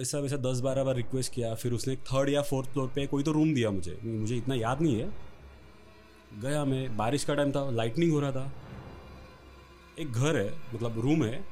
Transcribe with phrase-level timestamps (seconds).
[0.00, 3.22] ऐसा वैसा दस बारह बार रिक्वेस्ट किया फिर उसने थर्ड या फोर्थ फ्लोर पे कोई
[3.22, 5.08] तो रूम दिया मुझे। मुझे इतना याद नहीं है।
[6.42, 8.52] गया मैं बारिश का टाइम था लाइटनिंग हो रहा था।
[9.98, 11.44] एक घर है मतलब रूम है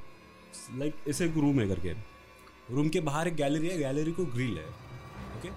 [0.74, 1.92] लाइक ऐसे एक रूम है करके
[2.70, 4.66] रूम के बाहर एक गैलरी है गैलरी को ग्रिल है
[5.36, 5.50] ओके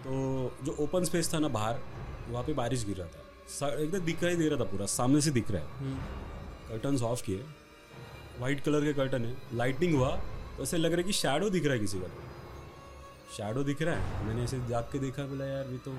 [0.00, 1.80] तो जो ओपन स्पेस था ना बाहर
[2.28, 5.50] वहाँ पे बारिश गिर रहा था। एकदम दिखाई दे रहा था पूरा सामने से दिख
[5.50, 5.94] रहा है।
[6.68, 7.44] कर्टन ऑफ़ किए।
[8.40, 10.10] वाइट कलर के कर्टन है। लाइटनिंग हुआ
[10.62, 12.08] ऐसे लग रहा है कि शैडो दिख रहा है किसी का।
[13.36, 15.94] शैडो दिख रहा है। मैंने ऐसे जाग के देखा, बोला, यार, ये तो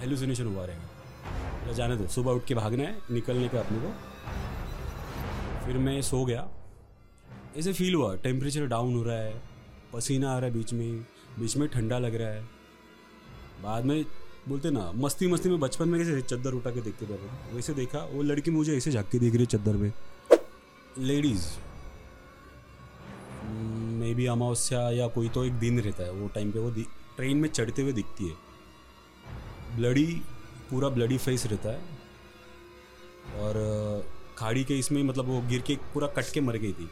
[0.00, 3.90] हेलुसिनेशन हुआ रहेगा। जाने दो, सुबह उठ के भागना है, निकलने का अपने को।
[5.66, 6.48] फिर मैं सो गया।
[7.56, 9.42] ऐसे फील हुआ टेम्परेचर डाउन हो रहा है,
[9.92, 11.00] पसीना आ रहा है बीच में
[11.38, 12.42] बीच में ठंडा लग रहा है।
[13.62, 14.04] बाद में
[14.48, 17.18] बोलते ना, मस्ती मस्ती में बचपन में कैसे चद्दर उठा के देखते थे
[17.54, 19.92] वैसे देखा, वो लड़की मुझे ऐसे झाक के देख रही है चद्दर में
[20.98, 21.46] लेडीज़
[24.02, 26.70] मे बी अमावस्या या कोई तो एक दिन रहता है वो टाइम पे वो
[27.16, 30.06] ट्रेन में चढ़ते हुए दिखती है। ब्लडी
[30.70, 31.80] पूरा ब्लडी फेस रहता है।
[33.38, 33.54] और
[34.38, 36.88] खाड़ी के इसमें मतलब वो गिर के पूरा कट के मर गई थी।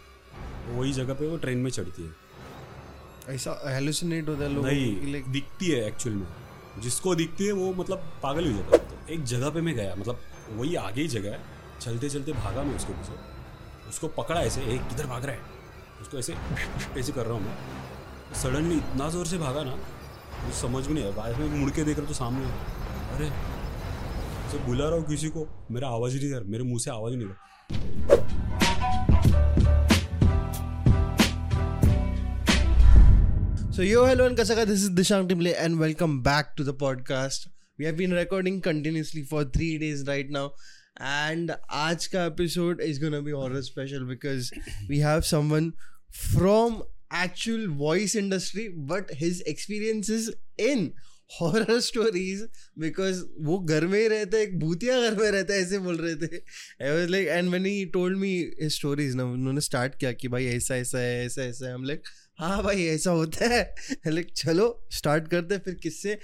[0.69, 5.87] वही जगह पे वो ट्रेन में चढ़ती है। ऐसा हेलुसिनेट होता है नहीं दिखती है
[5.87, 6.27] एक्चुअल में।
[6.79, 9.95] जिसको दिखती है वो मतलब पागल हो जाता है। तो एक जगह पे मैं गया
[9.95, 11.41] मतलब वही आगे ही जगह है।
[11.81, 15.60] चलते चलते भागा मैं उसके पीछे। उसको पकड़ा ऐसे एक किधर भाग रहा है?
[16.11, 20.87] उसको ऐसे ऐसे कर रहा हूँ मैं सडनली इतना ज़ोर से भागा ना मुझे समझ
[20.87, 22.47] में नहीं आया बाद में मुड़ के देख रहा तो सामने
[23.15, 23.29] अरे
[24.53, 27.15] तो बुला रहा हूँ किसी को मेरा आवाज़ ही नहीं कर मेरे मुँह से आवाज़
[27.15, 27.49] ही नहीं कर
[33.73, 37.47] So yo hello and Kasaka, this is Dishang Timle and welcome back to the podcast.
[37.79, 40.45] We have been recording continuously for three days right now.
[41.01, 44.51] and आज का episode is gonna be horror special because
[44.89, 45.73] we have someone
[46.15, 46.83] from
[47.25, 50.31] actual voice industry but his experiences
[50.71, 50.89] in
[51.41, 55.79] horror stories because वो घर में ही रहते एक भूतिया घर में रहता है ऐसे
[55.79, 56.37] बोल रहे थे।
[56.85, 60.47] I was like and man he told me stories ना उन्होंने स्टार्ट किया कि भाई
[60.47, 62.03] ऐसा ऐसा है ऐसा ऐसा है। हम लाइक
[62.39, 63.75] हाँ भाई ऐसा होता है।
[64.07, 66.19] लाइक चलो स्टार्ट करते फिर किससे?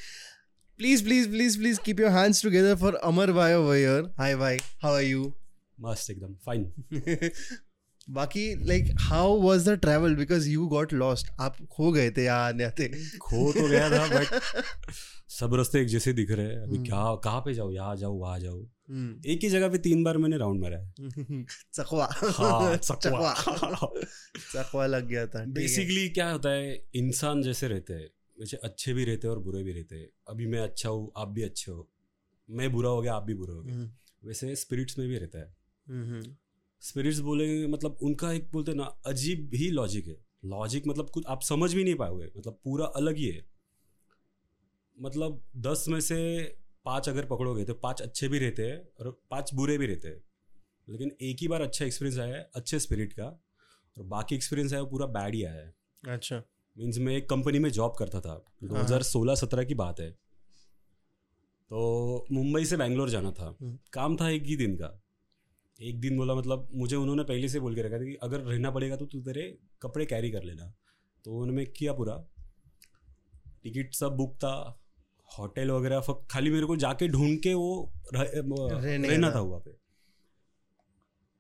[0.78, 4.10] Please please please please keep your hands together for Amar Bhai over here.
[4.20, 4.62] Hi, bhai.
[4.84, 5.32] How are
[5.80, 6.72] मस्त एकदम फाइन
[8.10, 12.48] बाकी like how was the travel because you got lost आप खो गए थे यहाँ
[12.48, 14.40] आने आते। खो तो गया था बट
[15.28, 18.38] सब रास्ते एक जैसे दिख रहे हैं। अभी क्या कहाँ पे जाओ यहाँ जाओ वहाँ
[18.40, 18.60] जाओ
[19.26, 20.92] एक ही जगह पे तीन बार मैंने राउंड मारा है।
[21.74, 23.34] चकवा। हाँ, चकवा।
[24.52, 28.08] चकवा। लग गया था बेसिकली क्या होता है इंसान जैसे रहते हैं
[28.40, 31.28] वैसे अच्छे भी रहते हैं और बुरे भी रहते हैं। अभी मैं अच्छा हूँ आप
[31.28, 31.88] भी अच्छे हो।
[32.50, 33.90] मैं बुरा हो गया आप भी बुरे हो गए। हम्म।
[34.28, 35.54] वैसे स्पिरिट्स में भी रहता है।
[36.86, 41.42] स्पिरिट्स बोलेंगे मतलब उनका एक बोलते ना अजीब ही लॉजिक है। लॉजिक मतलब कुछ आप
[41.42, 43.46] समझ भी नहीं पाओगे मतलब पूरा अलग ही है।
[45.00, 46.44] मतलब दस में से
[46.84, 50.24] पाँच अगर पकड़ोगे तो पाँच अच्छे भी रहते हैं और पाँच बुरे भी रहते हैं।
[50.88, 53.44] लेकिन एक ही बार अच्छा एक्सपीरियंस आया है अच्छे स्पिरिट का
[53.98, 55.74] और बाकी एक्सपीरियंस आया पूरा बैड ही आया है।
[56.08, 56.42] अच्छा।
[56.78, 60.10] मीन्स मैं एक कंपनी में जॉब करता था। 2016-17 की बात है।
[61.70, 65.02] तो मुंबई से बैंगलोर जाना था। हम्म। काम था एक ही दिन का।
[65.80, 68.70] एक दिन बोला मतलब मुझे उन्होंने पहले से बोल के रखा था कि अगर रहना
[68.70, 69.42] पड़ेगा तो तू तेरे
[69.82, 70.72] कपड़े कैरी कर लेना।
[71.24, 72.16] तो उन्होंने किया पूरा।
[73.62, 74.52] टिकट सब बुक था
[75.28, 76.00] होटल वगैरह
[76.30, 79.74] खाली मेरे को जाके ढूंढ के वो रहना था। वहाँ पे।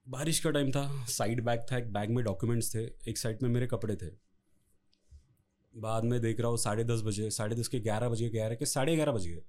[0.06, 3.48] बारिश का टाइम था साइड बैग था एक बैग में डॉक्यूमेंट्स थे एक साइड में
[3.50, 4.10] मेरे कपड़े थे।
[5.74, 8.66] बाद में देख रहा हूँ साढ़े दस बजे साढ़े दस के ग्यारह बजे ग्यारह के
[8.66, 9.42] साढ़े ग्यारह बज गए।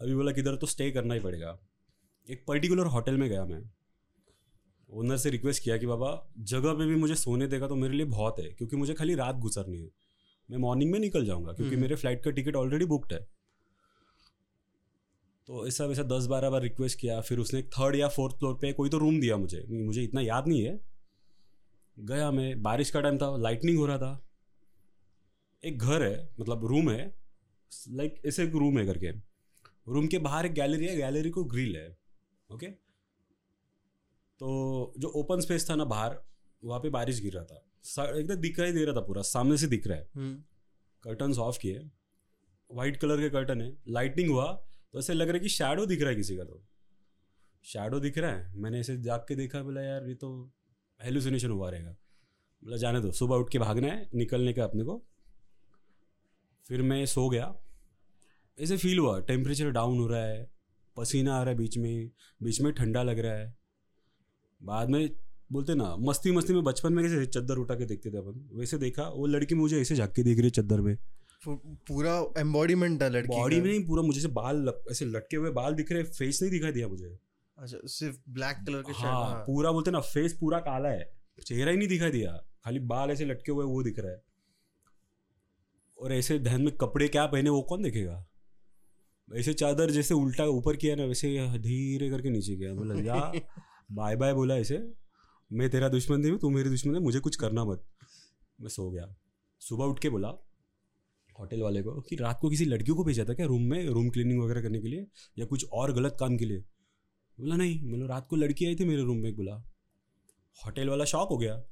[0.00, 1.58] अभी बोला किधर तो स्टे करना ही पड़ेगा।
[2.26, 3.62] एक पर्टिकुलर होटल में गया मैं।
[4.92, 6.08] ओनर से रिक्वेस्ट किया कि बाबा
[6.46, 9.36] जगह पे भी मुझे सोने देगा तो मेरे लिए बहुत है क्योंकि मुझे खाली रात
[9.36, 9.90] गुजरनी है।
[10.48, 13.20] मैं मॉर्निंग में निकल जाऊँगा क्योंकि हम्म। मेरे फ़्लाइट का टिकट ऑलरेडी बुकड है।
[15.48, 18.72] तो ऐसा वैसा दस बारह बार रिक्वेस्ट किया फिर उसने थर्ड या फोर्थ फ्लोर पे
[18.72, 20.78] कोई तो रूम दिया मुझे। मुझे इतना याद नहीं है।
[21.96, 24.20] गया मैं बारिश का टाइम था लाइटनिंग हो रहा था।
[25.62, 27.12] एक घर है मतलब रूम है
[27.90, 29.10] लाइक ऐसे एक रूम है करके
[29.88, 31.88] रूम के बाहर एक गैलरी है गैलरी को ग्रिल है
[32.50, 32.66] ओके
[34.42, 36.16] तो जो ओपन स्पेस था ना बाहर
[36.64, 39.86] वहाँ पे बारिश गिर रहा था। एकदम दिखाई दे रहा था पूरा सामने से दिख
[39.86, 40.04] रहा है।
[41.04, 41.90] Curtain hmm. ऑफ़ किए।
[42.70, 44.52] वाइट कलर के कर्टन है। लाइटनिंग हुआ
[44.92, 46.62] तो ऐसे लग रहा है कि शेडो दिख रहा है किसी का तो।
[47.64, 50.50] शैडो दिख रहा है। मैंने ऐसे जाग के देखा बोला यार ये तो
[51.04, 51.90] हेलुसिनेशन हुआ रहेगा।
[52.62, 55.02] बोला जाने दो सुबह उठ के भागना है निकलने का अपने को।
[56.68, 57.54] फिर मैं सो गया।
[58.58, 60.50] ऐसे फील हुआ टेम्परेचर डाउन हो रहा है
[60.96, 62.10] पसीना आ रहा है बीच में।
[62.42, 63.61] बीच में ठंडा लग रहा है।
[64.62, 65.08] बाद में
[65.50, 68.48] बोलते ना मस्ती मस्ती में बचपन में कैसे चद्दर उठा के देखते थे अपन?
[68.52, 70.96] वैसे देखा वो लड़की मुझे ऐसे झाँक के देख रही है चद्दर में।
[71.46, 75.74] पूरा एम्बॉडीमेंट है लड़की बॉडी में नहीं पूरा मुझे से बाल ऐसे लटके हुए बाल
[75.74, 77.18] दिख रहे फेस नहीं दिखाई दिया मुझे।
[77.58, 81.10] अच्छा सिर्फ़ ब्लैक कलर के हाँ, शर्ट पूरा बोलते ना फेस पूरा काला है।
[81.46, 82.32] चेहरा ही नहीं दिखाई दिया
[82.64, 84.22] खाली बाल ऐसे लटके हुए वो दिख रहा है।
[85.98, 88.24] और ऐसे धन में कपड़े क्या पहने वो कौन देखेगा?
[89.28, 91.28] ऐसे चादर जैसे उल्टा ऊपर किया ना वैसे
[91.58, 93.32] धीरे करके नीचे गया बोला या
[93.90, 94.78] बाय बाय बोला ऐसे
[95.50, 97.84] मैं तेरा दुश्मन नहीं हूँ तू मेरी दुश्मन है मुझे कुछ करना मत।
[98.60, 99.14] मैं सो गया।
[99.60, 100.28] सुबह उठ के बोला
[101.38, 104.08] होटल वाले को कि रात को किसी लड़कियों को भेजा था क्या रूम में रूम
[104.10, 105.06] क्लीनिंग वगैरह करने के लिए
[105.38, 106.60] या कुछ और गलत काम के लिए?
[107.38, 109.54] बोला नहीं मतलब रात को लड़की आई थी मेरे रूम में बोला।
[110.66, 111.62] होटल वाला शॉक हो गया।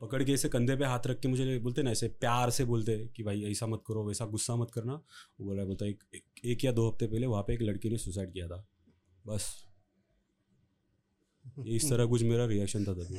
[0.00, 2.98] पकड़ के ऐसे कंधे पे हाथ रख के मुझे बोलते ना ऐसे प्यार से बोलते
[3.16, 6.64] कि भाई ऐसा मत करो वैसा गुस्सा मत करना। वो बोला बोलता एक, एक, एक
[6.64, 8.66] या दो हफ़्ते पहले वहाँ पे एक लड़की ने सुसाइड किया था।
[9.26, 9.73] बस।
[11.66, 13.14] इस तरह कुछ मेरा रिएक्शन था तभी।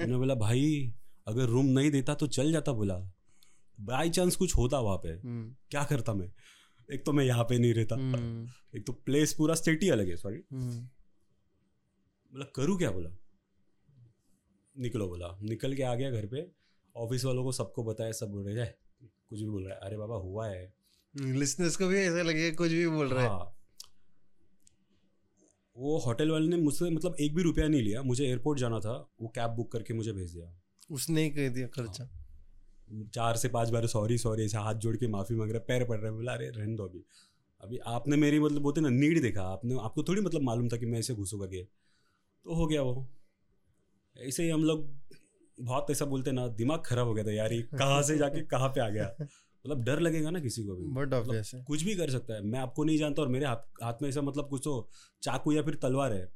[0.00, 0.94] मैंने बोला भाई
[1.26, 2.98] अगर रूम नहीं देता तो चल जाता बोला।
[3.78, 6.32] बाई चांस कुछ होता वहाँ पे। हम्म, क्या करता मैं?
[6.88, 8.48] एक तो मैं यहाँ पे नहीं रहता। हम्म,
[8.78, 10.80] एक तो प्लेस पूरा स्टेट ही अलग है सॉरी हम्म,
[12.32, 12.90] बोला करूँ क्या?
[12.90, 13.10] बोला।
[14.76, 16.46] निकलो बोला। निकल के आ गया घर पे।
[16.96, 18.74] ऑफ़िस वालों को सबको बताया सब बोल रहे हैं
[19.28, 20.74] कुछ भी बोल रहा है। अरे बाबा हुआ है।
[21.14, 23.55] लिसनर्स को भी ऐसा लगेगा कुछ भी बोल रहा है। हाँ।
[25.76, 28.92] वो होटल वाले ने मुझसे मतलब एक भी रुपया नहीं लिया मुझे एयरपोर्ट जाना था
[29.22, 30.52] वो कैब बुक करके मुझे भेज दिया।
[30.90, 32.08] उसने ही कह दिया खर्चा।
[33.14, 35.96] चार से पाँच बार सॉरी सॉरी ऐसा हाथ जोड़ के माफ़ी मांग रहा पैर पड़
[35.96, 37.04] रहा है। बोला अरे रहने दो अभी।
[37.60, 40.86] अभी आपने मेरी मतलब बोलते ना नीड देखा आपने आपको थोड़ी मतलब मालूम था कि
[40.86, 43.06] मैं ऐसे घुसू करके। तो हो गया वो।
[44.16, 44.88] ऐसे ही हम लोग
[45.60, 48.68] बहुत ऐसा बोलते ना दिमाग खराब हो गया था यार ये कहाँ से जाके कहाँ
[48.68, 49.14] पे आ गया।
[49.66, 52.42] मतलब डर लगेगा ना किसी को भी। बट ऑब्वियस है कुछ भी कर सकता है।
[52.42, 54.88] मैं आपको नहीं जानता और मेरे हाथ हाथ में ऐसा मतलब कुछ तो
[55.22, 56.28] चाकू या फिर तलवार है।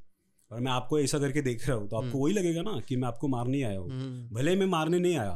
[0.51, 2.95] और मैं आपको ऐसा करके देख रहा हूँ तो आपको हम्म। वही लगेगा ना कि
[2.95, 5.35] मैं आपको मारने आया हूँ। हम्म, भले मैं मारने नहीं आया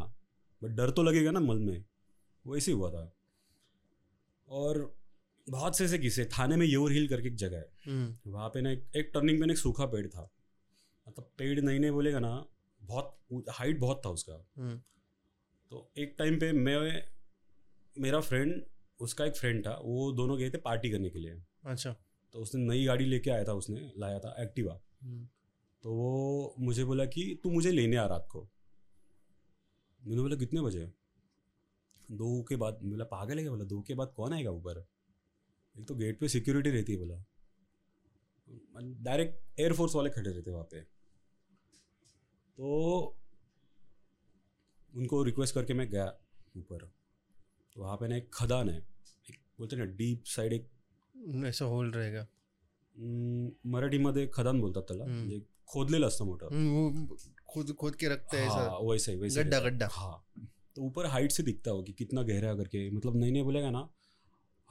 [0.62, 1.84] बट डर तो लगेगा ना मन में।
[2.46, 3.12] वैसे हुआ था।
[4.48, 4.96] और
[5.48, 8.62] बहुत से ऐसे किस्से थाने में योर हिल करके एक जगह है। हम्म, वहाँ पे
[8.62, 10.30] ना एक, एक टर्निंग पे ना एक सूखा पेड़ था।
[11.08, 12.46] मतलब पेड़ नहीं नहीं बोलेगा ना
[12.82, 13.18] बहुत
[13.50, 14.34] हाइट बहुत था उसका।
[15.72, 16.78] तो एक टाइम पे मैं
[17.98, 18.64] मेरा फ्रेंड
[19.00, 21.96] उसका एक फ्रेंड था वो दोनों गए थे पार्टी करने के लिए। अच्छा।
[22.34, 25.28] तो उसने नई गाड़ी लेके आया था उसने लाया था एक्टिवा हम्म,
[25.84, 28.42] तो वो मुझे बोला कि तू मुझे लेने आ रात को।
[30.02, 30.86] मैंने बोला कितने बजे?
[32.10, 33.52] दो के बाद बोला पागल है क्या?
[33.52, 34.86] बोला दो के बाद कौन आएगा ऊपर
[35.76, 37.24] एक तो गेट पे सिक्योरिटी रहती है बोला।
[39.04, 40.82] डायरेक्ट एयरफोर्स वाले खड़े रहते वहाँ पे।
[42.58, 43.18] तो
[44.94, 46.06] उनको रिक्वेस्ट करके मैं गया
[46.58, 46.90] ऊपर
[47.76, 48.78] तो वहाँ पे ना एक खदान है।
[49.30, 50.70] एक बोलते ना डीप साइड एक
[51.46, 55.16] ऐसा होल रहेगा। अं, मराठीमध्ये खदान बोलतात त्याला हम्म.
[55.16, 56.48] म्हणजे खोदलेलं असतं मोठं.
[56.48, 57.18] हम्म, वो
[57.48, 59.44] खुद खुद के रखते हैं हाँ ऐसा वैसे ही वैसे.
[59.44, 60.26] गड्ढा है। गड्ढा हाँ
[60.76, 63.70] तो ऊपर हाइट से दिखता हो कि कितना गहरा है। करके मतलब नहीं नहीं बोलेगा
[63.70, 63.90] ना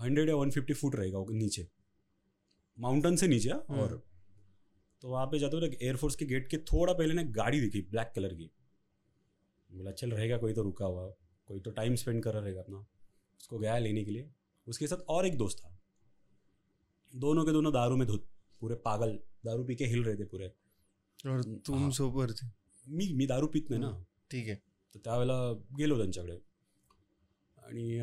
[0.01, 1.69] हंड्रेड या वन फिफ्टी फुट रहेगा वो नीचे।
[2.79, 4.03] माउंटेन से नीचे हाँ, हम्म। और
[5.03, 7.81] तो वहाँ पे जाते हो ना एयरफोर्स के गेट के थोड़ा पहले ना गाड़ी दिखी
[7.81, 8.51] ब्लैक कलर की।
[9.71, 11.07] बोला चल रहेगा कोई तो रुका हुआ।
[11.49, 12.87] कोई तो टाइम स्पेंड कर रहा रहेगा अपना।
[13.45, 14.31] उसको गया लेने के लिए।
[14.67, 15.71] उसके साथ और एक दोस्त था।
[17.13, 18.29] दोनों के दोनों दारू में धुत
[18.61, 20.47] पूरे पागल दारू पी के हिल रहे थे पूरे।
[21.27, 21.91] और तुम हाँ.
[21.91, 22.47] सोबर थे।
[22.89, 23.91] मी मी दारू पित नाही ना।
[24.31, 24.55] ठीक है।
[24.95, 25.37] तर त्यावेळेला
[25.77, 26.41] गेलो त्यांच्याकडे।
[27.59, 28.01] आणि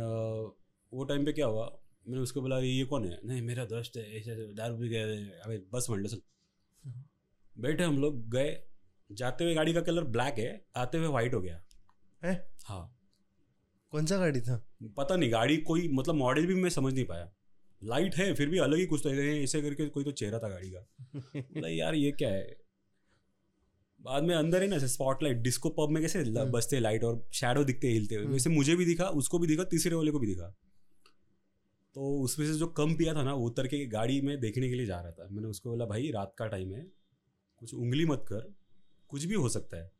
[0.93, 1.66] वो टाइम पे क्या हुआ
[2.07, 3.19] मैंने उसको बोला ये कौन है?
[3.25, 6.21] नहीं मेरा दोस्त है ऐसे दारू पी गए अबे बस मान लो चल
[7.57, 8.57] बैठे हम लोग गए।
[9.09, 11.61] जाते हुए गाड़ी का कलर ब्लैक है आते हुए वाइट हो गया।
[12.23, 12.33] है?
[12.66, 13.00] हाँ।
[13.92, 14.64] कौन सा गाड़ी था?
[14.98, 17.31] पता नहीं गाड़ी कोई मतलब मॉडल भी मैं समझ नहीं पाया।
[17.81, 20.50] लाइट है फिर भी अलग ही कुछ तो है, ऐसे करके कोई तो चेहरा था
[20.50, 20.88] गाड़ी का।
[21.36, 22.56] बोला यार ये क्या है?
[24.02, 27.64] बाद में अंदर है ना स्पॉटलाइट डिस्को पब में कैसे बसते हम्म। लाइट और शेडो
[27.64, 30.28] दिखते हिलते हुए। हम्म। वैसे मुझे भी दिखा उसको भी दिखा तीसरे वाले को भी
[30.28, 30.48] दिखा।
[31.95, 34.76] तो उसमें से जो कम पिया था ना वो उतर के गाड़ी में देखने के
[34.76, 36.86] लिए जा रहा था। मैंने उसको बोला भाई रात का टाइम है
[37.62, 38.54] कुछ उंगली मत कर
[39.10, 39.92] कुछ भी हो सकता है।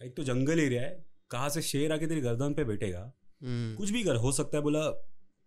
[0.00, 3.00] एक तो जंगल एरिया है कहाँ से शेर आके तेरी गर्दन पे बैठेगा?
[3.42, 4.88] हम्म, कुछ भी कर हो सकता है बोला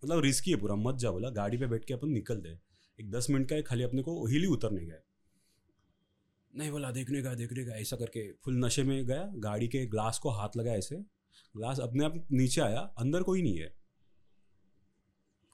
[0.03, 2.57] मतलब रिस्की है पूरा मत जा बोला गाड़ी पे बैठ के अपन निकल दे।
[2.99, 5.01] एक दस मिनट का है खाली अपने को हिल उतरने गए
[6.53, 10.19] नहीं बोला देखने का देखने का ऐसा करके फुल नशे में गया गाड़ी के ग्लास
[10.19, 10.95] को हाथ लगाया ऐसे।
[11.55, 13.67] ग्लास अपने आप नीचे आया अंदर कोई नहीं है।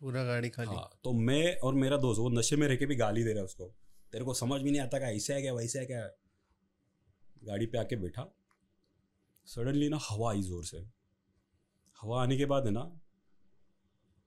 [0.01, 2.95] पूरा गाड़ी खाली। हाँ तो मैं और मेरा दोस्त वो नशे में रह के भी
[2.95, 3.65] गाली दे रहा है उसको।
[4.11, 6.07] तेरे को समझ भी नहीं आता क्या ऐसा है क्या वैसा है क्या?
[7.43, 8.33] गाड़ी पे आके बैठा।
[9.47, 10.77] सडनली ना हवा आई ज़ोर से।
[11.99, 12.91] हवा आने के बाद है ना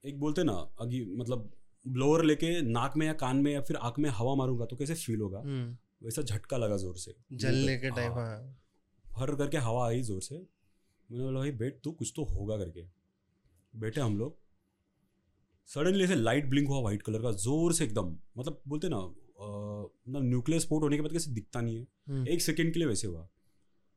[0.04, 1.50] एक बोलते ना अगी मतलब
[1.86, 4.94] ब्लोअर लेके नाक में या कान में या फिर आँख में हवा मारूँगा तो कैसे
[4.94, 5.38] फील होगा?
[5.38, 8.56] हम्म, वैसा झटका लगा ज़ोर से। जलने के। हाँ।
[9.04, 12.84] फर करके हवा आई ज़ोर से। मैंने बोला भाई बेट तू कुछ तो होगा करके।
[13.74, 14.36] बैठे हम लोग।
[15.68, 20.22] सडनली ऐसे लाइट ब्लिंक हुआ वाइट कलर का ज़ोर से एकदम। मतलब बोलते ना मतलब
[20.24, 23.06] न्यूक्लियर स्पोर्ट होने के बाद कैसे दिखता नहीं है। हम्म, एक सेकेंड के लिए वैसे
[23.06, 23.28] हुआ।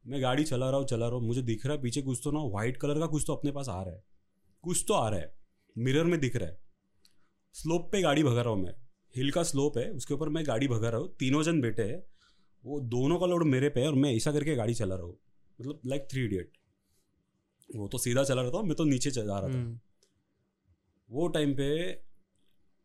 [0.05, 2.31] मैं गाड़ी चला रहा हूँ चला रहा हूँ। मुझे दिख रहा है पीछे कुछ तो
[2.31, 4.03] ना वाइट कलर का कुछ तो अपने पास आ रहा है।
[4.63, 5.33] कुछ तो आ रहा है।
[5.75, 6.59] मिरर में दिख रहा है।
[7.55, 8.73] स्लोप पे गाड़ी भगा रहा हूँ मैं।
[9.15, 12.01] हिल का स्लोप है उसके ऊपर मैं गाड़ी भगा रहा हूँ। तीनों जन बैठे हैं।
[12.63, 15.17] वो दोनों का लोड मेरे पे है और मैं ऐसा करके गाड़ी चला रहा हूँ।
[15.59, 16.51] मतलब लाइक थ्री इडियट
[17.69, 19.79] वो तो सीधा चला रहा था मैं तो नीचे जा रहा था। हम्म,
[21.09, 21.67] वो टाइम पे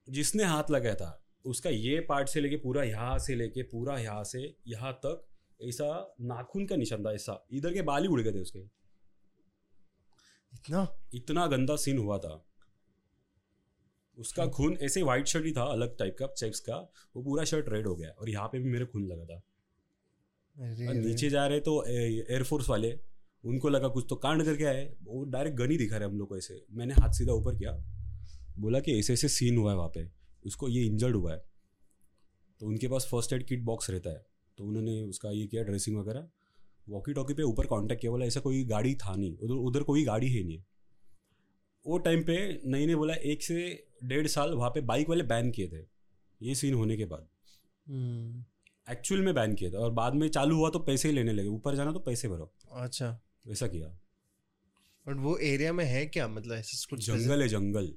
[0.09, 1.09] जिसने हाथ लगाया था
[1.45, 5.25] उसका ये पार्ट से लेके पूरा यहाँ से लेके पूरा यहाँ से यहाँ तक
[5.63, 8.59] ऐसा नाखून का निशान था ऐसा। इधर के बाल ही उड़ गए थे उसके।
[10.55, 10.89] इतना?
[11.15, 12.43] इतना गंदा सीन हुआ था।
[14.19, 16.77] उसका खून ऐसे व्हाइट शर्ट ही था अलग टाइप का चेक्स का।
[17.17, 19.43] वो पूरा शर्ट रेड हो गया और यहाँ पे भी मेरे खून लगा था।
[20.89, 23.01] और नीचे जा रहे तो एयरफोर्स वाले
[23.45, 26.29] उनको लगा कुछ तो कांड करके आए। वो डायरेक्ट गन ही दिखा रहे हम लोग
[26.29, 27.73] को ऐसे। मैंने हाथ सीधा ऊपर किया।
[28.59, 30.11] बोला कि ऐसे ऐसे सीन हुआ है वहाँ पे।
[30.47, 31.45] उसको ये इंजर्ड हुआ है।
[32.61, 34.27] तो उनके पास फ़र्स्ट एड किट बॉक्स रहता है।
[34.59, 36.29] तो उन्होंने उसका ये किया ड्रेसिंग वगैरह।
[36.89, 40.05] वॉकी टॉकी पे ऊपर कांटेक्ट किया बोला ऐसा कोई गाड़ी था नहीं उधर उधर कोई
[40.05, 40.63] गाड़ी है नहीं।
[41.87, 42.37] वो टाइम पे
[42.67, 43.57] नई ने बोला एक से
[44.05, 45.85] डेढ़ साल वहाँ पे बाइक वाले बैन किए थे
[46.41, 47.27] ये सीन होने के बाद।
[47.87, 48.45] हम्म,
[48.93, 51.49] एक्चुअल में बैन किए थे और बाद में चालू हुआ तो पैसे ही लेने लगे।
[51.49, 53.89] ऊपर जाना तो पैसे भरो। अच्छा। वैसा किया।
[55.07, 56.29] बट वो एरिया में है क्या?
[56.29, 57.93] मतलब ऐसे कुछ जंगल है जंगल।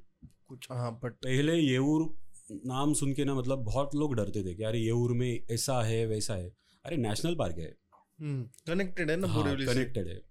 [0.47, 2.03] कुछ हाँ बट पहले येऊर
[2.51, 6.05] नाम सुन के ना मतलब बहुत लोग डरते थे कि अरे येऊर में ऐसा है
[6.05, 7.77] वैसा है। अरे नेशनल पार्क है।
[8.21, 10.21] कनेक्टेड है ना हाँ कनेक्टेड है।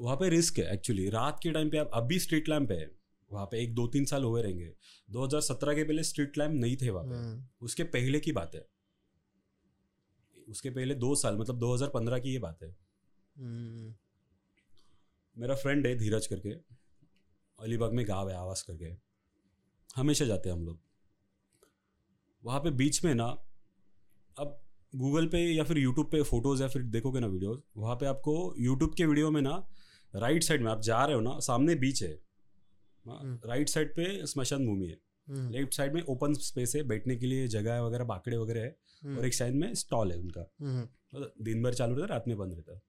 [0.00, 2.90] वहाँ पे रिस्क है एक्चुअली रात के टाइम पे आप अभी स्ट्रीट लैम्प है।
[3.32, 4.74] वहाँ पे एक दो तीन साल हुए रहेंगे।
[5.10, 8.66] 2017 के पहले स्ट्रीट लैम्प नहीं थे वहाँ पे। हम्म, उसके पहले की बात है।
[10.48, 12.76] उसके पहले दो साल मतलब 2015 की ये बात है।
[13.36, 13.94] हम्म,
[15.38, 16.50] मेरा फ्रेंड है धीरज करके।
[17.58, 18.96] अलीबाग में गाँव है आवास करके।
[19.96, 20.83] हमेशा जाते हैं हम लोग।
[22.44, 23.24] वहाँ पे बीच में ना
[24.38, 24.60] अब
[24.96, 28.54] गूगल पे या फिर यूट्यूब पे फ़ोटोज़ या फिर देखोगे ना वीडियोस वहाँ पे आपको
[28.58, 29.68] यूट्यूब के वीडियो में ना
[30.16, 32.20] राइट साइड में आप जा रहे हो ना सामने बीच है।
[33.06, 34.98] हम्म। राइट साइड पे स्मशान भूमि है।
[35.28, 38.60] हम्म, लेफ़्ट साइड में ओपन स्पेस है बैठने के लिए जगह है वगैरह बाकड़े वगैरह
[38.60, 42.02] है हम्म, और एक साइड में स्टॉल है उनका। हम्म, मतलब दिन भर चालू रहता
[42.02, 42.82] है रात में बंद रहता है।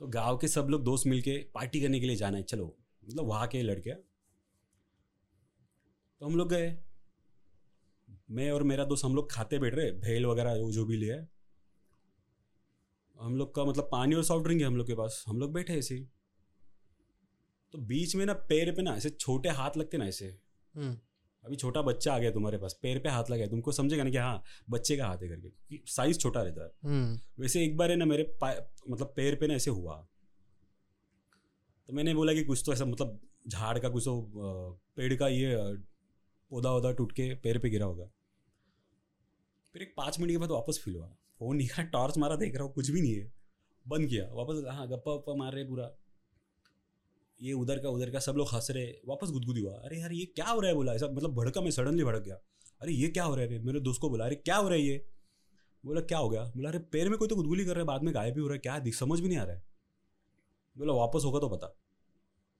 [0.00, 3.24] तो गाँव के सब लोग दोस्त मिलके पार्टी करने के लिए जाना है चलो। मतलब
[3.24, 3.94] वहाँ के लड़के।
[6.20, 6.78] तो हम लोग गए।
[8.28, 11.16] मैं और मेरा दोस्त हम लोग खाते बैठ रहे भेल वगैरह वो जो भी लिया
[11.16, 11.28] है
[13.16, 15.52] हम लोग का मतलब पानी और सॉफ्ट ड्रिंक है हम लोग के पास। हम लोग
[15.52, 15.96] बैठे ऐसे
[17.74, 20.26] तो बीच में ना पैर पे ना ऐसे छोटे हाथ लगते ना ऐसे।
[20.74, 20.96] हम्म,
[21.44, 24.10] अभी छोटा बच्चा आ गया तुम्हारे पास पैर पे हाथ लगा है। तुमको समझेगा ना
[24.10, 27.90] कि हाँ बच्चे का हाथ है करके साइज़ छोटा रहता है। हम्म, वैसे एक बार
[27.90, 29.96] है ना मेरे मतलब पैर पे ना ऐसे हुआ।
[31.88, 35.56] तो मैंने बोला कि कुछ तो ऐसा मतलब झाड़ का कुछ तो पेड़ का ये
[36.50, 38.10] पौधा वौधा टूट के पैर पे गिरा होगा।
[39.78, 41.06] फिर एक पाँच मिनट के बाद वापस फील हुआ।
[41.38, 43.32] फ़ोन निकाला टॉर्च मारा, देख रहा हूँ, कुछ भी नहीं है।
[43.88, 45.90] बंद किया, वापस हाँ गप्पा वप्पा मार रहे पूरा।
[47.40, 50.24] ये उधर का उधर का, सब लोग हंस रहे वापस गुदगुदी हुआ। अरे यार, ये
[50.24, 50.94] क्या हो रहा है बोला?
[50.94, 52.34] ऐसा मतलब भड़का मैं सडनली भड़क गया।
[52.80, 54.84] अरे ये क्या हो रहा है मेरे दोस्त को बोला, अरे क्या हो रहा है
[54.84, 55.06] ये?
[55.84, 56.42] बोला, क्या हो गया?
[56.44, 58.46] बोला, अरे पैर में कोई तो गुदगुली कर रहा है, बाद में गायब भी हो
[58.46, 59.62] रहा है। क्या दिख, समझ भी नहीं आ रहा है।
[60.78, 61.66] बोला, वापस होगा तो पता।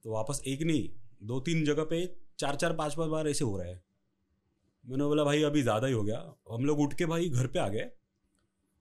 [0.05, 0.89] तो वापस एक नहीं,
[1.23, 3.88] दो तीन जगह पे चार चार, पाँच पाँच बार ऐसे हो रहा है।
[4.89, 6.19] मैंने बोला भाई अभी ज़्यादा ही हो गया।
[6.53, 7.91] हम लोग उठ के भाई घर पे आ गए।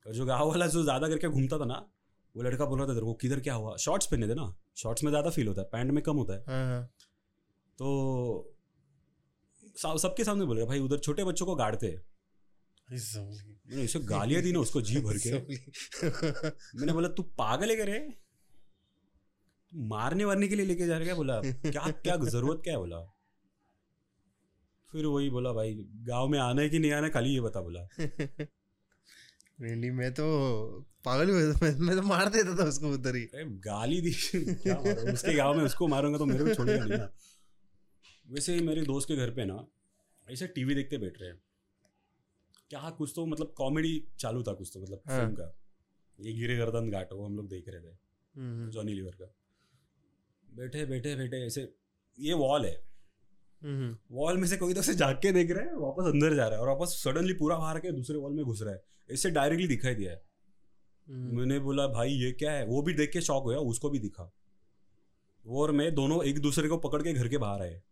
[0.06, 1.78] और जो गाँव वाला जो ज़्यादा करके घूमता था ना
[2.36, 3.76] वो लड़का बोल रहा था तेरे को किधर क्या हुआ?
[3.78, 6.44] शॉर्ट्स पहने थे ना। शॉर्ट्स में ज़्यादा फील होता है पैंट में कम होता है।
[6.48, 6.84] हाँ हाँ।
[7.80, 8.54] तो
[9.76, 12.02] सबके सामने बोल रहे भाई उधर छोटे बच्चों को गाड़ते हैं।
[12.88, 15.32] मैंने इसे गालियाँ दी ना उसको जी भर के।
[16.80, 18.00] मैंने बोला तू पागल है करे
[19.72, 21.16] मारने वारने के लिए लेके जा रहे क्या?
[21.16, 22.80] बोला क्या क्या ज़रूरत क्या है?
[22.80, 22.98] बोला।
[24.92, 27.62] फिर वही बोला भाई गाँव में आना है कि नहीं आना है, खाली ये बता
[27.62, 27.88] बोला।
[29.62, 30.24] Really, मैं तो
[31.06, 34.76] पागल ही हो मैं, मैं तो मार देता था उसको उधर ही। गाली दी। क्या
[35.14, 37.14] उसके गाँव में उसको मारूँगा तो मेरे को छोड़ेगा नहीं ना।
[38.30, 39.68] वैसे ही मेरे दोस्त के घर पे ना
[40.32, 41.42] ऐसे टीवी देखते बैठ रहे हैं।
[42.70, 45.60] क्या कुछ तो मतलब कॉमेडी चालू था कुछ तो मतलब हाँ। फ़िल्म का।
[46.20, 47.98] ये गिरे गर्दन घाट वो हम लोग देख रहे थे
[48.36, 49.36] हम्म, जॉनी लीवर का।
[50.56, 51.74] बैठे बैठे बैठे ऐसे
[52.20, 52.97] ये वॉल है। हम्म,
[54.12, 56.56] वॉल में से कोई तो से झाँक के देख रहा है वापस अंदर जा रहा
[56.56, 59.68] है और वापस सडनली पूरा बाहर के दूसरे वॉल में घुस रहा है। इससे डायरेक्टली
[59.68, 60.22] दिखाई दिया है।
[61.08, 62.66] हम्म, मैंने बोला भाई ये क्या है?
[62.66, 64.34] वो भी देख के शॉक हुआ उसको भी दिखा।
[65.46, 67.84] वो और मैं दोनों एक दूसरे को पकड़ के घर के बाहर आए।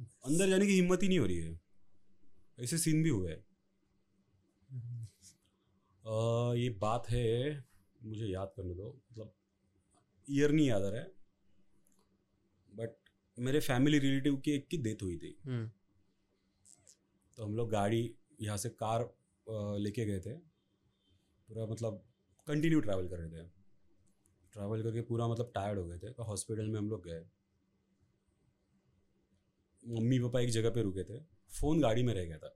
[0.00, 1.60] अंदर जाने की हिम्मत ही नहीं हो रही है।
[2.60, 3.44] ऐसे सीन भी हुए हैं।
[6.06, 7.64] अ, ये बात है
[8.02, 9.34] मुझे याद करने दो। मतलब
[10.30, 11.21] ईयर नहीं याद आ रहा है।
[13.38, 15.70] मेरे फैमिली रिलेटिव की एक की डेथ हुई थी। हम्म,
[17.36, 19.08] तो हम लोग गाड़ी यहाँ से कार
[19.78, 20.34] लेके गए थे।
[21.48, 22.02] पूरा मतलब
[22.46, 23.48] कंटिन्यू ट्रैवल कर रहे थे।
[24.52, 27.20] ट्रैवल करके पूरा मतलब टायर्ड हो गए थे। तो हॉस्पिटल में हम लोग गए।
[29.84, 31.22] मम्मी पापा एक जगह पे रुके थे।
[31.60, 32.54] फ़ोन गाड़ी में रह गया था।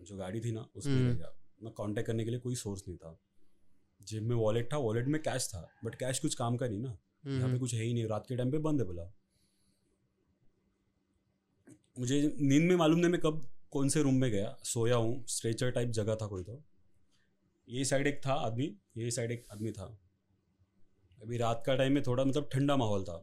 [0.00, 2.82] जो गाड़ी थी ना उसमें रह हम्म। गया। मैं कांटेक्ट करने के लिए कोई सोर्स
[2.88, 3.18] नहीं था।
[4.02, 6.88] जेब में वॉलेट था वॉलेट में कैश था बट कैश कुछ काम का नहीं ना।
[6.88, 9.04] यहाँ पे हम्म, कुछ है ही नहीं। रात के टाइम पे बंद है बोला
[11.96, 15.70] मुझे नींद में मालूम नहीं मैं कब कौन से रूम में गया। सोया हूँ स्ट्रेचर
[15.70, 16.62] टाइप जगह था कोई तो।
[17.68, 18.64] ये साइड एक था आदमी
[18.98, 19.84] ये साइड एक आदमी था।
[21.18, 23.16] अभी रात का टाइम में थोड़ा मतलब ठंडा माहौल था।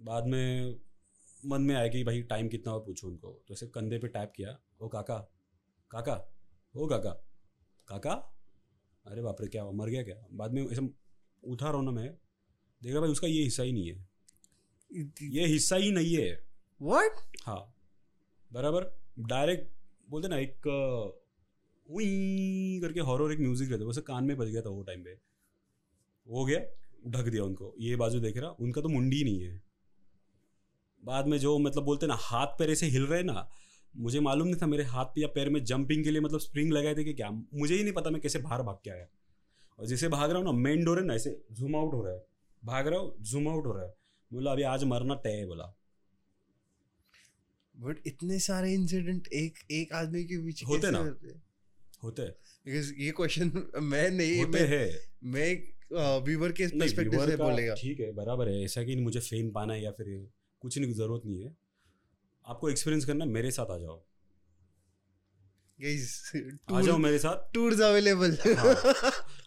[0.00, 0.80] बाद में
[1.46, 4.32] मन में आया कि भाई टाइम कितना हुआ पूछो उनको। तो ऐसे कंधे पे टैप
[4.36, 5.18] किया ओ काका
[5.90, 6.14] काका
[6.74, 7.10] ओ काका
[7.88, 8.12] काका
[9.04, 10.16] अरे बाप रे क्या हुआ मर गया क्या?
[10.32, 10.88] बाद में ऐसे
[11.42, 12.08] उठा रहा हूँ ना मैं
[12.82, 14.06] देख रहा भाई उसका ये हिस्सा ही नहीं है।
[15.30, 16.51] ये हिस्सा ही नहीं है।
[16.82, 17.18] What?
[17.44, 17.60] हाँ
[18.50, 18.84] बराबर.
[19.20, 19.68] डायरेक्ट
[20.08, 20.54] बोलते ना, एक
[22.82, 25.10] करके हॉरर एक म्यूज़िक रहता है वैसे कान में बज गया था वो टाइम पे.
[26.26, 26.60] हो गया,
[27.08, 27.74] ढक दिया उनको.
[27.80, 29.60] ये बाजू देख रहा, उनका तो मुंडी नहीं है.
[31.02, 33.48] बाद में जो मतलब बोलते ना, हाथ पैर ऐसे हिल रहे ना,
[33.94, 36.94] मुझे मालूम नहीं था मेरे हाथ या पैर में जंपिंग के लिए मतलब स्प्रिंग लगाए
[36.94, 39.06] थे कि क्या, मुझे ही नहीं पता मैं कैसे बाहर भाग के आया.
[39.78, 42.14] और जैसे भाग रहा हूँ ना मेन डोर है ना, ऐसे जूम आउट हो रहा
[42.14, 42.24] है.
[42.62, 43.94] भाग रहा हूँ जूम आउट हो रहा है.
[44.30, 45.72] बोला, अभी आज मरना तय है, बोला.
[47.76, 50.98] बट इतने सारे इंसिडेंट एक एक आदमी के पीछे होते ना।
[52.04, 52.22] होते?
[52.22, 52.34] हैं?
[52.98, 58.12] ये क्वेश्चन मैं नहीं होते मैं हैं। मैं व्यूवर के पर्सपेक्टिव से बोलेगा। ठीक है
[58.12, 60.28] बराबर है। ऐसा कि नहीं मुझे फेम पाना है या फिर
[60.60, 61.56] कुछ नहीं ज़रूरत नहीं है।
[62.46, 64.04] आपको एक्सपीरियंस करना मेरे साथ आ जाओ।
[65.80, 66.32] गाइस
[66.72, 68.74] आ जाओ मेरे साथ। टूर्स अवेलेबल हाँ,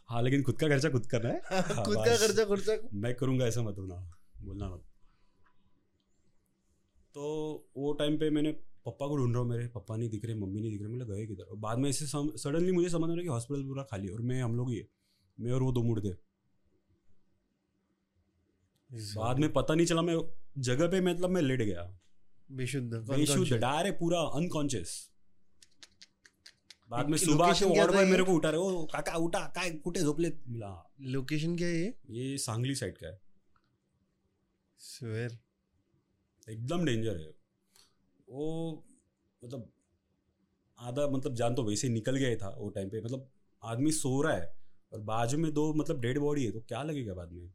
[0.09, 1.39] हाँ लेकिन खुद का खर्चा खुद करना है?
[1.85, 3.95] खुद का। खर्चा खर्चा मैं करूँगा ऐसा मत होना।
[4.41, 4.83] बोलना मत।
[7.15, 7.23] तो
[7.77, 8.51] वो टाइम पे मैंने
[8.85, 11.07] पापा को ढूंढ रहा हूँ मेरे पापा नहीं दिख रहे मम्मी नहीं दिख रहे मतलब
[11.07, 11.43] गए किधर?
[11.43, 14.41] और बाद में ऐसे सडनली मुझे समझ आ रहा कि हॉस्पिटल पूरा खाली और मैं
[14.41, 14.81] हम लोग ही
[15.37, 16.13] मैं और वो दो मुड़ थे
[19.15, 20.17] बाद में पता नहीं चला मैं
[20.61, 21.83] जगह पे मतलब मैं लेट गया।
[22.49, 24.93] बेशुद्ध बेशुद्ध डायरेक्ट पूरा अनकॉन्शियस
[26.91, 28.05] बाद में सुबह के वार्ड बॉय?
[28.05, 30.73] मेरे को उठा रहे ओ काका उठा काय कुठे झोपले मिला।
[31.13, 31.93] लोकेशन क्या है ये?
[32.11, 33.19] ये सांगली साइड का है।
[34.81, 35.37] स्वेर
[36.47, 37.29] एकदम डेंजर है।
[38.29, 38.83] वो
[39.41, 39.71] मतलब
[40.79, 43.29] आधा मतलब जान तो वैसे ही निकल गया था वो टाइम पे। मतलब
[43.63, 44.53] आदमी सो रहा है
[44.91, 47.45] और बाजू में दो मतलब डेड बॉडी है तो क्या लगेगा बाद में?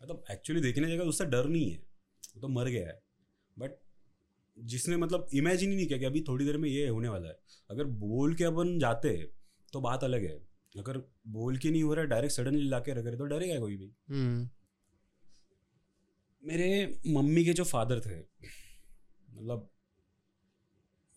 [0.00, 3.00] मतलब एक्चुअली देखने जाएगा उससे डर नहीं है। वो तो मर गया है।
[3.56, 3.78] बट
[4.58, 7.38] जिसने मतलब इमेजिन ही नहीं किया कि अभी थोड़ी देर में ये होने वाला है।
[7.70, 9.16] अगर बोल के अपन जाते
[9.72, 10.36] तो बात अलग है।
[10.78, 10.98] अगर
[11.28, 13.76] बोल के नहीं हो रहा है डायरेक्ट सडनली ला के रख रहे तो डरेगा कोई
[13.76, 14.48] भी। हम्म।
[16.46, 16.68] मेरे
[17.06, 19.68] मम्मी के जो फादर थे मतलब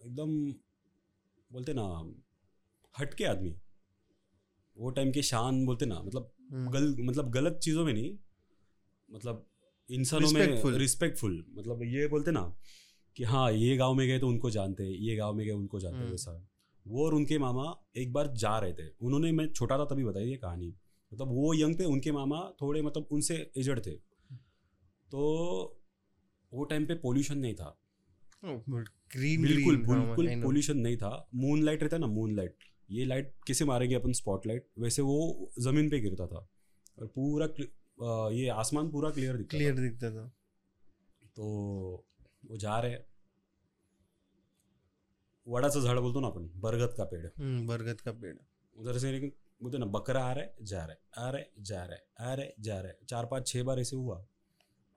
[0.01, 0.31] एकदम
[1.51, 1.85] बोलते ना
[2.95, 3.55] हटके आदमी
[4.77, 8.17] वो टाइम के शान बोलते ना मतलब हम्म। गल मतलब गलत चीज़ों में नहीं
[9.09, 9.45] मतलब
[9.89, 10.77] इंसानों में.
[10.77, 12.41] रिस्पेक्टफुल मतलब ये बोलते ना
[13.17, 15.79] कि हाँ ये गाँव में गए तो उनको जानते हैं ये गाँव में गए उनको
[15.79, 16.49] जानते हैं हम्म। वैसा
[16.85, 20.25] वो और उनके मामा एक बार जा रहे थे उन्होंने मैं छोटा था तभी बताई
[20.25, 20.73] ये कहानी
[21.11, 24.08] मतलब वो यंग थे उनके मामा थोड़े मतलब उनसे एजड थे
[25.11, 25.19] तो
[26.51, 27.75] वो टाइम पे पोल्यूशन नहीं था।
[28.45, 33.33] ग्रीन बिल्कुल हाँ, बिल्कुल पोल्यूशन नहीं था। मून लाइट रहता ना मून लाइट ये लाइट
[33.47, 36.47] कैसे मारेंगे अपन स्पॉटलाइट वैसे वो ज़मीन पे गिरता था।
[36.97, 37.47] और पूरा
[38.29, 40.27] ये आसमान पूरा क्लियर दिखता क्लियर था। दिखता था।
[41.35, 41.45] तो
[42.45, 42.97] वो जा रहे
[45.47, 48.35] वडाचं झाड बोलतो ना आपण बरगद का पेड़। हम्म, बरगद का पेड़।
[48.75, 51.51] उधर से लेकिन बोलते ना बकरा आ रहा है जा रहा है आ रहा है
[51.59, 54.25] जा रहा है आ रहा है जा रहा है। चार पाँच छः बार ऐसे हुआ।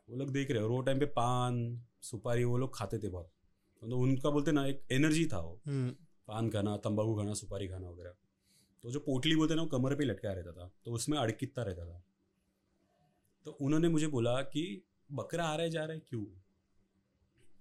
[0.08, 1.58] वो लोग देख रहे हैं वो टाइम पे पान
[2.02, 3.30] सुपारी वो लोग खाते थे बहुत।
[3.82, 5.90] मतलब उनका बोलते ना एक एनर्जी था वो। हम्म,
[6.28, 8.14] पान खाना तंबाकू खाना सुपारी खाना वगैरह।
[8.84, 11.86] तो जो पोटली बोलते ना वो कमर पे लटका रहता था तो उसमें अड़किता रहता
[11.86, 12.02] था।
[13.46, 14.64] तो उन्होंने मुझे बोला कि
[15.10, 16.24] बकरा आ रहा है जा रहा है क्यों?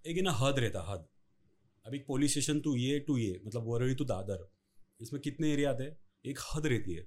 [0.05, 1.07] एक ना हद रहता हद।
[1.85, 4.47] एक पुलिस स्टेशन टू ये टू ये मतलब वरळी टू दादर।
[5.01, 5.91] इसमें कितने एरिया आते
[6.25, 7.05] एक हद रहती है।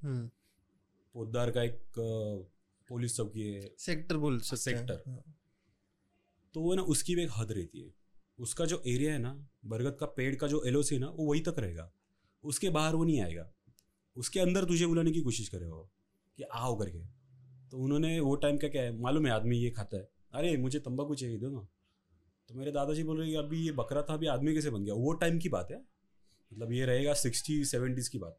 [1.14, 1.80] पोदार का एक
[2.88, 5.22] पुलिस चौकी है। सेक्टर बोल सकते सेक्टर। हाँ।
[6.54, 7.92] तो वो ना उसकी भी एक हद रहती है।
[8.38, 11.42] उसका जो एरिया है ना बरगद का पेड़ का जो एल है ना वो वहीं
[11.42, 11.92] तक रहेगा।
[12.44, 13.52] उसके बाहर वो नहीं आएगा।
[14.16, 15.90] उसके अंदर तुझे बुलाने की कोशिश करे वो
[16.38, 17.04] कि आओ करके।
[17.70, 20.78] तो उन्होंने वो टाइम का क्या है मालूम है आदमी ये खाता है। अरे मुझे
[20.78, 21.66] तंबाकू चाहिए दो ना
[22.48, 24.94] तो मेरे दादाजी बोल रहे कि अभी ये बकरा था अभी आदमी कैसे बन गया?
[24.94, 28.38] वो टाइम की बात है। मतलब ये रहेगा सिक्सटी सेवेंटीज़ की बात।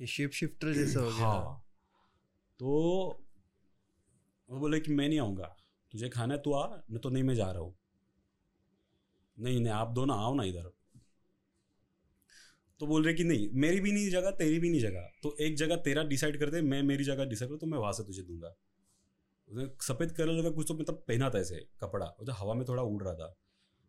[0.00, 1.64] ये शिप शिफ्टर जैसा हो गया हाँ।
[2.60, 2.68] तो
[4.48, 5.56] वो बोले कि मैं नहीं आऊँगा।
[5.92, 7.74] तुझे खाना है, तू आ नहीं तो नहीं मैं जा रहा हूँ।
[9.36, 10.70] नहीं नहीं, आप दोनों आओ ना इधर।
[12.80, 15.56] तो बोल रहे कि नहीं, मेरी भी नहीं जगह, तेरी भी नहीं जगह। तो एक
[15.56, 18.22] जगह तेरा डिसाइड कर दे, मैं मेरी जगह डिसाइड करूँ तो मैं वहाँ से तुझे
[18.22, 18.54] दूँगा।
[19.82, 23.02] सफ़ेद कलर का कुछ तो मतलब पहना था ऐसे, कपड़ा। तो हवा में थोड़ा उड़
[23.02, 23.34] रहा था।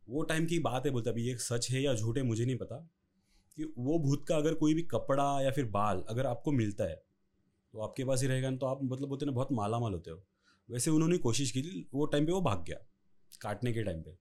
[0.08, 2.58] वो टाइम की बात है, बोलते अभी ये सच है या झूठ है, मुझे नहीं
[2.58, 2.88] पता।
[3.58, 6.96] कि वो भूत का अगर कोई भी कपड़ा या फिर बाल अगर आपको मिलता है
[7.74, 10.24] तो आपके पास ही रहेगा तो आप मतलब बोलते ना, बहुत माला माल होते हो।
[10.70, 12.86] वैसे उन्होंने कोशिश की थी वो टाइम पे वो भाग गया
[13.42, 14.12] काटने के टाइम पे।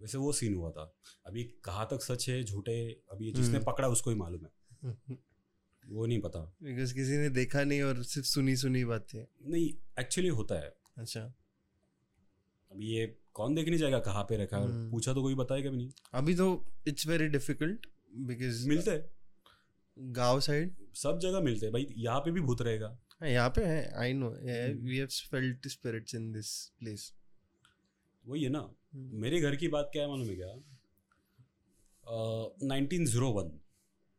[0.00, 0.94] वैसे वो सीन हुआ था।
[1.26, 5.18] अभी कहाँ तक सच है झूठे अभी जिसने हम्म। पकड़ा उसको ही मालूम है।
[5.88, 10.28] वो नहीं पता। बिकॉज़ किसी ने देखा नहीं और सिर्फ़ सुनी सुनी बातें नहीं एक्चुअली
[10.28, 11.20] होता है। अच्छा।
[12.72, 14.64] अभी ये कौन देखने जाएगा कहाँ पे रखा है?
[14.64, 19.10] हम्म। पूछा तो कोई बताएगा भी नहीं। अभी तो इट्स वेरी डिफ़िकल्ट बिकॉज़ मिलते हैं।
[19.98, 23.92] गाँव साइड सब जगह मिलते हैं। भाई यहाँ पे भी भूत रहेगा। यहाँ पे है
[24.00, 24.86] I know hmm.
[24.86, 26.48] We have felt spirits in this
[26.78, 27.12] place
[28.24, 28.58] वही है ना।
[28.94, 30.54] हम्म। मेरे घर की बात क्या है मालूम है क्या?
[32.68, 33.50] नाइनटीन ज़ीरो वन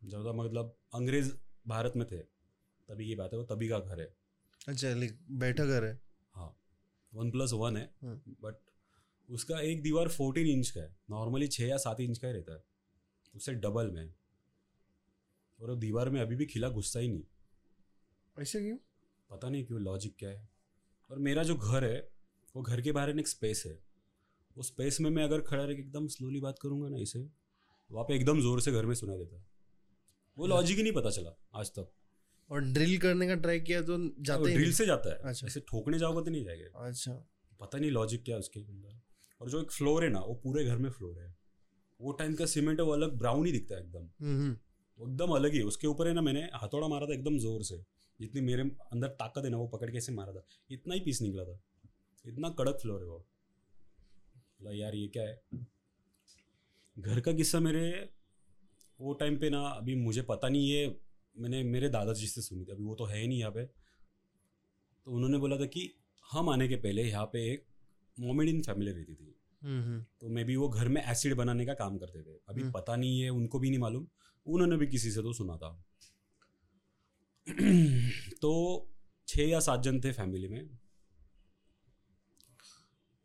[0.02, 1.32] जब तक मतलब अंग्रेज़
[1.68, 4.08] भारत में थे। तभी की बात है वो तभी का घर है।
[4.68, 6.00] अच्छा लाइक बैठा घर है?
[6.36, 6.56] हाँ
[7.14, 8.56] वन प्लस वन है हम्म। बट
[9.30, 12.54] उसका एक दीवार फोर्टीन इंच का है। नॉर्मली छः या सात इंच का ही रहता
[12.54, 12.64] है।
[13.34, 14.14] उससे डबल में
[15.60, 17.24] और वो दीवार में अभी भी खिला घुसता ही नहीं।
[18.38, 18.78] ऐसे क्यों?
[19.30, 20.48] पता नहीं क्यों लॉजिक क्या है।
[21.10, 22.00] और मेरा जो घर है
[22.56, 23.74] वो घर के बाहर एक स्पेस है।
[24.56, 27.20] वो स्पेस में मैं अगर खड़ा रह एकदम स्लोली बात करूँगा ना इसे
[27.90, 29.46] वहाँ पे एकदम ज़ोर से घर में सुना देता। है
[30.38, 31.92] वो लॉजिक ही नहीं पता चला आज तक।
[32.50, 35.60] और ड्रिल करने का ट्राई किया तो जाता ही ड्रिल से जाता है। अच्छा। ऐसे
[35.60, 37.14] ठोकने जाओगे तो नहीं जाएगा। अच्छा।
[37.60, 39.00] पता नहीं लॉजिक क्या उसके अंदर।
[39.42, 41.36] और जो एक फ्लोर है ना वो पूरे घर में फ्लोर है।
[42.00, 44.52] वो टाइम का सीमेंट है वो अलग ब्राउन ही दिखता है एकदम। हम्म हम्म।
[45.00, 47.84] एकदम अलग है। उसके ऊपर है ना मैंने हथौड़ा मारा था एकदम ज़ोर से।
[48.22, 51.22] जितनी मेरे अंदर ताकत है ना वो पकड़ के ऐसे मारा था। इतना ही पीस
[51.22, 51.60] निकला था।
[52.26, 53.20] इतना कड़क फ्लोर है वो।
[54.38, 55.42] बोला यार ये क्या है?
[57.00, 58.10] घर का किस्सा मेरे
[59.02, 61.02] वो टाइम पे ना अभी मुझे पता नहीं ये
[61.38, 63.66] मैंने मेरे दादाजी से सुनी थी। अभी वो तो है ही नहीं यहाँ पे।
[65.06, 65.96] तो उन्होंने बोला था कि
[66.32, 67.66] हम आने के पहले यहाँ पे एक
[68.20, 71.74] मोमेडियन फैमिली रहती थी। हम्म हम्म। तो मे बी वो घर में एसिड बनाने का
[71.74, 74.08] काम करते थे। अभी हम्म। पता नहीं है उनको भी नहीं मालूम।
[74.46, 75.86] उन्होंने भी किसी से तो सुना था।
[78.42, 78.52] तो
[79.28, 80.70] छः या सात जन थे फैमिली में।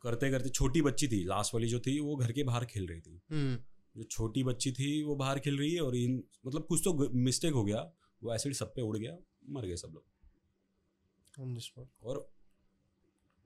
[0.02, 3.00] करते करते छोटी बच्ची थी लास्ट वाली जो थी वो घर के बाहर खेल रही
[3.00, 3.58] थी। हम्म।
[3.96, 7.52] जो छोटी बच्ची थी वो बाहर खेल रही है और इन मतलब कुछ तो मिस्टेक
[7.52, 9.16] हो गया वो एसिड सब पे उड़ गया
[9.48, 10.04] मर गए सब लोग।
[12.02, 12.32] और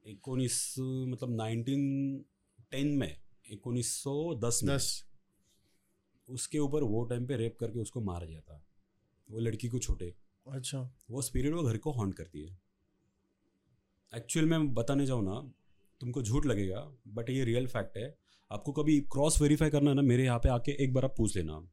[0.07, 2.25] एकोनीस मतलब नाइनटीन
[2.71, 3.21] टेन में
[3.53, 5.05] एकोनीस सौ दस में दस।
[6.29, 8.67] उसके ऊपर वो टाइम पे रेप करके उसको मार दिया था।
[9.31, 12.59] वो लड़की को छोटे। अच्छा। वो स्पिरिट वो घर को हॉन्ट करती है।
[14.17, 15.53] एक्चुअल में बताने जाऊँ ना
[16.01, 18.19] तुमको झूठ लगेगा बट ये रियल फैक्ट है।
[18.51, 21.37] आपको कभी क्रॉस वेरीफाई करना है ना मेरे यहाँ पे आके एक बार आप पूछ
[21.37, 21.71] लेना।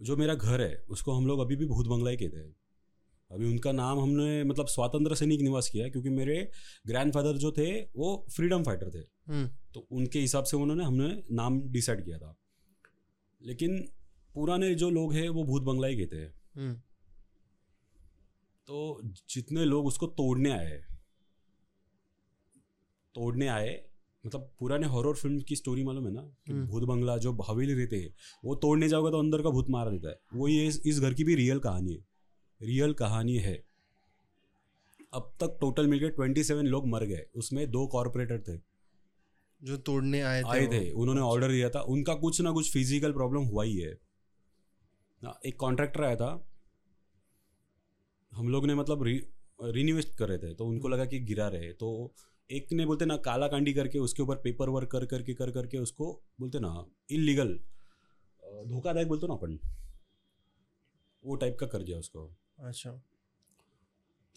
[0.00, 2.56] जो मेरा घर है उसको हम लोग अभी भी भूत बंगला ही कहते हैं।
[3.30, 6.50] अभी उनका नाम हमने मतलब स्वातंत्र सैनिक निवास किया है क्योंकि मेरे
[6.86, 11.62] ग्रैंडफादर जो थे वो फ्रीडम फाइटर थे। हम्म। तो उनके हिसाब से उन्होंने हमने नाम
[11.62, 12.38] डिसाइड किया था।
[13.42, 13.88] लेकिन
[14.34, 16.80] पुराने जो लोग हैं वो भूत बंगला ही कहते हैं। हम्म।
[18.66, 20.82] तो जितने लोग उसको तोड़ने आए
[23.14, 23.84] तोड़ने आए
[24.26, 26.22] मतलब पुराने हॉरर फ़िल्म की स्टोरी मालूम है ना?
[26.22, 29.66] कि हम्म। भूत बंगला जो हवेली रहते हैं वो तोड़ने जाओगे तो अंदर का भूत
[29.70, 32.04] मार देता है। वो ये इस, घर की भी रियल कहानी है।
[32.62, 33.64] रियल कहानी है।
[35.14, 38.60] अब तक टोटल मिलकर ट्वेंटी सेवन लोग मर गए। उसमें दो कॉरपोरेटर थे।
[39.62, 43.12] जो तोड़ने आए थे आए थे। उन्होंने ऑर्डर दिया था। उनका कुछ ना कुछ फ़िज़िकल
[43.12, 43.98] प्रॉब्लम हुआ ही है।
[45.22, 46.50] ना, एक कॉन्ट्रैक्टर आया था।
[48.36, 49.22] हम लोग ने मतलब री
[49.60, 52.14] रिन्वेस्ट कर रहे थे तो उनको लगा कि गिरा रहे तो
[52.50, 55.78] एक ने बोलते ना काला कांडी करके उसके ऊपर पेपर वर्क कर करके कर करके
[55.78, 57.58] उसको बोलते ना इलीगल
[58.66, 59.58] धोखादायक बोलते ना अपन।
[61.24, 62.90] वो टाइप का कर दिया उसको। अच्छा।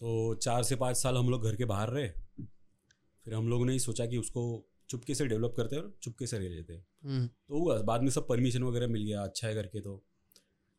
[0.00, 2.08] तो चार से पाँच साल हम लोग घर के बाहर रहे
[3.26, 4.42] फिर हम लोगों ने ही सोचा कि उसको
[4.88, 8.28] चुपके से डेवलप करते और चुपके से रह लेते हम्म। तो हुआ बाद में सब
[8.28, 10.02] परमिशन वगैरह मिल गया अच्छा है करके तो।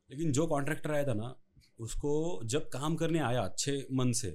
[0.09, 1.35] लेकिन जो कॉन्ट्रैक्टर आया था ना
[1.79, 4.31] उसको जब काम करने आया अच्छे मन से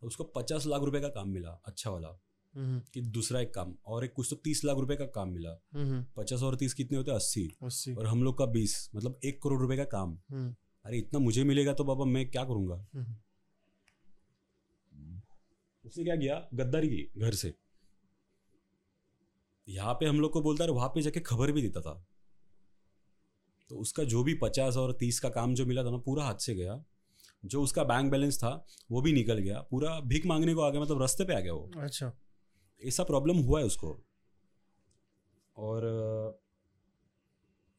[0.00, 2.20] तो उसको पचास लाख रुपए का काम मिला अच्छा वाला।
[2.54, 5.62] हम्म। कि दूसरा एक काम और एक कुछ तो तीस लाख रुपए का काम मिला।
[5.72, 7.50] हम्म। पचास और तीस कितने होते अस्सी।
[7.94, 11.44] और हम लोग का बीस मतलब एक करोड़ रुपए का काम। हम्म। अरे इतना मुझे
[11.44, 12.86] मिलेगा तो बाबा मैं क्या करूँगा?
[15.84, 16.48] उसने क्या किया?
[16.54, 17.54] गद्दारी की घर से।
[19.68, 22.07] यहाँ पे हम लोग को बोलता है वहाँ पे जाके खबर भी देता था।
[23.70, 26.34] तो उसका जो भी पचास और तीस का काम जो मिला था ना पूरा हाथ
[26.34, 26.84] से गया।
[27.44, 30.80] जो उसका बैंक बैलेंस था वो भी निकल गया। पूरा भीख मांगने को आ गया
[30.80, 32.12] मतलब रास्ते पे आ गया वो। अच्छा।
[32.82, 34.04] ऐसा प्रॉब्लम हुआ है उसको।
[35.56, 35.82] और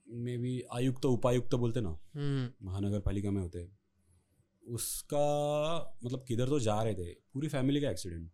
[0.07, 3.69] मे बी आयुक्त उपायुक्त बोलते ना हम्म। महानगर पालिका में होते
[4.63, 8.31] उसका मतलब किधर तो जा रहे थे। पूरी फैमिली का एक्सीडेंट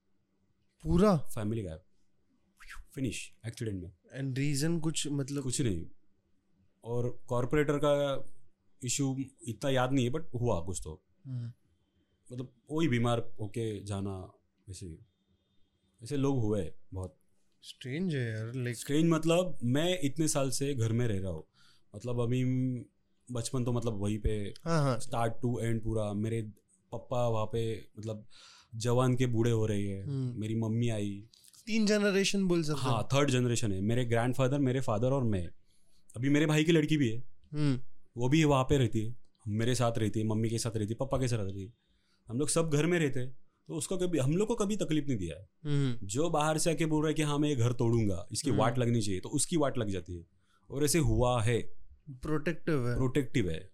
[0.84, 1.18] पूरा?
[1.18, 1.78] फैमिली का।
[2.96, 5.86] फिनिश एक्सीडेंट में। एंड रीजन कुछ मतलब कुछ नहीं।
[6.86, 7.93] और कॉरपोरेटर का
[8.82, 9.15] इशू
[9.48, 11.52] इतना याद नहीं है बट हुआ कुछ तो। हम्म,
[12.30, 14.17] मतलब वही बीमार होके जाना
[14.67, 14.88] वैसे
[16.02, 17.15] ऐसे लोग हुए बहुत।
[17.63, 21.43] स्ट्रेंज है यार लाइक स्ट्रेंज मतलब मैं इतने साल से घर में रह रहा हूँ।
[21.93, 22.43] मतलब अभी
[23.30, 24.54] बचपन तो मतलब वहीं पे
[25.02, 26.41] स्टार्ट टू एंड पूरा। मेरे
[26.91, 27.63] पापा वहाँ पे
[28.00, 28.26] मतलब
[28.74, 31.12] जवान के बूढ़े हो रहे है। हम्म। मेरी मम्मी आई।
[31.67, 35.50] तीन जनरेशन बोल सकते हाँ थर्ड जनरेशन है। मेरे ग्रैंडफादर मेरे फादर और मैं।
[36.15, 37.23] अभी मेरे भाई की लड़की भी है।
[37.54, 37.80] हम्म।
[38.17, 39.15] वो भी वहाँ पे रहती है।
[39.47, 41.73] मेरे साथ रहती है मम्मी के साथ रहती है पापा के साथ रहती है।
[42.30, 43.38] हम लोग सब घर में रहते हैं
[43.69, 46.71] तो उसको कभी हम लोग को कभी तकलीफ़ नहीं दिया है। हम्म। जो बाहर से
[46.71, 49.19] आके बोल रहा है कि हाँ मैं ये घर तोड़ूँगा इसकी हम्म। वाट लगनी चाहिए
[49.19, 50.25] तो उसकी वाट लग जाती है।
[50.69, 51.62] और ऐसे हुआ है।
[52.10, 53.69] प्रोटेक्टिव है। प्रोटेक्टिव है।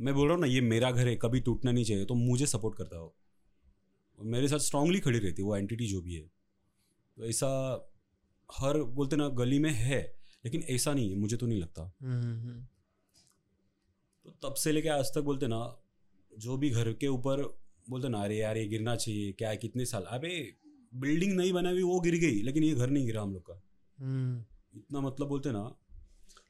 [0.00, 2.46] मैं बोल रहा हूँ ना ये मेरा घर है कभी टूटना नहीं चाहिए तो मुझे
[2.46, 3.16] सपोर्ट करता हो।
[4.18, 6.22] और मेरे साथ स्ट्रांगली खड़ी रहती है वो एंटिटी जो भी है।
[7.16, 7.48] तो ऐसा
[8.58, 10.17] हर बोलते ना गली में है
[10.48, 12.64] लेकिन ऐसा नहीं है मुझे तो नहीं लगता। हम्म, हम्म,
[14.26, 15.58] तो तब से लेके आज तक बोलते ना
[16.32, 17.42] जो भी घर के ऊपर
[17.90, 20.02] बोलते ना अरे यार ये गिरना चाहिए क्या है कितने साल?
[20.02, 20.30] अबे
[20.94, 23.60] बिल्डिंग नहीं बना हुई वो गिर गई लेकिन ये घर नहीं गिरा हम लोग का।
[23.98, 25.64] हम्म। इतना मतलब बोलते ना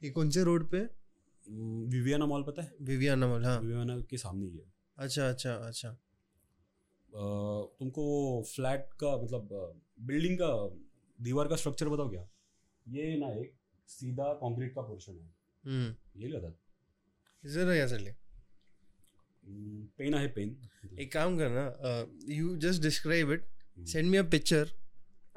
[0.03, 0.79] ये कौन से रोड पे?
[1.89, 2.73] विवियाना मॉल पता है?
[2.81, 5.95] विवियाना मॉल हाँ। विवियाना के सामने ही है। अच्छा अच्छा अच्छा।
[7.79, 8.05] तुमको
[8.55, 9.49] फ्लैट का मतलब
[10.01, 10.51] बिल्डिंग का
[11.19, 12.27] दीवार का स्ट्रक्चर बताओ क्या?
[12.87, 13.53] ये ना एक
[13.89, 15.29] सीधा कंक्रीट का पोर्शन है।
[15.63, 16.51] हम्म। ये लगा
[17.43, 18.15] जरा यहाँ से
[19.97, 20.55] पेन आहे पेन
[20.99, 21.63] एक काम करना
[22.33, 23.45] you just describe it
[23.87, 24.71] send me a picture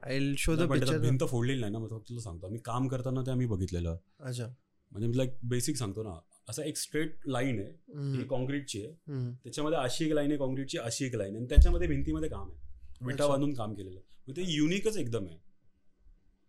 [0.05, 2.47] I will show the picture भिंत फोडलेली नाही ना मग तुला सांगतो.
[2.47, 3.97] आम्ही काम करताना ते आम्ही बघितलेलं.
[4.21, 4.47] अच्छा.
[4.93, 8.95] म्हणजे लाईक बेसिक सांगतो ना असं एक स्ट्रेट लाईन आहे हम्म, ही कॉन्क्रीटची आहे.
[9.09, 11.39] हम्म, त्याच्यामध्ये अशी एक लाईन आहे कॉन्क्रीटची अशी एक लाईन आहे.
[11.39, 13.05] आणि त्याच्यामध्ये भिंतीमध्ये काम आहे.
[13.05, 13.29] विटा अच्छा.
[13.29, 15.39] बांधून काम केलेलं मग ते युनिकच एकदम आहे.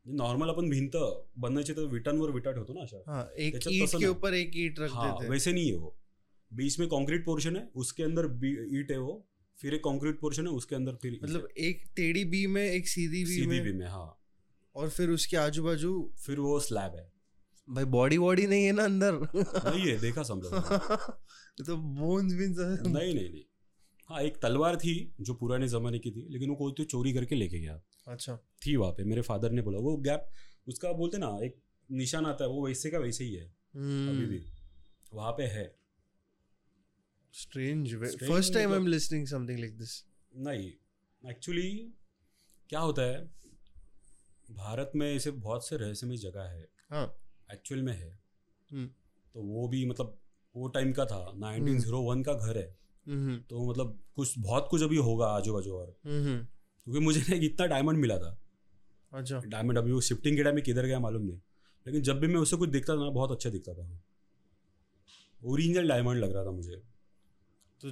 [0.06, 0.96] नॉर्मल आपण भिंत
[1.38, 3.22] बनवायची तर विटांवर विटा ठेवतो ना अशा.
[3.38, 4.08] एक ईट के.
[4.08, 5.30] ऊपर एक ईट रख हाँ देते.
[5.30, 5.76] वैसे नहीं है.
[5.76, 5.96] वो
[6.52, 8.26] बीच में कंक्रीट पोर्शन है उसके अंदर
[8.80, 8.98] ईट है.
[8.98, 9.24] वो
[9.60, 13.24] फिर एक कंक्रीट पोर्शन है उसके अंदर फिर मतलब एक टेढ़ी बी में एक सीधी
[13.24, 14.20] बी सीधी भी में हाँ.
[14.76, 15.94] और फिर उसके आजू बाजू
[16.26, 17.12] फिर वो स्लैब है.
[17.68, 19.20] भाई बॉडी वॉडी नहीं है ना अंदर?
[19.36, 20.50] नहीं है देखा समझो
[21.66, 23.44] तो बोन्स भी नहीं नहीं नहीं.
[24.10, 27.36] हाँ एक तलवार थी जो पुराने जमाने की थी लेकिन वो कोई तो चोरी करके
[27.36, 27.82] लेके गया.
[28.08, 30.30] अच्छा। थी वहाँ पे मेरे फादर ने बोला वो गैप
[30.68, 31.60] उसका बोलते ना एक
[31.92, 34.46] निशान आता है वो वैसे का वैसे ही है हम्म। अभी भी।
[35.14, 35.76] वहाँ पे है।
[37.34, 40.72] Strange Strange first time I am listening something like this नहीं
[41.30, 41.92] एक्चुअली
[42.70, 43.26] क्या होता है
[44.52, 47.18] भारत में ऐसे बहुत से रहस्यमय जगह है। हाँ।
[47.54, 48.20] एक्चुअल में है।
[48.72, 48.88] हम्म।
[49.34, 50.20] तो वो भी मतलब
[50.56, 54.98] वो टाइम का था 1901 का घर है। हम्म। तो मतलब कुछ बहुत कुछ अभी
[54.98, 56.48] होगा आजू बाजू और हम्म।
[56.86, 58.38] क्योंकि मुझे ना इतना डायमंड मिला था।
[59.14, 61.40] अच्छा। डायमंड अभी वो शिफ्टिंग के टाइम में किधर गया मालूम नहीं।
[61.86, 64.02] लेकिन जब भी मैं उससे कुछ दिखता था ना बहुत अच्छा दिखता था
[65.42, 66.82] ओरिजिनल डायमंड लग रहा था मुझे।
[67.82, 67.92] तो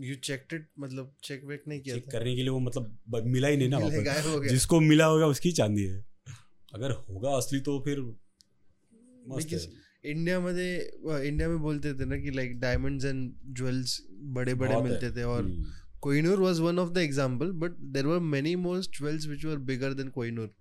[0.00, 2.10] यू चेक्ड इट मतलब चेक वेक नहीं किया चेक था?
[2.10, 5.84] करने के लिए वो मतलब मिला ही नहीं ना वापस। जिसको मिला होगा उसकी चांदी
[5.84, 6.04] है।
[6.74, 8.00] अगर होगा असली तो फिर
[9.28, 9.58] मस्त है।
[10.04, 10.76] इंडिया मध्ये
[11.28, 14.00] इंडिया में बोलते थे ना कि लाइक डायमंड्स एंड ज्वेल्स
[14.36, 15.64] बड़े बड़े मिलते थे और हम्म.
[16.02, 19.92] Kohinoor was one of the example but there were many more jewels which were bigger
[19.92, 20.54] than Kohinoor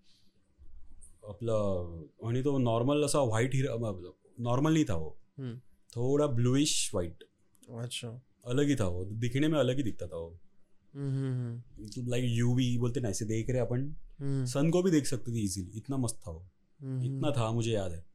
[1.29, 3.75] आपलं आणि तो नॉर्मल असा व्हाईट हिरा
[4.39, 5.57] नॉर्मल नहीं था वो। हम्म.
[5.95, 7.23] थोड़ा ब्लूइश व्हाइट
[7.79, 10.39] अच्छा। अलग ही था वो दिखने में अलग ही दिखता था वो।
[10.95, 15.31] हम्म लाइक यूवी बोलते ना ऐसे देख रहे अपन। हम्म। सन को भी देख सकते
[15.31, 16.49] थे इजीली इतना मस्त था वो।
[16.79, 18.05] हम्म इतना था मुझे याद है।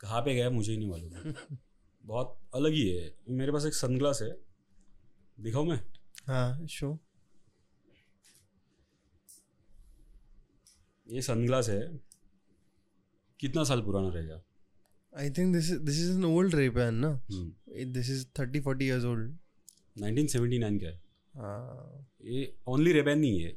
[0.00, 1.10] कहाँ पे गया मुझे ही नहीं मालूम।
[2.04, 4.36] बहुत अलग ही है। मेरे पास एक सनग्लास है।
[5.40, 5.80] दिखाऊँ मैं?
[6.26, 6.98] हाँ शो
[11.08, 12.00] ये सनग्लास है।
[13.40, 14.42] कितना साल पुराना रहेगा?
[15.18, 17.08] I think this this is an old Rayban ना?
[17.30, 19.38] Hmm, this is 30 40 years old
[19.98, 21.02] 1979 का है।
[21.36, 23.56] हाँ। ये ओनली रेबैन नहीं है।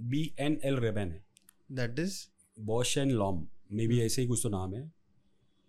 [0.00, 1.24] B N L Ray Ban है।
[1.72, 2.26] That is
[2.60, 3.46] Bausch and Lomb
[3.86, 4.92] maybe ऐसे ही कुछ तो नाम है।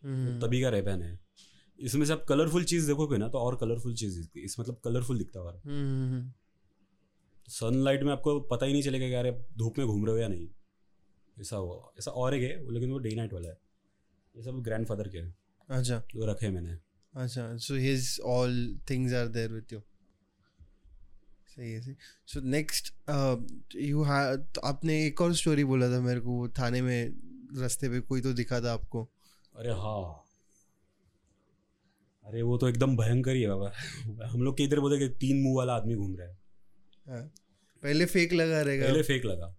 [0.04, 1.20] हम्म, तभी का रेबैन है।
[1.80, 4.80] इसमें से आप कलरफुल चीज़ देखोगे ना तो और कलरफुल चीज़ दिखती है। इस मतलब
[4.84, 6.32] कलरफुल दिखता हुआ हम्म
[7.48, 10.28] सनलाइट में आपको पता ही नहीं चलेगा कि यार धूप में घूम रहे हो या
[10.28, 10.48] नहीं।
[11.38, 13.58] ऐसा हुआ। ऐसा और एक है लेकिन वो डे नाइट वाला है।
[14.36, 15.36] ये सब ग्रैंडफादर के हैं।
[15.70, 16.78] अच्छा। जो रखे हैं मैंने।
[17.14, 18.54] अच्छा so his all
[18.90, 19.80] things are there with you
[21.50, 21.96] सही है सही।
[22.28, 22.94] सो नेक्स्ट
[23.76, 28.22] यू आपने एक और स्टोरी बोला था मेरे को वो थाने में रास्ते पे कोई
[28.22, 29.04] तो दिखा था आपको।
[29.56, 30.26] अरे हाँ।
[32.30, 33.72] अरे वो तो एकदम भयंकर ही है बाबा।
[34.28, 36.38] हम लोग के इधर बोलते तीन मुँह वाला आदमी घूम रहा है।
[37.08, 37.24] हाँ।
[37.84, 39.58] पहले फेक लगा रहेगा। पहले फेक लगा।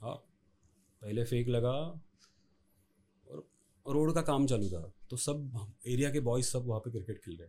[0.00, 0.14] हाँ
[1.02, 2.02] पहले फेक लगा
[3.86, 7.18] और रोड का काम चालू था। तो सब एरिया के बॉयज़ सब वहाँ पे क्रिकेट
[7.18, 7.48] खेल रहे।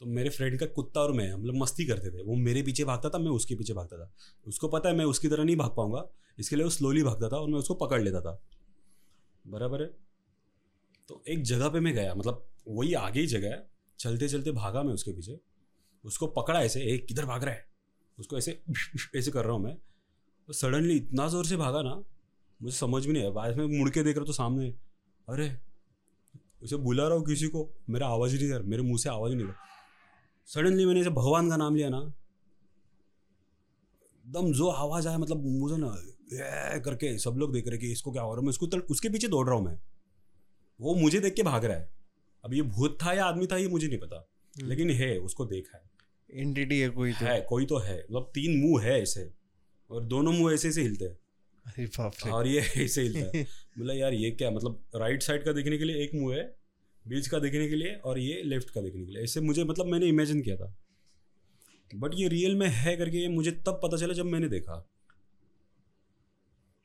[0.00, 2.84] तो मेरे फ्रेंड का कुत्ता और मैं हम लोग मस्ती करते थे। वो मेरे पीछे
[2.84, 4.14] भागता था मैं उसके पीछे भागता था।
[4.46, 7.36] उसको पता है मैं उसकी तरह नहीं भाग पाऊँगा। इसके लिए वो स्लोली भागता था
[7.36, 8.42] और मैं उसको पकड़ लेता था।
[9.46, 10.07] बराबर है?
[11.08, 13.66] तो एक जगह पे मैं गया मतलब वही आगे ही जगह है।
[13.98, 15.38] चलते चलते भागा मैं उसके पीछे।
[16.04, 17.66] उसको पकड़ा ऐसे एक किधर भाग रहा है?
[18.18, 18.60] उसको ऐसे
[19.16, 19.76] ऐसे कर रहा हूँ मैं।
[20.48, 21.94] तो सडनली इतना ज़ोर से भागा ना,
[22.60, 24.68] मुझे समझ भी नहीं आया। बाद में मुड़ के देख रहा तो सामने।
[25.28, 25.50] अरे,
[26.62, 27.68] उसे बुला रहा हूँ किसी को?
[27.90, 29.52] मेरा आवाज़ ही नहीं कर मेरे मुँह से आवाज़ ही नहीं
[30.48, 31.98] सडनली मैंने ऐसे भगवान का नाम लिया ना,
[34.24, 35.94] एकदम जो आवाज़ आया मतलब मुझे ना
[36.80, 39.28] करके सब लोग देख रहे कि इसको क्या हो रहा है। मैं उसको उसके पीछे
[39.28, 39.78] दौड़ रहा हूँ मैं।
[40.80, 41.90] वो मुझे देख के भाग रहा है।
[42.44, 45.44] अब ये भूत था या आदमी था ये मुझे नहीं पता। हम्म। लेकिन है उसको
[45.46, 45.90] देखा है।
[46.40, 49.30] एंटिटी है कोई तो। है कोई तो है। मतलब तीन मुँह है ऐसे।
[49.90, 51.18] और दोनों मुँह ऐसे ऐसे हिलते हैं।
[51.66, 53.44] अरे बाप रे। और ये ऐसे हिलता है।
[53.78, 56.56] बोला यार ये क्या मतलब राइट साइड का देखने के लिए एक मुँह है
[57.08, 59.86] बीच का देखने के लिए और ये लेफ़्ट का देखने के लिए। ऐसे मुझे मतलब
[59.86, 60.76] मैंने इमेजिन किया था।
[61.94, 64.88] बट ये रियल में है करके ये मुझे तब पता चला जब मैंने देखा।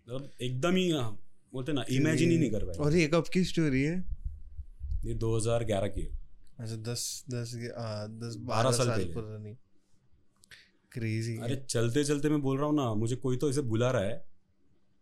[0.10, 1.23] मतलब एकदम ही हाँ,
[1.54, 4.06] बोलते ना इमेजिन ही नहीं कर पाए और ये कब की स्टोरी है?
[5.06, 6.20] ये 2011 की है।
[6.60, 7.56] अच्छा दस दस
[8.10, 9.58] दस बारह साल, साल पुरानी
[10.92, 14.02] क्रेजी अरे चलते चलते मैं बोल रहा हूँ ना मुझे कोई तो ऐसे बुला रहा
[14.02, 14.26] है।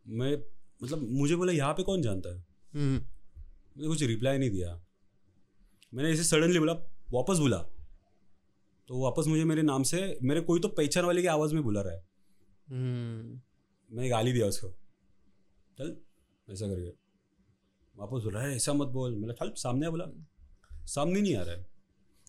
[0.08, 0.38] मैं
[0.84, 2.46] मतलब मुझे बोला यहाँ पे कौन जानता है?
[2.74, 2.96] हम्म।
[3.78, 4.82] मैंने कुछ रिप्लाई नहीं दिया।
[5.94, 6.74] मैंने इसे सडनली बोला
[7.14, 7.58] वापस बुला।
[8.88, 11.82] तो वापस मुझे मेरे नाम से मेरे कोई तो पहचान वाले की आवाज़ में बुला
[11.82, 12.04] रहा है।
[12.70, 13.42] हम्म।
[13.96, 14.70] मैंने गाली दिया उसको।
[15.78, 15.98] चल
[16.52, 16.90] ऐसा करके।
[17.96, 20.06] वापस बोला है ऐसा मत बोल। मैंने चल सामने बोला।
[20.86, 21.68] सामने नहीं आ रहा है।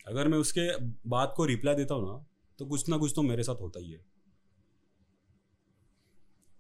[0.06, 0.76] अगर मैं उसके
[1.08, 2.26] बात को रिप्लाई देता हूँ ना
[2.58, 4.04] तो कुछ ना कुछ तो मेरे साथ होता ही है।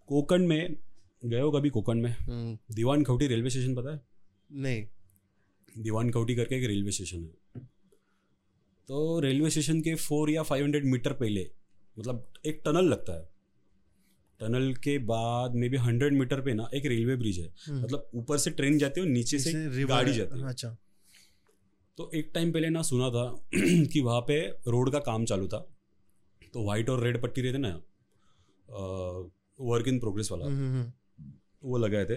[0.06, 0.76] कोकण में
[1.24, 2.10] गए हो कभी कोकण में?
[2.10, 4.00] हम्म। दीवान खौटी रेलवे स्टेशन पता है?
[4.52, 4.86] नहीं।
[5.78, 7.62] दीवान खौटी करके एक रेलवे स्टेशन है।
[8.88, 11.50] तो रेलवे स्टेशन के फोर या फाइव हंड्रेड मीटर पहले
[11.98, 13.31] मतलब एक टनल लगता है।
[14.42, 18.10] टनल के बाद मे बी हंड्रेड मीटर पे ना एक रेलवे ब्रिज है। हम्म। मतलब
[18.14, 19.52] ऊपर से ट्रेन जाती है और नीचे से
[19.84, 20.76] गाड़ी जाती है। अच्छा।
[21.96, 23.24] तो एक टाइम पहले ना सुना था
[23.92, 25.58] कि वहाँ पे रोड का काम चालू था।
[26.54, 27.80] तो वाइट और रेड पट्टी रहते ना
[29.60, 31.32] वर्क इन प्रोग्रेस वाला। हम्म, हम्म।
[31.64, 32.14] वो लगाए थे।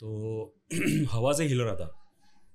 [0.00, 0.10] तो
[1.10, 1.96] हवा से हिल रहा था।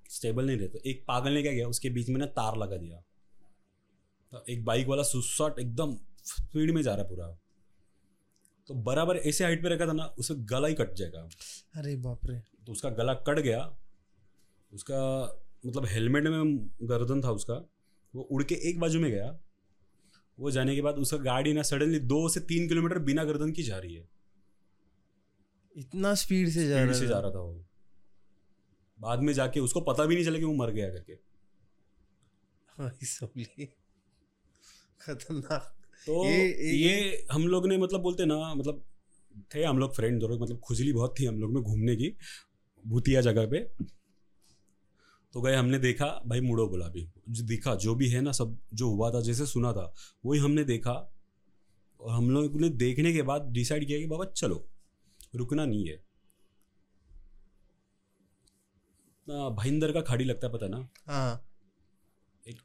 [0.09, 3.03] स्टेबल नहीं रहता। एक पागल ने क्या किया उसके बीच में ना तार लगा दिया।
[4.31, 7.39] तो एक बाइक वाला सुसट एकदम स्पीड में जा रहा पूरा।
[8.67, 11.29] तो बराबर ऐसे हाइट पे रखा था ना उसका गला ही कट जाएगा।
[11.75, 13.77] अरे बाप रे। तो उसका गला कट गया।
[14.73, 14.99] उसका
[15.65, 17.53] मतलब हेलमेट में गर्दन था उसका।
[18.15, 19.39] वो उड़ के एक बाजू में गया।
[20.39, 23.63] वो जाने के बाद उसका गाड़ी ना सडनली दो से तीन किलोमीटर बिना गर्दन की
[23.63, 24.09] जा रही है।
[25.77, 27.65] इतना स्पीड से जा रहा से जा रहा था वो।
[28.99, 31.15] बाद में जाके उसको पता भी नहीं चला कि वो मर गया करके।
[35.01, 35.74] खतरनाक।
[36.08, 38.84] तो ये, ये, ये हम लोग ने मतलब बोलते ना मतलब
[39.56, 42.13] थे हम लोग फ्रेंड दोनों मतलब खुजली बहुत थी हम लोग में घूमने की
[42.84, 43.60] भूतिया जगह पे।
[45.34, 48.58] तो गए हमने देखा भाई मुड़ो बोला भी जो दिखा जो भी है ना सब
[48.74, 49.94] जो हुआ था जैसे सुना था
[50.26, 50.94] वही हमने देखा।
[52.00, 54.68] और हम लोग ने देखने के बाद डिसाइड किया कि बाबा चलो
[55.36, 55.98] रुकना नहीं है।
[59.52, 60.88] भाईंदर का खाड़ी लगता है पता ना?
[61.08, 61.46] हाँ।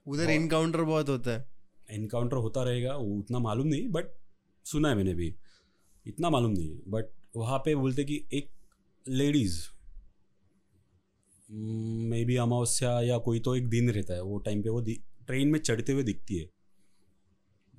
[0.07, 1.60] उधर इनकाउंटर बहुत होता है।
[1.91, 4.13] इनकाउंटर होता रहेगा वो उतना मालूम नहीं बट
[4.67, 5.35] सुना है मैंने भी।
[6.07, 8.49] इतना मालूम नहीं बट वहाँ पे बोलते कि एक
[9.09, 9.61] लेडीज़
[11.51, 14.81] मे बी अमावस्या या कोई तो एक दिन रहता है वो टाइम पे वो
[15.27, 16.49] ट्रेन में चढ़ते हुए दिखती है।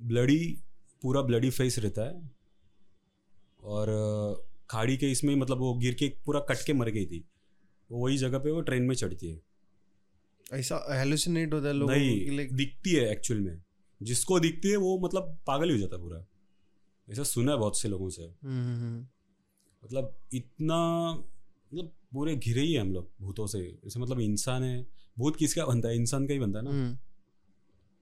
[0.02, 0.58] ब्लडी
[1.02, 2.30] पूरा ब्लडी फेस रहता है।
[3.62, 7.24] और खाड़ी के इसमें मतलब वो गिर के पूरा कट के मर गई थी।
[7.90, 9.40] वही जगह पे वो ट्रेन में चढ़ती है।
[10.52, 13.62] ऐसा हेलुसिनेट होता है लोगों नहीं दिखती है एक्चुअल में।
[14.02, 16.26] जिसको दिखती है वो मतलब पागल ही हो जाता है पूरा।
[17.10, 19.06] ऐसा सुना है बहुत से लोगों से। हम्म, हम्म, हम्म।
[19.84, 24.86] मतलब इतना मतलब पूरे घिरे ही है हम लोग भूतों से। जैसे मतलब इंसान है
[25.18, 25.96] भूत किसका बनता है?
[25.96, 26.98] इंसान का ही बनता है ना।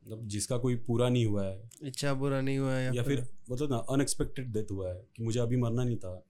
[0.07, 3.27] मतलब जिसका कोई पूरा नहीं हुआ है। इच्छा पूरा नहीं हुआ है या, या फिर
[3.51, 6.25] मतलब ना अनएक्सपेक्टेड डेथ हुआ है कि मुझे अभी मरना नहीं था।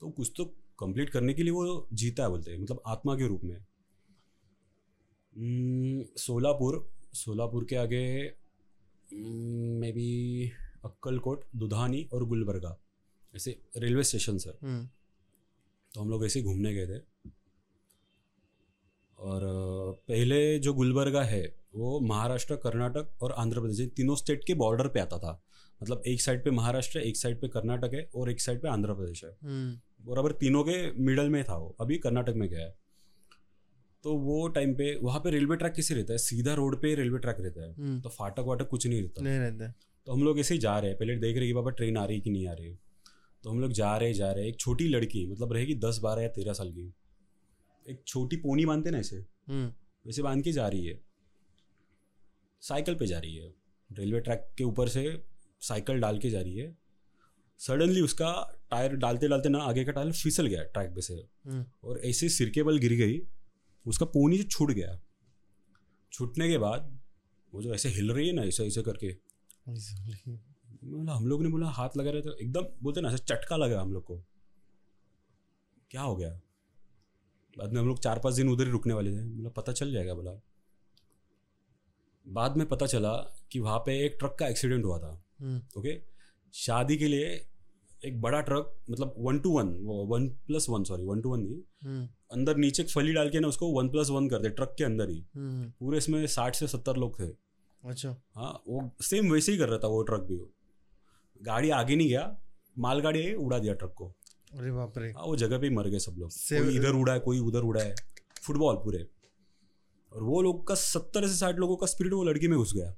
[0.00, 0.44] तो कुछ तो
[0.78, 3.64] कंप्लीट करने के लिए वो जीता है बोलते हैं मतलब आत्मा के रूप में।
[6.16, 8.34] सोलापुर सोलापुर के आगे
[9.12, 10.50] मे बी
[10.84, 12.76] अक्कलकोट दुधानी और गुलबर्गा
[13.34, 14.58] ऐसे रेलवे स्टेशन सर
[15.94, 17.00] तो हम लोग ऐसे घूमने गए थे।
[19.18, 19.42] और
[20.08, 21.42] पहले जो गुलबर्गा है
[21.74, 25.42] वो महाराष्ट्र कर्नाटक और आंध्र प्रदेश तीनों स्टेट के बॉर्डर पे आता था।
[25.80, 28.94] मतलब एक साइड पे महाराष्ट्र एक साइड पे कर्नाटक है और एक साइड पे आंध्र
[28.94, 32.76] प्रदेश है। हम्म, बराबर तीनों के मिडल में था वो। अभी कर्नाटक में गया है।
[34.08, 37.18] तो वो टाइम पे वहाँ पे रेलवे ट्रैक कैसे रहता है सीधा रोड पे रेलवे
[37.18, 39.72] ट्रैक रहता है। हम्म, तो फाटक वाटक कुछ नहीं रहता। नहीं रहता
[40.06, 42.04] तो हम लोग ऐसे ही जा रहे हैं। पहले देख रहे कि बाबा ट्रेन आ
[42.04, 42.74] रही है कि नहीं आ रही
[43.44, 46.28] तो हम लोग जा रहे जा रहे एक छोटी लड़की मतलब रहेगी दस बारह या
[46.28, 46.92] तेरह साल की।
[47.86, 49.72] एक छोटी पोनी बांधते ना ऐसे। हम्म,
[50.06, 50.98] वैसे बाँध के जा रही है।
[52.62, 53.54] साइकिल पे जा रही है।
[53.90, 55.22] रेलवे ट्रैक के ऊपर से
[55.60, 56.76] साइकिल डाल के जा रही है।
[57.60, 58.30] सडनली उसका
[58.70, 62.28] टायर डालते डालते ना आगे का टायर फिसल गया ट्रैक पे से। हम्म, और ऐसे
[62.28, 63.20] सिर के बल गिर गई।
[63.86, 64.98] उसका पोनी जो छूट गया।
[66.12, 66.98] छूटने के बाद
[67.52, 69.12] वो जो ऐसे हिल रही है ना ऐसे ऐसे करके।
[70.84, 73.80] बोला हम लोग ने बोला हाथ लगा रहे तो एकदम बोलते ना ऐसे चटका लगा
[73.80, 74.18] हम लोग को।
[75.90, 76.30] क्या हो गया?
[77.56, 79.92] बाद में हम लोग चार पाँच दिन उधर ही रुकने वाले थे। बोला पता चल
[79.92, 80.32] जाएगा बोला।
[82.26, 83.12] बाद में पता चला
[83.52, 85.10] कि वहाँ पे एक ट्रक का एक्सीडेंट हुआ था।
[85.40, 86.00] Hmm, okay?
[86.54, 87.46] शादी के लिए
[88.04, 89.68] एक बड़ा ट्रक मतलब one two one
[90.08, 93.40] one plus one sorry one two one नहीं। हम्म, अंदर नीचे एक फली डाल के
[93.40, 96.54] ना उसको वन प्लस वन कर दे ट्रक के अंदर ही। हम्म, पूरे इसमें साठ
[96.54, 97.26] से सत्तर लोग थे।
[97.82, 100.38] अच्छा। हाँ वो सेम वैसे ही कर रहा था वो ट्रक भी
[101.42, 102.36] गाड़ी आगे नहीं गया
[102.78, 104.14] मालगाड़ी उड़ा दिया ट्रक को।
[104.52, 107.12] अरे बाप रे। हाँ वो जगह पे ही मर गए सब लोग। कोई इधर उड़ा
[107.12, 107.94] है कोई उधर उड़ा है।
[108.42, 109.06] फुटबॉल पूरे।
[110.12, 112.96] और वो लोग का सत्तर से साठ लोगों का स्पिरिट वो लड़की में घुस गया।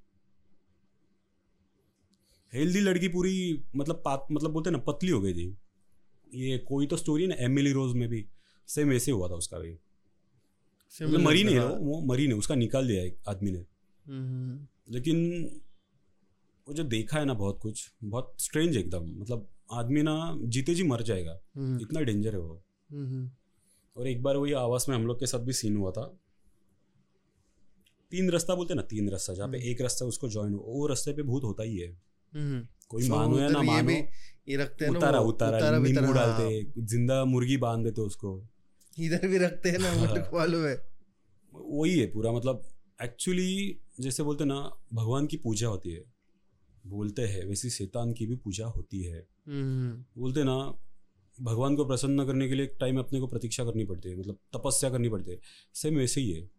[2.53, 5.57] हेल्दी लड़की पूरी मतलब पात मतलब बोलते ना पतली हो गई थी।
[6.35, 8.27] ये कोई तो स्टोरी ना एमिली रोज में भी।
[8.71, 9.79] सेम वैसे हुआ था उसका भी।
[11.03, 13.67] मतलब मरी नहीं है वो मरी नहीं उसका निकाल दिया एक आदमी ने।
[14.07, 15.47] हम्म, लेकिन
[16.69, 20.83] वो जो देखा है ना बहुत कुछ बहुत स्ट्रेंज एकदम। मतलब आदमी ना जीते जी
[20.83, 22.63] मर जाएगा। हम्म, इतना डेंजर है वो।
[22.93, 23.31] हम्म,
[23.97, 26.19] और एक बार वही आवास में हम लोग के साथ भी सीन हुआ था।
[28.11, 31.13] तीन रास्ता बोलते ना तीन रास्ता जहाँ पे। एक रास्ता उसको ज्वाइन हो वो रास्ते
[31.13, 31.89] पे भूत होता ही है।
[32.89, 34.05] कोई So, मानो या ना मानो भी-
[34.49, 38.47] ये रखते हैं उतारा उतारा भी नींबू डालते ज़िंदा मुर्गी बाँध देते उसको।
[38.99, 40.91] इधर भी रखते हैं ना हाँ। मुझे मालूम है।
[41.55, 42.63] वही है पूरा मतलब
[43.03, 46.05] एक्चुअली जैसे बोलते ना भगवान की पूजा होती है।
[46.87, 50.79] बोलते हैं वैसे शैतान की भी पूजा होती है। हम्म, बोलते ना
[51.43, 54.39] भगवान को प्रसन्न करने के लिए एक टाइम अपने को प्रतीक्षा करनी पड़ती है मतलब
[54.57, 55.41] तपस्या करनी पड़ती है।
[55.75, 56.51] सेम वैसे ही है।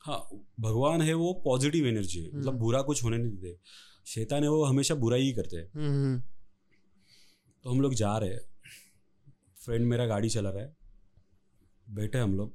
[0.00, 0.28] हाँ
[0.60, 3.58] भगवान है वो पॉजिटिव एनर्जी है मतलब हम्म। बुरा कुछ होने नहीं देते।
[4.06, 6.22] शैतान है वो हमेशा बुरा ही करते हैं। हम्म,
[7.64, 8.40] तो हम लोग जा रहे हैं।
[9.64, 10.79] फ्रेंड मेरा गाड़ी चला रहा है।
[11.90, 12.54] बैठे हम लोग।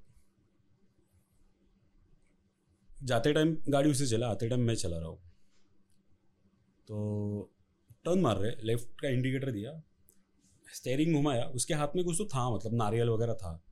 [3.03, 5.17] जाते टाइम गाड़ी उसे चला, आते टाइम मैं चला रहा हूँ।
[6.87, 7.51] तो
[8.05, 9.81] टर्न मार रहे लेफ़्ट का इंडिकेटर दिया।
[10.75, 13.63] स्टेयरिंग घुमाया, उसके हाथ में कुछ तो था मतलब नारियल वगैरह था।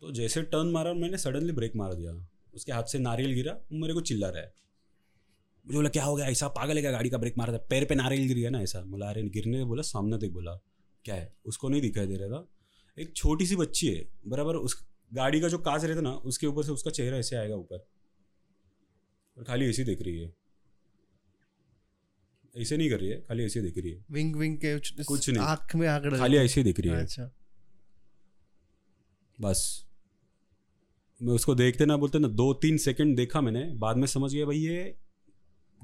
[0.00, 3.94] तो जैसे टर्न मारा, मैंने सडनली ब्रेक मार दिया। उसके हाथ से नारियल गिरा, मेरे
[3.94, 4.54] को चिल्ला रहा है।
[5.66, 6.26] मुझे बोला, क्या हो गया?
[6.26, 7.58] ऐसा पागल है क्या गाड़ी का ब्रेक मारा था?
[7.58, 8.80] पैर पे नारियल गिर गया ना ऐसा?
[8.80, 10.54] बोला, अरे, गिरने बोला, सामने देख बोला।
[11.04, 11.36] क्या है?
[11.44, 12.48] उसको नहीं दिखाई दे रहा था।
[13.00, 16.62] एक छोटी सी बच्ची है बराबर उस गाड़ी का जो कांच रहता ना उसके ऊपर
[16.62, 17.86] से उसका चेहरा ऐसे आएगा ऊपर।
[19.36, 20.32] और खाली ऐसी देख रही है।
[22.56, 25.42] ऐसे नहीं कर रही है खाली ऐसे देख रही है। विंग विंग के कुछ नहीं।
[25.42, 27.30] आँख में आंकड़ा खाली ऐसे ही दिख रही है। अच्छा।
[29.40, 29.86] बस।
[31.22, 34.46] मैं उसको देखते ना बोलते ना दो तीन सेकंड देखा मैंने बाद में समझ गया
[34.46, 34.96] भाई ये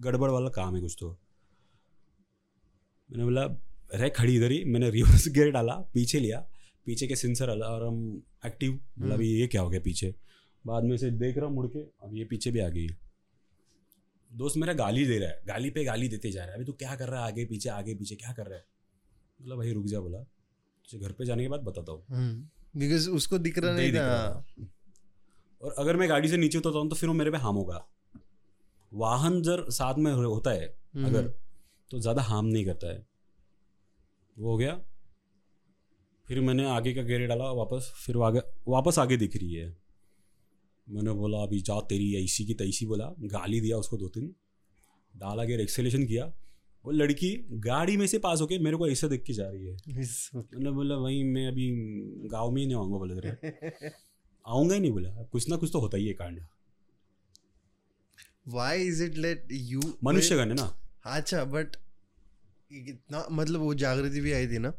[0.01, 1.11] गड़बड़ वाला काम है कुछ तो।
[3.11, 3.45] मैंने बोला
[3.95, 6.47] रह खड़ी इधर ही। मैंने रिवर्स गियर डाला पीछे लिया।
[6.87, 7.97] पीछे के सेंसर अलार्म
[8.47, 10.15] एक्टिव बोला हम्म। ये क्या हो गया पीछे?
[10.65, 12.87] बाद में से देख रहा हूँ मुड़ के अब ये पीछे भी आ गई
[14.31, 16.73] दोस्त मेरा गाली दे रहा है गाली पे गाली देते जा रहा है। अभी तू
[16.73, 17.27] क्या कर रहा है?
[17.27, 18.65] आगे पीछे आगे पीछे क्या कर रहा है?
[19.41, 23.39] बोला भाई रुक जा बोला। तुझे घर पे जाने के बाद बताता हूँ। बिकॉज़ उसको
[23.39, 24.45] दिख रहा नहीं नहीं था।
[25.61, 27.85] और अगर मैं गाड़ी से नीचे उतरता हूँ तो फिर वो मेरे पे हार्म होगा।
[28.93, 31.29] वाहन जर साथ में होता है हम्म, अगर
[31.91, 33.07] तो ज़्यादा हार्म नहीं करता है।
[34.37, 34.81] वो हो गया।
[36.29, 39.77] फिर मैंने आगे का गेयर डाला वापस फिर आगे वापस आगे दिख रही है।
[40.89, 44.35] मैंने बोला अभी जा तेरी ऐसी की तैसी बोला गाली दिया उसको दो तीन
[45.17, 46.25] डाला गेयर एक्सेलेशन किया।
[46.85, 49.77] वो लड़की गाड़ी में से पास होके मेरे को ऐसे देख के जा रही है।
[50.37, 51.71] मैंने बोला वही मैं अभी
[52.29, 53.89] गाँव में ही नहीं आऊँगा बोले तेरे।
[54.49, 56.41] आऊँगा ही नहीं बोला कुछ ना कुछ तो होता ही है कांड।
[58.49, 60.81] Why is it let you मनुष्य है ना?
[61.05, 61.77] अच्छा बट
[62.73, 64.73] इतना मतलब वो जागृति भी आई थी ना?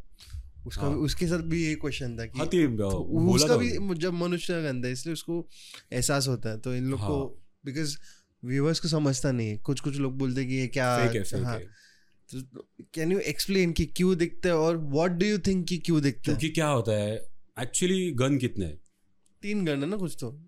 [0.67, 2.97] उसका हाँ। उसके साथ भी ये क्वेश्चन था कि हाँ तो
[3.35, 5.47] उसका भी जब मनुष्य का गंदा है इसलिए उसको
[5.93, 7.97] एहसास होता है। तो इन लोग हाँ। को। बिकॉज़
[8.45, 11.23] व्यूअर्स को समझता नहीं है। कुछ कुछ लोग बोलते हैं कि ये क्या फेक है
[11.23, 11.65] फेक हाँ। है।
[12.35, 16.01] तो कैन यू एक्सप्लेन कि क्यों दिखते हैं और व्हाट डू यू थिंक कि क्यों
[16.01, 16.39] दिखते हैं?
[16.39, 17.17] क्योंकि क्या होता है
[17.59, 18.65] एक्चुअली गन कितने?
[18.65, 18.81] हैं?
[19.41, 20.43] तीन गण है ना कुछ तो।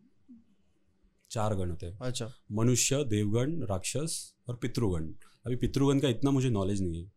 [1.31, 5.07] चार गण होते हैं। अच्छा। मनुष्य देवगण राक्षस और पितृगण।
[5.45, 7.11] अभी पितृगण का इतना मुझे नॉलेज नहीं है।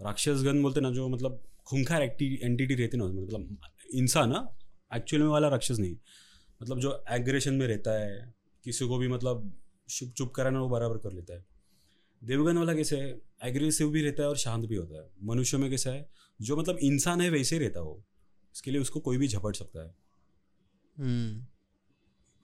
[0.00, 3.58] राक्षस गण बोलते ना जो मतलब खूंखार एंटिटी रहती ना उसमें, मतलब
[3.94, 4.56] इंसान ना
[4.94, 5.96] एक्चुअल में वाला राक्षस नहीं
[6.62, 8.34] मतलब जो एग्रेशन में रहता है
[8.64, 9.58] किसी को भी मतलब
[9.88, 11.46] चुप चुप कराना वो बराबर कर लेता है।
[12.24, 13.20] देवगन वाला कैसे है?
[13.42, 16.10] एग्रेसिव भी रहता है और शांत भी होता है। मनुष्य में कैसा है?
[16.42, 18.04] जो मतलब इंसान है वैसे ही रहता है वो।
[18.54, 19.94] इसके लिए उसको कोई भी झपट सकता है।
[20.98, 21.46] हम्म।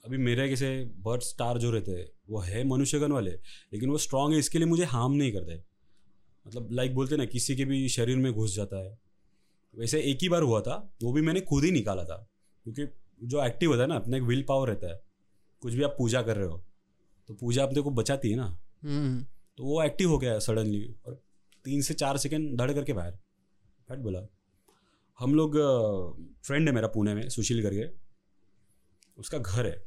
[0.04, 3.30] अभी मेरे कैसे बर्ड स्टार जो रहते हैं वो है मनुष्यगण वाले
[3.72, 5.62] लेकिन वो स्ट्रांग है इसके लिए मुझे हार्म नहीं करते।
[6.46, 9.09] मतलब लाइक बोलते ना किसी के भी शरीर में घुस जाता है।
[9.74, 12.16] वैसे एक ही बार हुआ था वो भी मैंने खुद ही निकाला था
[12.66, 12.86] क्योंकि
[13.22, 15.00] जो एक्टिव होता है ना अपना एक विल पावर रहता है।
[15.62, 16.62] कुछ भी आप पूजा कर रहे हो
[17.28, 18.46] तो पूजा अपने को बचाती है ना।
[18.82, 19.24] हम्म।
[19.58, 21.22] तो वो एक्टिव हो गया सडनली और
[21.64, 23.18] तीन से चार सेकेंड धड़ करके बाहर।
[23.88, 24.26] हट बोला?
[25.18, 25.56] हम लोग
[26.46, 27.88] फ्रेंड है मेरा पुणे में सुशील करके।
[29.18, 29.84] उसका घर है।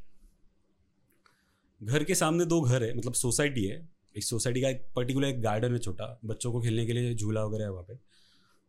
[1.81, 3.77] घर के सामने दो घर है मतलब सोसाइटी है।
[4.15, 7.43] एक सोसाइटी का एक पर्टिकुलर एक गार्डन है छोटा बच्चों को खेलने के लिए झूला
[7.45, 7.93] वगैरह है वहाँ पे।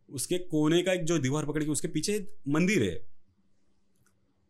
[0.09, 2.95] उसके कोने का एक जो दीवार पकड़ के उसके पीछे मंदिर है।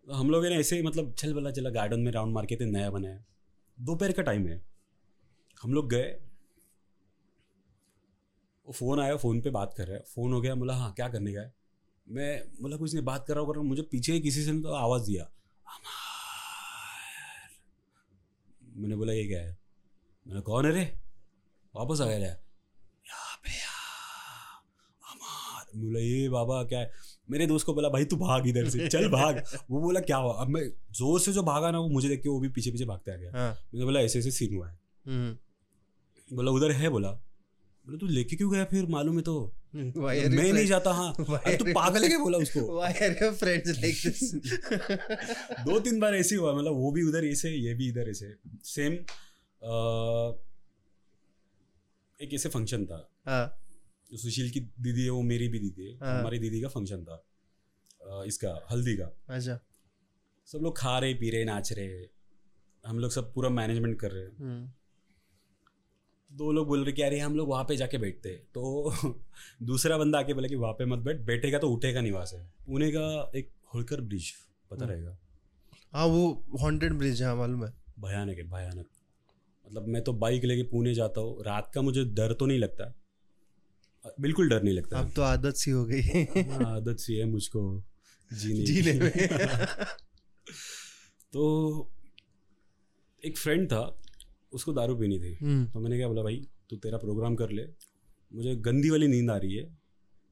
[0.07, 2.91] हम लोग ना ऐसे मतलब चल बला चला गार्डन में राउंड मार के थे, नया
[2.91, 3.25] बनाया
[3.79, 4.61] दोपहर का टाइम है।
[5.61, 6.11] हम लोग गए।
[8.67, 11.09] वो फ़ोन आया फ़ोन पे बात कर रहे हैं। फ़ोन हो गया बोला हाँ क्या
[11.09, 11.53] करने का है
[12.07, 14.53] मैं बोला, कुछ नहीं, बात कर रहा हूँ, कर रहा हूँ। मुझे पीछे किसी से
[14.63, 15.31] तो आवाज़ दिया
[18.77, 19.57] मैंने बोला, ये क्या है?
[20.27, 20.85] मैंने कौन है रे?
[21.75, 23.71] वापस आ गया रे यहाँ पे आ,
[25.03, 26.91] अमर मैं बोला ये बाबा क्या है?
[27.31, 30.33] मेरे दोस्त को बोला भाई तू भाग इधर से चल भाग। वो बोला क्या हुआ?
[30.33, 32.85] अब मैं ज़ोर से जो भागा ना वो मुझे देख के वो भी पीछे पीछे
[32.85, 36.89] भागते आ गया। हाँ। मैंने बोला ऐसे ऐसे सीन हुआ है। हम्म। बोला उधर है?
[36.89, 39.55] बोला। बोला तू लेके क्यों गया फिर मालूम है तो?
[40.37, 42.18] मैं नहीं जाता हाँ। तू पागल है क्या?
[42.18, 42.61] बोला उसको?
[45.64, 48.93] दो तीन बार ऐसे हुआ मतलब वो भी उधर ऐसे ये भी इधर ऐसे। सेम
[52.20, 53.64] एक ऐसे फ़ंक्शन था। हाँ।
[54.13, 57.25] सुशील की दीदी है वो मेरी भी दीदी है। हाँ। हमारी दीदी का फ़ंक्शन था।
[58.27, 59.61] इसका हल्दी का। अच्छा।
[60.47, 62.07] सब लोग खा रहे पी रहे नाच रहे।
[62.87, 64.71] हम लोग सब पूरा मैनेजमेंट कर रहे। हैं हम्म।
[66.33, 68.93] दो लोग बोल रहे कि अरे हम लोग वहाँ पे जाके बैठते हैं। तो
[69.63, 72.91] दूसरा बंदा आके बोला कि वहाँ पे मत बैठ बैठेगा तो उठेगा निवास है। पुणे
[72.91, 74.31] का एक होलकर ब्रिज
[74.71, 75.19] पता हम्म। रहेगा?
[75.93, 78.87] हाँ वो हॉन्टेड ब्रिज है हाँ, मालूम है। भयानक है भयानक।
[79.67, 82.95] मतलब मैं तो बाइक लेके पुणे जाता हूँ। रात का मुझे डर तो नहीं लगता।
[84.21, 87.85] बिल्कुल डर नहीं लगता। अब तो आदत सी हो गई। हाँ, आदत सी है मुझको
[88.33, 89.13] जीने जीने। में।
[91.33, 91.91] तो
[93.25, 94.01] एक फ्रेंड था
[94.53, 97.63] उसको दारू पीनी थी। हम्म। तो मैंने क्या बोला भाई तू तेरा प्रोग्राम कर ले।
[98.35, 99.79] मुझे गंदी वाली नींद आ रही है।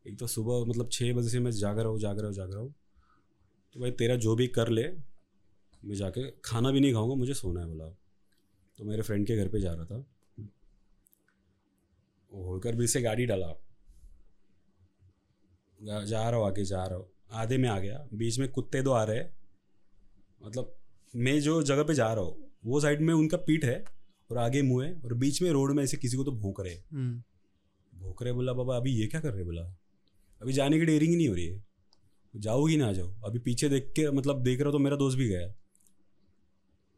[0.07, 2.53] एक तो सुबह मतलब छः बजे से मैं जाग रहा हूँ जाग रहा हूँ जाग
[2.53, 2.75] रहा हूँ।
[3.73, 4.83] तो भाई तेरा जो भी कर ले
[5.85, 7.85] मैं जाके खाना भी नहीं खाऊँगा मुझे सोना है बोला
[8.79, 10.12] तो मेरे फ्रेंड के घर पे जा रहा था।
[12.35, 13.47] होकर भी से गाड़ी डाला।
[15.83, 18.91] जा- रहा हूँ आगे जा रहा हूँ। आधे में आ गया। बीच में कुत्ते दो
[18.91, 19.31] आ रहे हैं।
[20.47, 20.77] मतलब
[21.17, 23.85] मैं जो जगह पे जा रहा हूँ वो साइड में उनका पीठ है
[24.31, 26.75] और आगे मुँह है और बीच में रोड में ऐसे किसी को तो भोंक रहे।
[26.75, 27.23] हम्म।
[28.01, 29.63] भोंक रहे बोला बाबा अभी ये क्या कर रहे बोला?
[30.43, 31.65] अभी जाने की डेयरिंग ही नहीं हो रही है।
[32.37, 35.49] जाओगी ना जाओ। अभी पीछे देख के मतलब देख रहा तो मेरा दोस्त भी गया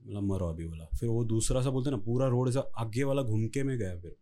[0.06, 3.22] बोला मरो अभी बोला। फिर वो दूसरा सा बोलते ना पूरा रोड ऐसा आगे वाला
[3.22, 4.16] घूम के में गया फिर।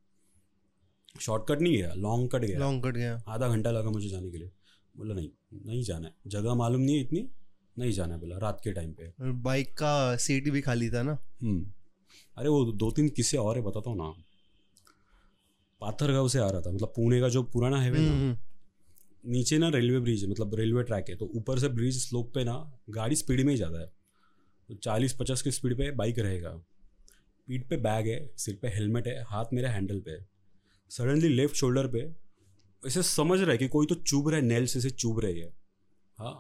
[1.14, 4.38] शॉर्टकट नहीं गया लॉन्ग कट गया। लॉन्ग कट गया। आधा घंटा लगा मुझे जाने के
[4.38, 4.50] लिए।
[4.94, 5.30] बोला नहीं
[5.66, 7.28] नहीं जाना है। जगह मालूम नहीं है इतनी
[7.76, 11.18] नहीं जाना है बोला रात के टाइम पे। बाइक का सीट भी खाली था ना?
[11.42, 11.64] हम्म।
[12.36, 14.12] अरे वो दो तीन किस्से और है बताता हूँ ना।
[15.82, 18.36] पाथरगांव से आ रहा था मतलब पुणे का जो पुराना हाईवे ना हम्म,
[19.24, 22.44] नीचे ना रेलवे ब्रिज है मतलब रेलवे ट्रैक है तो ऊपर से ब्रिज स्लोप पे
[22.44, 22.54] ना
[22.90, 23.86] गाड़ी स्पीड में ही ज़्यादा है।
[24.68, 26.50] तो चालीस पचास की स्पीड पे बाइक रहेगा।
[27.48, 30.26] पीठ पे बैग है सिर पे हेलमेट है हाथ मेरा हैंडल पे है।
[30.92, 32.00] सडनली लेफ़्ट शोल्डर पे
[32.82, 35.52] ऐसे समझ रहा है कि कोई तो चुभ रहा है नेल से चुभ रही है।
[36.18, 36.32] हाँ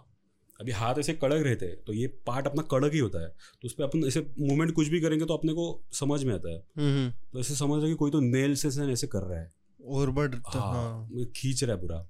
[0.60, 3.66] अभी हाथ ऐसे कड़क रहते हैं तो ये पार्ट अपना कड़क ही होता है। तो
[3.66, 7.10] उस पर अपन ऐसे मूवमेंट कुछ भी करेंगे तो अपने को समझ में आता है।
[7.32, 9.50] तो ऐसे समझ रहा है कि कोई तो नेल से ऐसे ऐसे कर रहा है।
[9.80, 12.06] और बट हाँ हाँ। खींच रहा है पूरा।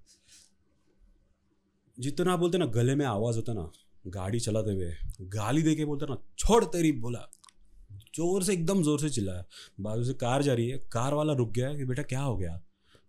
[1.99, 3.71] जितना बोलते ना गले में आवाज़ होता ना
[4.07, 4.93] गाड़ी चलाते हुए
[5.31, 7.19] गाली दे के बोलते ना छोड़ तेरी बोला
[8.15, 9.45] ज़ोर से एकदम ज़ोर से चिल्लाया।
[9.81, 12.57] बाजू से कार जा रही है। कार वाला रुक गया कि बेटा क्या हो गया?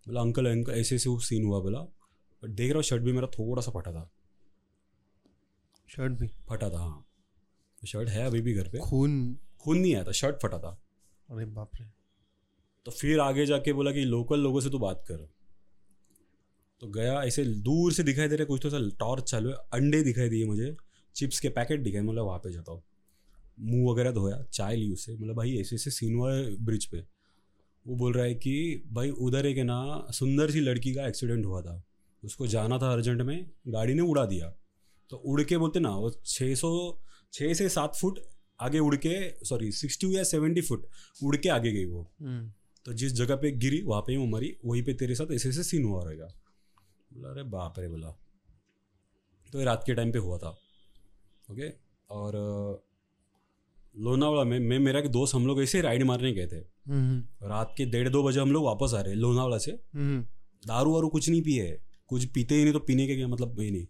[0.06, 1.78] बोला अंकल अंकल ऐसे ऐसे वो सीन हुआ बोला।
[2.42, 4.10] बट देख रहा हूँ शर्ट भी मेरा थोड़ा सा फटा था।
[5.88, 6.28] शर्ट भी?
[6.48, 7.04] फटा था हाँ।
[7.86, 9.36] शर्ट है अभी भी घर पे। खून?
[9.60, 10.78] खून नहीं आया था शर्ट फटा था।
[11.28, 11.86] अरे बाप रे।
[12.86, 15.28] तो फिर आगे जाके बोला कि लोकल लोगों से तू बात कर।
[16.80, 20.02] तो गया ऐसे दूर से दिखाई दे रहा कुछ तो ऐसा टॉर्च चालू है अंडे
[20.02, 20.74] दिखाई दिए मुझे।
[21.16, 22.82] चिप्स के पैकेट दिखाए मतलब वहाँ पे जाता हूँ।
[23.58, 26.98] मुँह वगैरह धोया चाय ली उससे मतलब भाई ऐसे ऐसे सीन हुआ है ब्रिज पे।
[27.86, 31.60] वो बोल रहा है कि भाई उधर एक ना सुंदर सी लड़की का एक्सीडेंट हुआ
[31.62, 31.82] था।
[32.22, 34.52] उसको जाना था अर्जेंट में गाड़ी ने उड़ा दिया।
[35.10, 36.70] तो उड़ के बोलते ना वो छः सौ
[37.32, 38.18] छः से सात फुट
[38.60, 40.86] आगे उड़ के सॉरी सिक्सटी या सेवेंटी फुट
[41.22, 42.52] उड़ के आगे गई वो। हम्म।
[42.86, 45.48] तो जिस जगह पे गिरी वहाँ पे ही वो मरी वहीं पे तेरे साथ ऐसे
[45.48, 46.26] ऐसे सीन हुआ रहेगा।
[47.12, 48.10] बोला अरे बाप रे बोला।
[49.52, 50.48] तो ये रात के टाइम पे हुआ था।
[51.50, 51.68] ओके
[52.10, 52.32] और
[53.94, 56.56] लोनावाला में मैं मेरा एक दोस्त हम लोग ऐसे राइड मारने गए थे।
[56.88, 60.20] हम्म रात के डेढ़ दो बजे हम लोग वापस आ रहे हैं लोनावाला से। हम्म
[60.62, 61.78] दारू वारू कुछ नहीं पिए
[62.08, 63.86] कुछ पीते ही नहीं तो पीने के क्या मतलब वही नहीं।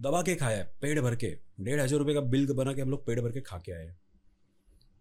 [0.00, 3.06] दबा के खाया पेट भर के डेढ़ हज़ार रुपये का बिल बना के हम लोग
[3.06, 3.94] पेट भर के खा के आए।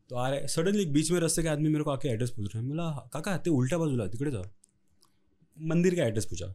[0.09, 2.61] तो आ रहे सडनली बीच में रस्ते के आदमी मेरे को आके एड्रेस पूछ रहे
[2.61, 4.41] हैं बोला काका ते उल्टा बाजूला तिकडे जा।
[5.57, 6.53] मंदिर का एड्रेस पूछा।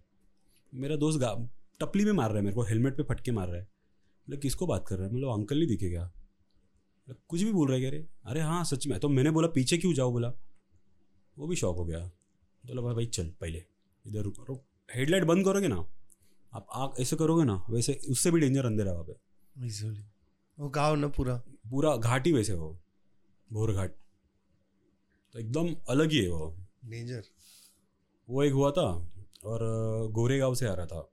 [0.72, 1.34] मेरा दोस्त गा
[1.80, 4.66] टपली में मार रहा है मेरे को हेलमेट पे फटके मार रहा है। बोले किसको
[4.66, 5.14] बात कर रहा है?
[5.14, 6.02] मतलब अंकल नहीं दिखे क्या?
[6.02, 6.15] बोला,
[7.08, 9.92] कुछ भी बोल रहे कह रहे अरे हाँ सच में। तो मैंने बोला पीछे क्यों
[9.94, 10.32] जाओ बोला।
[11.36, 11.98] वो भी शौक हो गया।
[12.64, 13.64] बोला भाई भाई चल पहले
[14.04, 14.62] इधर रुको रुक।
[14.94, 15.76] हेडलाइट बंद करोगे ना
[16.52, 19.90] आप आग ऐसे करोगे ना वैसे उससे भी डेंजर अंधेरा है वहाँ पे।
[20.58, 21.36] वो गाँव ना पूरा?
[21.70, 22.78] पूरा घाट ही वैसे हो
[23.50, 23.94] भोर घाट।
[25.32, 26.54] तो एकदम अलग ही है वो।
[26.84, 27.22] डेंजर
[28.28, 28.86] वो एक हुआ था
[29.44, 31.10] और अ, गोरेगांव से आ रहा था।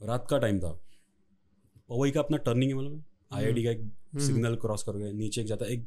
[0.00, 0.72] रात का टाइम था।
[1.88, 3.04] पवई का अपना टर्निंग है मतलब?
[3.30, 3.80] आई का एक
[4.20, 5.86] सिग्नल क्रॉस कर गए नीचे एक जाता है एक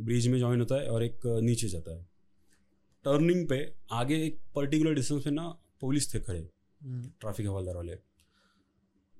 [0.00, 2.02] ब्रिज में ज्वाइन होता है और एक नीचे जाता है।
[3.04, 3.58] टर्निंग पे
[3.92, 5.48] आगे एक पर्टिकुलर डिस्टेंस पे ना
[5.80, 6.40] पुलिस थे खड़े
[6.80, 7.94] ट्रैफ़िक हवलदार वाले।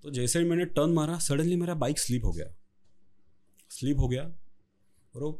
[0.04, 2.46] तो जैसे ही मैंने टर्न मारा सडनली मेरा बाइक स्लिप हो गया।
[3.70, 5.30] स्लिप हो गया और वो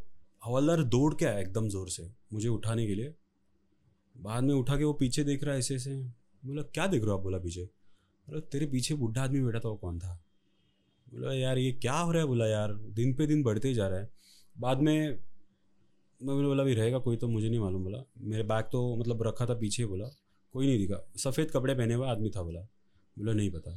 [0.43, 3.15] हवलदार दौड़ के आया एकदम ज़ोर से मुझे उठाने के लिए।
[4.15, 5.97] बाद में उठा के वो पीछे देख रहा है ऐसे ऐसे
[6.43, 7.23] बोला क्या देख रहे हो आप?
[7.23, 10.21] बोला पीछे। अरे तेरे पीछे बुढ़ा आदमी बैठा था वो कौन था?
[11.09, 12.29] बोला यार ये क्या हो रहा है?
[12.29, 14.11] बोला यार दिन पे दिन बढ़ते ही जा रहा है।
[14.57, 15.19] बाद में
[16.21, 19.23] मैं बोला बोला भी रहेगा कोई तो मुझे नहीं मालूम। बोला मेरे बैग तो मतलब
[19.23, 20.09] रखा था पीछे बोला
[20.55, 22.61] कोई नहीं दिखा। सफ़ेद कपड़े पहने हुआ आदमी था बोला।
[23.17, 23.77] बोला नहीं पता।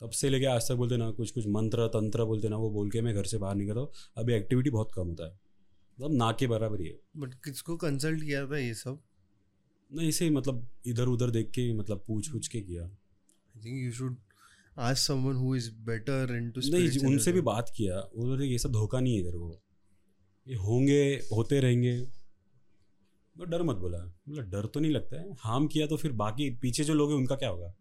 [0.00, 2.90] तब से लेके आज तक बोलते ना कुछ कुछ मंत्र तंत्र बोलते ना वो बोल
[2.90, 5.40] के मैं घर से बाहर निकलता हूँ। अभी एक्टिविटी बहुत कम होता है।
[5.98, 9.00] मतलब ना के बराबर ही है। बट किसको कंसल्ट किया था ये सब?
[9.90, 13.92] नहीं ही मतलब इधर उधर देख के मतलब पूछ पूछ के किया। I think you
[13.92, 14.16] should
[14.78, 19.00] ask someone who is better into नहीं उनसे भी बात किया उन्होंने ये सब धोखा
[19.00, 19.50] नहीं है इधर को।
[20.46, 21.02] ये होंगे
[21.32, 21.98] होते रहेंगे।
[23.36, 26.50] तो डर मत बोला। मतलब डर तो नहीं लगता है। हार्म किया तो फिर बाकी
[26.62, 27.74] पीछे जो लोग हैं उनका क्या होगा?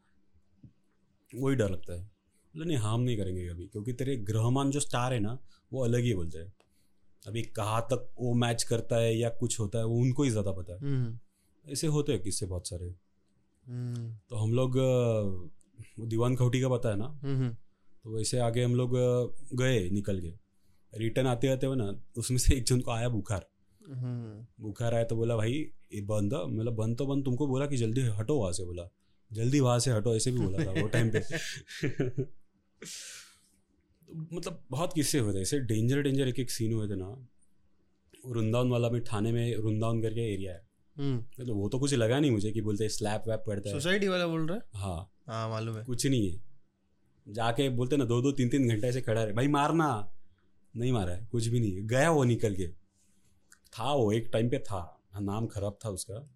[1.31, 5.13] वही डर लगता है। मतलब नहीं हार्म नहीं करेंगे कभी क्योंकि तेरे ग्रहमान जो स्टार
[5.13, 5.37] है ना
[5.71, 6.51] वो अलग ही बोलते हैं
[7.25, 10.51] अभी कहाँ तक वो मैच करता है या कुछ होता है वो उनको ही ज़्यादा
[10.51, 12.93] पता है। हम्म। ऐसे होते हैं किससे बहुत सारे।
[13.65, 14.77] हम्म। तो हम लोग
[15.99, 17.07] वो दीवान खौटी का पता है ना?
[17.23, 18.91] हम्म तो वैसे आगे हम लोग
[19.53, 20.31] गए निकल के।
[20.93, 23.47] रिटर्न आते आते हुए ना उसमें से एक जन को आया बुखार।
[23.81, 25.51] हम्म। बुखार आया तो बोला भाई
[25.93, 28.87] ये बंद मतलब बंद तो बंद। तुमको बोला कि जल्दी हटो वहाँ से बोला।
[29.31, 31.19] जल्दी वहाँ से हटो ऐसे भी बोला था वो टाइम पे।
[33.99, 37.07] तो मतलब बहुत किस्से हुए थे। ऐसे डेंजर डेंजर एक एक सीन हुए थे ना।
[38.25, 40.65] वृंदावन वाला में थाने में वृंदावन करके एरिया है।
[40.97, 44.07] हम्म। तो वो तो कुछ लगा नहीं मुझे कि बोलते स्लैप वैप पड़ता है। सोसाइटी
[44.07, 44.63] वाला बोल रहा है?
[44.73, 46.41] हाँ। हाँ मालूम है। कुछ नहीं है।
[47.27, 50.13] जाके बोलते ना दो दो तीन तीन घंटे ऐसे खड़ा रहे। भाई मारना।
[50.75, 52.67] नहीं मारा है कुछ भी नहीं है। गया वो निकल के।
[53.73, 56.29] था वो एक टाइम पे था। नाम खराब था उसका।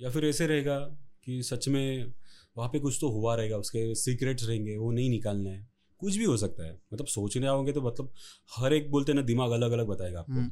[0.00, 0.78] या फिर ऐसे रहेगा
[1.24, 2.12] कि सच में
[2.56, 6.24] वहाँ पे कुछ तो हुआ रहेगा उसके सीक्रेट्स रहेंगे वो नहीं निकालना है। कुछ भी
[6.24, 8.12] हो सकता है। मतलब सोचने आओगे तो मतलब
[8.56, 10.50] हर एक बोलते ना दिमाग अलग अलग बताएगा आपको। हम्म।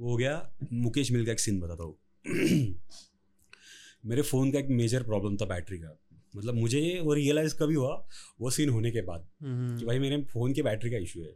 [0.00, 1.98] वो हो गया मुकेश मिल का एक सीन बताता हूँ।
[4.06, 5.98] मेरे फ़ोन का एक मेजर प्रॉब्लम था बैटरी का।
[6.36, 8.08] मतलब मुझे वो रियलाइज़ कभी हुआ
[8.40, 11.32] वो सीन होने के बाद कि हम्म भाई मेरे फ़ोन के बैटरी का इशू है।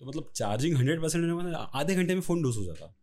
[0.00, 2.96] तो मतलब चार्जिंग हंड्रेड परसेंट होने के आधे घंटे में फ़ोन डूस हो जाता।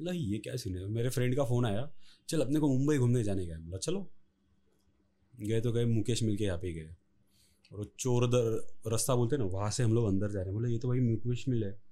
[0.00, 0.86] मतलब ये क्या सीन है?
[0.86, 1.90] मेरे फ्रेंड का फ़ोन आया
[2.28, 4.10] चल अपने को मुंबई घूमने जाने का है। बोला चलो।
[5.40, 6.96] गए तो गए मुकेश मिल के यहाँ पे गए।
[7.72, 10.44] और वो चोर दर रास्ता बोलते हैं ना वहाँ से हम लोग अंदर जा रहे
[10.44, 11.82] हैं। बोले ये तो भाई मुकेश मिल है।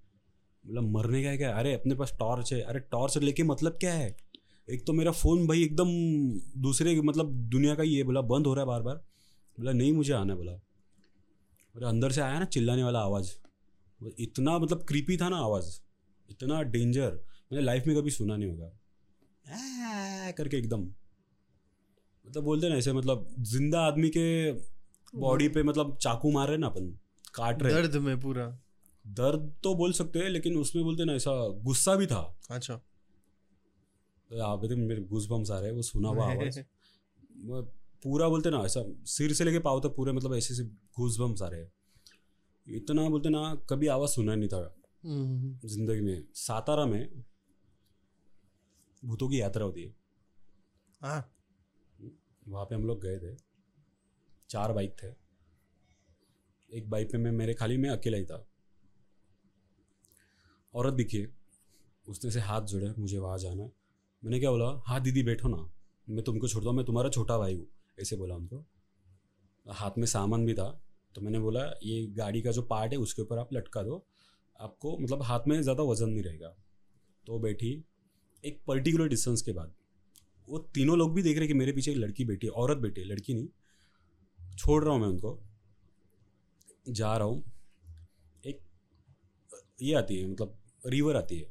[0.66, 1.52] मतलब मरने का है क्या?
[1.52, 4.16] अरे अपने पास टॉर्च है। अरे टॉर्च लेके मतलब क्या है?
[4.68, 5.88] एक तो मेरा फ़ोन भाई एकदम
[6.62, 8.94] दूसरे मतलब दुनिया का है बोला बंद हो रहा है बार बार
[9.58, 10.52] बोला नहीं मुझे आना बोला।
[11.74, 13.30] और अंदर से आया ना चिल्लाने वाला आवाज़।
[14.18, 15.80] इतना मतलब क्रीपी था ना आवाज़।
[16.30, 17.10] इतना डेंजर
[17.52, 20.82] मैंने लाइफ में कभी सुना नहीं होगा। करके एकदम।
[22.24, 24.52] मतलब बोलते ना ऐसे मतलब ज़िंदा आदमी के
[25.14, 26.88] बॉडी पे मतलब चाकू मार रहे ना अपन
[27.34, 28.46] काट रहे दर्द में पूरा।
[29.04, 32.80] दर्द तो बोल सकते हैं लेकिन उसमें बोलते ना ऐसा गुस्सा भी था। अच्छा।
[34.30, 36.60] तो आप भी मेरे घुस बम्स आ रहे हैं वो सुना हुआ आवाज़।
[38.04, 41.42] पूरा बोलते ना ऐसा सिर से लेके पाव तक पूरे मतलब ऐसे से घुस बम्स
[41.42, 41.72] आ रहे हैं।
[42.66, 47.24] इतना बोलते ना कभी आवाज़ सुना नहीं था। हम्म, ज़िंदगी में सातारा में
[49.04, 49.94] भूतों की यात्रा होती है।
[51.02, 51.32] हाँ।
[52.48, 53.36] वहाँ पे हम लोग गए थे।
[54.50, 55.06] चार बाइक थे।
[56.76, 58.46] एक बाइक पे मैं मेरे खाली मैं अकेला ही था।
[60.74, 61.26] औरत दिखी
[62.08, 63.85] उसने से हाथ जुड़े मुझे वहाँ जाना। है
[64.22, 65.56] मैंने क्या बोला हाँ दीदी, बैठो ना।
[66.06, 67.66] मैं तुमको छोड़ता हूँ, मैं तुम्हारा छोटा भाई हूँ,
[67.98, 68.64] ऐसे बोला उनको
[69.66, 70.68] हाथ में सामान भी था
[71.14, 74.04] तो मैंने बोला, ये गाड़ी का जो पार्ट है, उसके ऊपर आप लटका दो।
[74.60, 76.48] आपको मतलब हाथ में ज़्यादा वज़न नहीं रहेगा।
[77.26, 77.70] तो बैठी।
[78.44, 79.72] एक पर्टिकुलर डिस्टेंस के बाद,
[80.48, 83.00] वो तीनों लोग भी देख रहे कि मेरे पीछे एक लड़की बैठी है, औरत बैठी
[83.00, 83.48] है, लड़की नहीं।
[84.58, 85.38] छोड़ रहा हूँ मैं उनको।
[86.90, 87.42] जा रहा हूँ।
[88.44, 88.60] एक,
[89.82, 91.50] ये आती है मतलब रिवर आती है।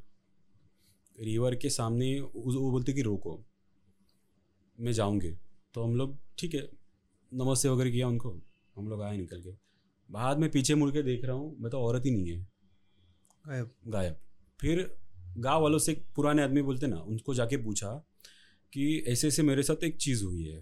[1.17, 3.39] रिवर के सामने वो बोलते कि रोको
[4.77, 5.31] मैं जाऊँगी।
[5.75, 6.67] तो हम लोग ठीक है
[7.31, 8.29] नमस्ते वगैरह किया उनको
[8.75, 9.51] हम लोग आए निकल के।
[10.09, 12.39] बाद में पीछे मुड़ के देख रहा हूँ मैं तो औरत ही नहीं है।
[13.45, 14.17] गायब। गायब।
[14.59, 14.89] फिर
[15.37, 17.91] गाँव वालों से पुराने आदमी बोलते ना उनको जाके पूछा
[18.73, 20.59] कि ऐसे ऐसे मेरे साथ एक चीज़ हुई है।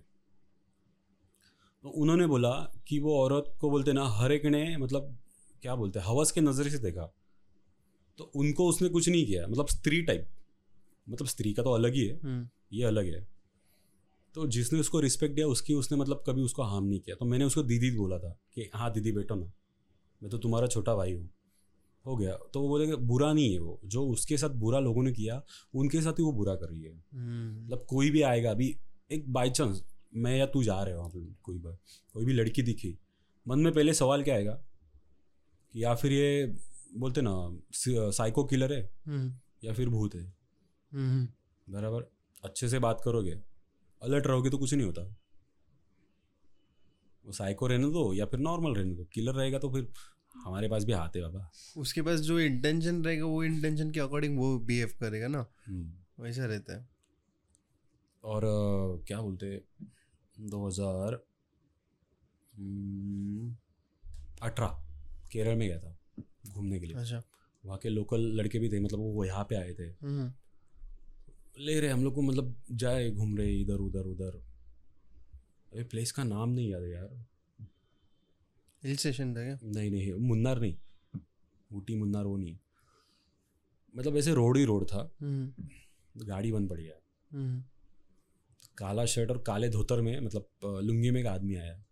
[1.83, 2.51] तो उन्होंने बोला
[2.87, 5.17] कि वो औरत को बोलते ना हर एक ने मतलब
[5.63, 7.05] क्या बोलते हैं हवस के नज़र से देखा।
[8.19, 10.27] तो उनको उसने कुछ नहीं किया मतलब स्त्री टाइप
[11.09, 13.27] मतलब स्त्री का तो अलग ही है। हम्म, ये अलग है।
[14.35, 17.45] तो जिसने उसको रिस्पेक्ट दिया उसकी उसने मतलब कभी उसको हार्म नहीं किया। तो मैंने
[17.45, 19.51] उसको दीदी बोला था कि हाँ दीदी बैठो ना।
[20.23, 21.29] मैं तो तुम्हारा छोटा भाई हूँ।
[22.05, 25.11] हो गया। तो वो बोले बुरा नहीं है वो। जो उसके साथ बुरा लोगों ने
[25.11, 25.41] किया
[25.75, 28.75] उनके साथ ही वो बुरा कर रही है। हम्म, मतलब कोई भी आएगा अभी
[29.11, 29.83] एक बाई चांस
[30.15, 31.77] मैं या तू जा रहे हो वहाँ पे कोई बार
[32.13, 32.97] कोई भी लड़की दिखी।
[33.47, 34.53] मन में पहले सवाल क्या आएगा?
[35.73, 36.55] कि या फिर ये
[36.97, 38.89] बोलते ना साइको किलर है?
[39.05, 39.33] हम्म,
[39.63, 40.42] या फिर भूत है?
[40.93, 42.09] बराबर।
[42.43, 43.31] अच्छे से बात करोगे
[44.01, 45.01] अलर्ट रहोगे तो कुछ नहीं होता।
[47.25, 49.87] वो साइको रहने दो या फिर नॉर्मल रहने दो किलर रहेगा तो फिर
[50.35, 54.37] हमारे पास भी हाथ है बाबा। उसके पास जो इंटेंशन रहेगा वो इंटेंशन के अकॉर्डिंग
[54.39, 56.87] वो बिहेव करेगा ना। हम्म। वैसा रहता है।
[58.23, 59.55] और अ, क्या बोलते
[60.37, 61.13] दो हज़ार
[64.41, 64.67] अठारह
[65.31, 65.95] केरल में गया था
[66.49, 67.21] घूमने के लिए। अच्छा।
[67.63, 70.31] वहाँ के लोकल लड़के भी थे मतलब वो यहाँ पे आए थे। हम्म,
[71.59, 74.35] ले रहे हम लोग को मतलब जाए घूम रहे इधर उधर उधर।
[75.73, 77.25] अरे प्लेस का नाम नहीं याद है यार।
[78.83, 79.57] हिल स्टेशन था क्या?
[79.63, 80.75] नहीं नहीं मुन्नार नहीं।
[81.73, 82.57] ऊटी मुन्नार वो नहीं।
[83.97, 85.67] मतलब ऐसे रोड ही रोड था। हम्म,
[86.25, 86.95] गाड़ी बंद पड़ी गया
[87.31, 87.63] हम्म,
[88.77, 91.83] काला शर्ट और काले धोतर में मतलब लुंगी में एक आदमी आया।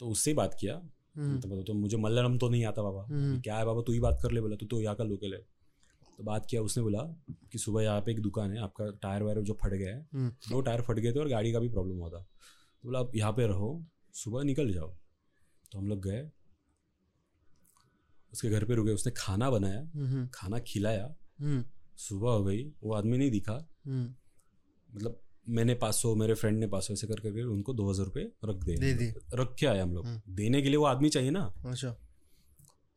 [0.00, 0.76] तो उससे ही बात किया।
[1.14, 3.06] हम्म, तो, तो मुझे मलयालम तो नहीं आता बाबा।
[3.40, 5.57] क्या है बाबा तू ही बात कर ले बोला तू तो यहाँ का लोकल है।
[6.18, 7.02] तो बात किया उसने बोला
[7.52, 10.28] कि सुबह यहाँ पे एक दुकान है आपका टायर वायर जो फट गया है हम्म,
[10.50, 13.12] दो टायर फट गए थे और गाड़ी का भी प्रॉब्लम हुआ था। तो बोला आप
[13.16, 13.70] यहाँ पे रहो
[14.14, 14.88] सुबह निकल जाओ।
[15.72, 16.28] तो हम लोग गए
[18.32, 21.64] उसके घर पे रुके उसने खाना बनाया हम्म, खाना खिलाया। हम्म,
[21.98, 23.56] सुबह हो गई वो आदमी नहीं दिखा।
[23.88, 28.06] मतलब मैंने पाँच सौ मेरे फ्रेंड ने पाँच सौ ऐसे कर करके उनको दो हज़ार
[28.06, 30.06] रुपये रख दे दे दी। रख के आए हम लोग।
[30.36, 31.96] देने के लिए वो आदमी चाहिए ना। अच्छा।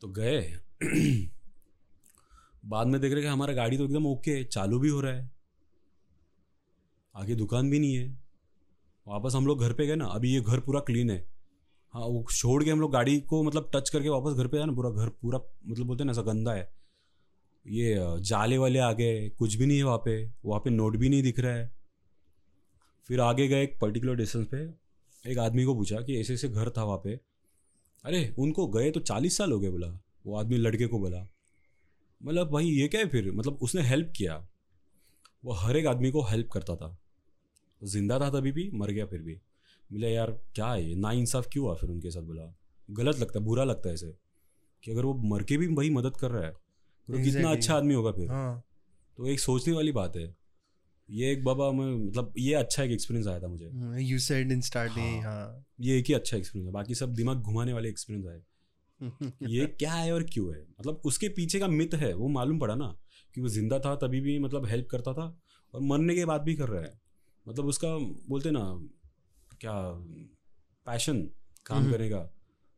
[0.01, 0.41] तो गए।
[2.63, 5.13] बाद में देख रहे कि हमारा गाड़ी तो एकदम ओके है, चालू भी हो रहा
[5.13, 5.31] है।
[7.15, 8.07] आगे दुकान भी नहीं है।
[9.07, 11.25] वापस हम लोग घर पे गए ना, अभी ये घर पूरा क्लीन है।
[11.93, 14.65] हाँ वो छोड़ के हम लोग गाड़ी को मतलब टच करके वापस घर पे आए
[14.65, 16.69] ना, पूरा घर, पूरा मतलब बोलते हैं ना, ऐसा गंदा है।
[17.65, 21.09] ये जाले वाले आ गए, कुछ भी नहीं है वहाँ पे वहाँ पे नोट भी
[21.09, 21.71] नहीं दिख रहा है।
[23.07, 24.63] फिर आगे गए एक पर्टिकुलर डिस्टेंस पे,
[25.31, 27.19] एक आदमी को पूछा कि ऐसे ऐसे घर था वहाँ पे।
[28.03, 29.87] अरे, उनको गए तो चालीस साल हो गए बोला,
[30.25, 31.27] वो आदमी लड़के को बोला।
[32.21, 33.31] मतलब भाई ये क्या है फिर?
[33.31, 34.35] मतलब उसने हेल्प किया।
[35.43, 36.97] वो हर एक आदमी को हेल्प करता था।
[37.81, 39.39] ज़िंदा था तभी भी मर गया फिर भी।
[39.89, 41.75] मिला यार क्या है ना इंसाफ क्यों हुआ?
[41.75, 42.53] फिर उनके साथ बोला
[42.89, 44.13] गलत लगता है बुरा लगता है ऐसे
[44.83, 47.93] कि अगर वो मर के भी भाई मदद कर रहा है तो कितना अच्छा आदमी
[47.93, 48.63] होगा फिर। हाँ।
[49.17, 50.35] तो एक सोचने वाली बात है।
[51.09, 54.61] ये एक बाबा मैं मतलब ये अच्छा एक एक्सपीरियंस आया था मुझे। You said in
[54.61, 55.23] starting.
[55.23, 58.41] हाँ। ये एक ही अच्छा एक्सपीरियंस है। बाकी सब दिमाग घुमाने वाले एक्सपीरियंस आए।
[59.49, 60.61] ये क्या है और क्यों है?
[60.79, 62.97] मतलब उसके पीछे का मित है वो मालूम पड़ा ना
[63.35, 65.39] कि वो ज़िंदा था तभी भी मतलब हेल्प करता था
[65.73, 66.99] और मरने के बाद भी कर रहा है।
[67.47, 67.87] मतलब उसका
[68.29, 68.63] बोलते ना
[69.61, 69.73] क्या
[70.87, 71.21] पैशन
[71.65, 72.19] काम हम्म। करने का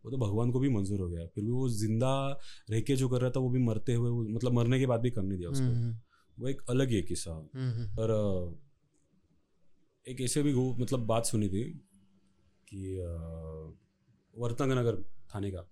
[0.03, 3.09] वो तो भगवान को भी मंजूर हो गया। फिर भी वो ज़िंदा रह के जो
[3.09, 5.49] कर रहा था वो भी मरते हुए वो मतलब मरने के बाद भी करने दिया
[5.49, 5.97] उसको। हम्म,
[6.39, 8.59] वो एक अलग ही किस्सा। हम्म, अ,
[10.07, 11.63] एक ऐसे भी मतलब बात सुनी थी
[12.67, 13.07] कि अ,
[14.37, 14.95] वर्तंगनगर
[15.35, 15.69] थाने का।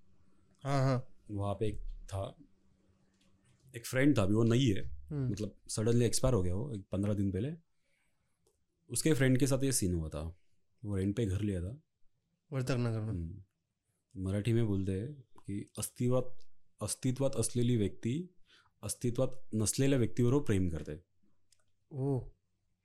[0.66, 2.36] वहाँ पे एक था
[3.76, 6.86] एक फ्रेंड था अभी वो नहीं है। हम्म, मतलब सडनली एक्सपायर हो गया वो एक
[6.92, 7.54] पंद्रह दिन पहले।
[8.90, 10.38] उसके फ्रेंड के साथ ये सीन हुआ था।
[10.86, 11.82] वो रेंट पे घर लिया था।
[12.52, 13.44] वर्तक नगर में। हम्म.
[14.18, 16.38] मराठी में बोलते हैं की अस्तित्वात
[16.82, 18.30] अस्तित्वात असलेली व्यक्ती
[18.84, 21.04] अस्तित्वात नसलेल्या व्यक्तीबरोबर प्रेम करते।
[21.92, 22.30] ओ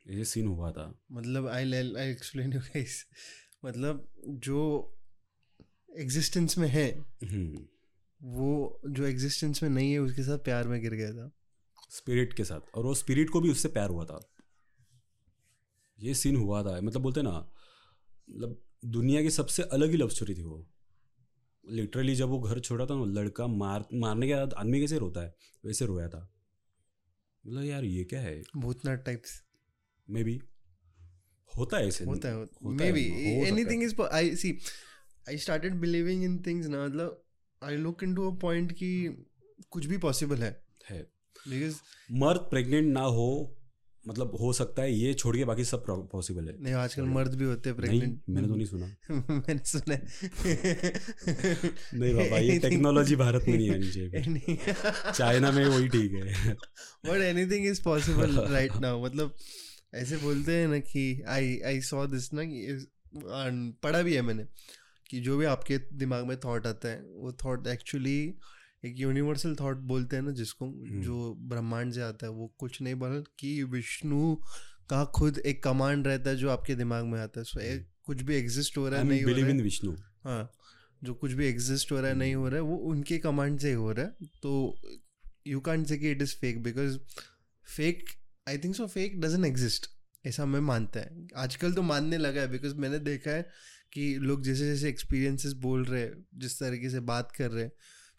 [0.06, 3.06] ये सीन हुआ था। मतलब I I explain you guys
[3.64, 4.92] मतलब जो
[5.96, 7.66] एग्जिस्टेंस में है। हम्म.
[8.22, 11.30] वो जो एग्जिस्टेंस में नहीं है उसके साथ प्यार में गिर गया था।
[11.90, 14.32] स्पिरिट के साथ। और वो स्पिरिट को भी उससे प्यार हुआ था।
[16.00, 17.52] ये सीन हुआ था। मतलब बोलते ना
[18.30, 20.66] मतलब दुनिया की सबसे अलग ही लव स्टोरी थी वो।
[21.70, 25.20] लिटरली जब वो घर छोड़ा था ना लड़का मार मारने के बाद आदमी कैसे रोता
[25.20, 25.34] है
[25.64, 26.32] वैसे रोया था।
[27.46, 28.42] मतलब यार ये क्या है?
[28.56, 29.42] भूतनाथ टाइप्स
[30.10, 30.40] मे बी
[31.56, 32.46] होता है ऐसे। होता है
[32.92, 33.04] maybe
[33.48, 34.58] anything is I see
[35.28, 37.24] I started believing in things ना मतलब
[37.62, 39.16] I look into a point कि
[39.70, 41.06] कुछ भी पॉसिबल है। है।
[41.48, 41.76] बिकॉज़
[42.12, 43.56] मर्द प्रेग्नेंट ना हो
[44.08, 47.44] मतलब हो सकता है ये छोड़ के बाकी सब पॉसिबल है। नहीं आजकल मर्द भी
[47.44, 48.96] होते हैं प्रेग्नेंट मैंने तो नहीं सुना।
[49.30, 49.94] मैंने सुना
[51.98, 54.58] नहीं बाबा ये टेक्नोलॉजी भारत में नहीं आनी चाहिए।
[55.12, 56.54] चाइना में वही ठीक है।
[57.06, 59.34] But anything is possible right now मतलब
[59.94, 62.86] ऐसे बोलते हैं ना कि आई आई सॉ दिस ना कि
[63.82, 64.46] पढ़ा भी है मैंने।
[65.10, 68.18] कि जो भी आपके दिमाग में थॉट आता है वो थॉट एक्चुअली
[68.84, 72.94] एक यूनिवर्सल थॉट बोलते हैं ना जिसको जो ब्रह्मांड से आता है वो कुछ नहीं
[72.94, 74.34] बल्कि विष्णु
[74.90, 78.22] का खुद एक कमांड रहता है जो आपके दिमाग में आता है। सो एक कुछ
[78.22, 79.92] भी एग्जिस्ट हो रहा है नहीं हो रहा है। विष्णु।
[80.24, 80.50] हाँ
[81.04, 83.68] जो कुछ भी एग्जिस्ट हो रहा है नहीं हो रहा है वो उनके कमांड से
[83.68, 84.80] ही हो रहा है। तो
[85.46, 86.98] यू कैंट से कि it is fake because
[87.66, 88.04] fake
[88.48, 89.86] I think so fake doesn't exist
[90.26, 93.48] ऐसा मैं मानता है। आजकल तो मानने लगा है बिकॉज़ मैंने देखा है
[93.92, 97.72] कि लोग जैसे जैसे एक्सपीरियंसेस बोल रहे हैं जिस तरीके से बात कर रहे हैं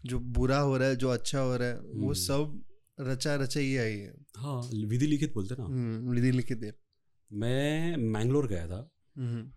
[0.05, 2.63] जो बुरा हो रहा है जो अच्छा हो रहा है वो हम्म। सब
[2.99, 5.65] रचा रचा ही आई है हाँ विधि लिखित बोलते ना?
[6.11, 6.73] विधि लिखित है।
[7.31, 9.51] मैं मैंगलोर गया था। हम्म,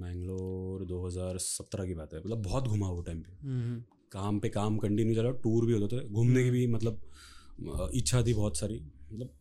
[0.00, 3.80] मैंगलोर 2017 की बात है मतलब बहुत घुमा वो टाइम पे। हम्म,
[4.12, 8.34] काम पे काम कंटिन्यू चला टूर भी होते थे घूमने की भी मतलब इच्छा थी
[8.34, 8.80] बहुत सारी
[9.12, 9.34] मतलब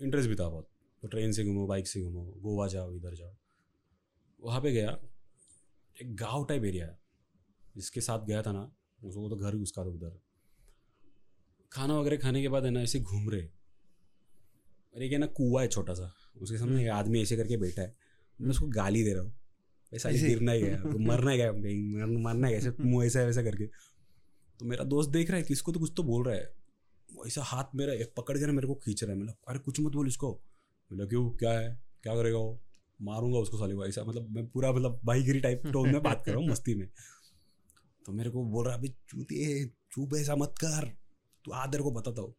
[0.00, 0.68] इंटरेस्ट भी था बहुत।
[1.02, 3.34] तो ट्रेन से घूमो बाइक से घूमो गोवा जाओ इधर जाओ।
[4.42, 4.98] वहाँ पे गया
[5.96, 6.98] एक गाँव टाइप एरिया है
[7.76, 8.62] जिसके साथ गया था ना
[9.04, 10.20] उसको तो घर ही उसका था उधर।
[11.72, 13.42] खाना वगैरह खाने के बाद है ना ऐसे घूम रहे।
[14.94, 17.82] और एक है ना कुआ है छोटा सा उसके सामने एक आदमी ऐसे करके बैठा
[17.82, 17.94] है।
[18.40, 19.32] मैं उसको गाली दे रहा हूँ।
[19.92, 20.28] ऐसा ही ऐसे?
[20.28, 23.66] गिरना ही गया तो मरना ही गया मरना ही गया ऐसे मुँह ऐसा वैसा करके।
[24.60, 26.52] तो मेरा दोस्त देख रहा है कि इसको तो कुछ तो बोल रहा है।
[27.26, 29.80] ऐसा हाथ मेरा एक पकड़ के ना मेरे को खींच रहा है मतलब अरे कुछ
[29.80, 30.32] मत बोल इसको।
[30.90, 31.30] मतलब क्यों?
[31.30, 31.80] क्या है?
[32.02, 32.60] क्या करेगा वो?
[33.02, 36.32] मारूँगा उसको साले को ऐसा मतलब मैं पूरा मतलब भाईगिरी टाइप टोन में बात कर
[36.32, 36.88] रहा हूँ मस्ती में।
[38.06, 40.88] तो मेरे को बोल रहा अभी चूतिए चुप ऐसा मत कर
[41.44, 42.34] तू आ तेरे को बताता हूँ।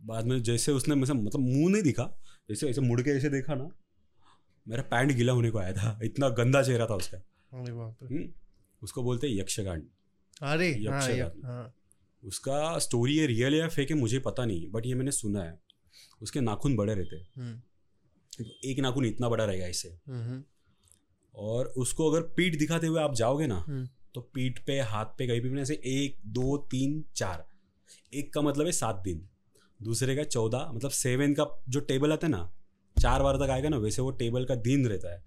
[0.00, 2.04] बाद में जैसे उसने मुझे मतलब मुँह नहीं दिखा
[2.48, 3.68] जैसे ऐसे मुड़ के ऐसे देखा ना
[4.66, 7.18] मेरा पैंट गीला होने को आया था इतना गंदा चेहरा था उसका।
[7.54, 8.28] हम्म,
[8.82, 9.86] उसको बोलते यक्षगान।
[10.42, 11.00] अरे हाँ
[11.44, 11.74] हाँ।
[12.24, 15.58] उसका स्टोरी है रियल या फेक है मुझे पता नहीं बट ये मैंने सुना है।
[16.22, 17.60] उसके नाखून बड़े रहते। हैं हम्म,
[18.40, 20.42] एक नाखून इतना बड़ा रहेगा इससे। हम्म,
[21.34, 25.26] और उसको अगर पीठ दिखाते हुए आप जाओगे ना हम्म। तो पीठ पे हाथ पे
[25.26, 27.46] कहीं भी ऐसे एक दो तीन चार।
[28.14, 29.28] एक का मतलब है सात दिन।
[29.80, 32.50] दूसरे का चौदह मतलब सेवन का जो टेबल आता है ना
[32.96, 35.22] चार बार तक आएगा ना वैसे वो टेबल का दिन रहता है।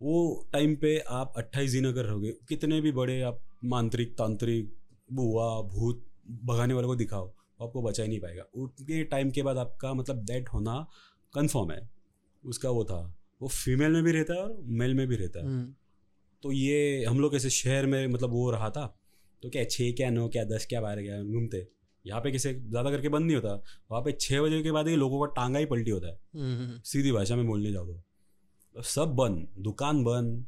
[0.00, 4.74] वो टाइम पे आप अट्ठाईस दिन अगर रहोगे कितने भी बड़े आप मांत्रिक तांत्रिक
[5.12, 6.04] बुआ भूत
[6.44, 7.28] भगाने वाले को दिखाओ
[7.62, 10.86] आपको बचा ही नहीं पाएगा। उतने टाइम के बाद आपका मतलब डेट होना
[11.34, 11.95] कन्फर्म है।
[12.46, 13.00] उसका वो था।
[13.40, 15.72] वो फीमेल में भी रहता है और मेल में भी रहता है। हम्म,
[16.42, 18.86] तो ये हम लोग ऐसे शहर में मतलब वो रहा था।
[19.42, 21.66] तो क्या छः क्या नौ क्या दस क्या बारह क्या घूमते।
[22.04, 23.54] यहाँ पे किसे ज़्यादा करके बंद नहीं होता।
[23.90, 26.80] वहाँ पे छः बजे के बाद ही लोगों का टांगा ही पलटी होता है। हम्म,
[26.84, 30.46] सीधी भाषा में बोलने जाओ तो। सब बंद दुकान बंद।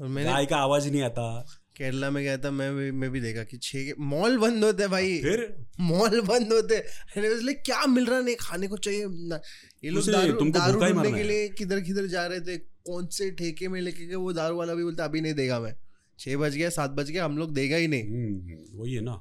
[0.00, 1.46] और मैंने गाय का आवाज़ नहीं आता।
[1.76, 4.90] केरला में गया था मैं भी मैं भी देखा कि छः मॉल बंद होते हैं
[4.90, 5.44] भाई। फिर?
[5.80, 9.40] मॉल बंद होते हैं। इसलिए क्या मिल रहा नहीं खाने को चाहिए। ना
[9.84, 13.68] ये लोग दारू दारू ढूँढने के लिए किधर किधर जा रहे थे कौन से ठेके
[13.68, 15.74] में लेके गए वो दारू वाला भी बोलता अभी नहीं देगा मैं।
[16.18, 19.14] छः बज गया सात बज गया हम लोग देगा ही नहीं। हम्म, वही है ना।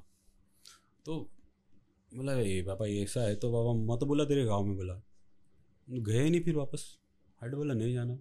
[1.05, 1.19] तो
[2.11, 5.01] बोला ये पापा ऐसा है तो पापा मैं तो बोला तेरे गाँव में बोला।
[5.87, 6.85] गए नहीं फिर वापस।
[7.43, 8.17] हट बोला नहीं जाना।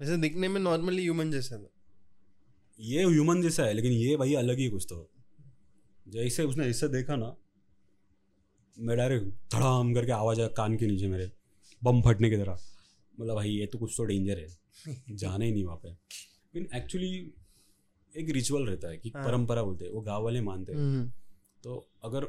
[0.00, 1.70] वैसे दिखने में नॉर्मली ह्यूमन जैसा था
[2.80, 5.10] ये ह्यूमन जैसा है लेकिन ये भाई अलग ही कुछ तो।
[6.08, 7.36] जैसे उसने ऐसे देखा ना
[8.78, 11.32] मैं डायरेक्ट धड़ाम करके आवाज़ आया कान के नीचे मेरे
[11.84, 12.58] बम फटने की तरह।
[13.18, 14.60] बोला भाई ये तो कुछ तो डेंजर है।
[15.16, 17.34] जाना ही नहीं वहाँ पे। लेकिन एक्चुअली
[18.16, 21.12] एक रिचुअल रहता है कि हाँ। परंपरा बोलते हैं वो गाँव वाले मानते हैं। हम्म,
[21.62, 22.24] तो अगर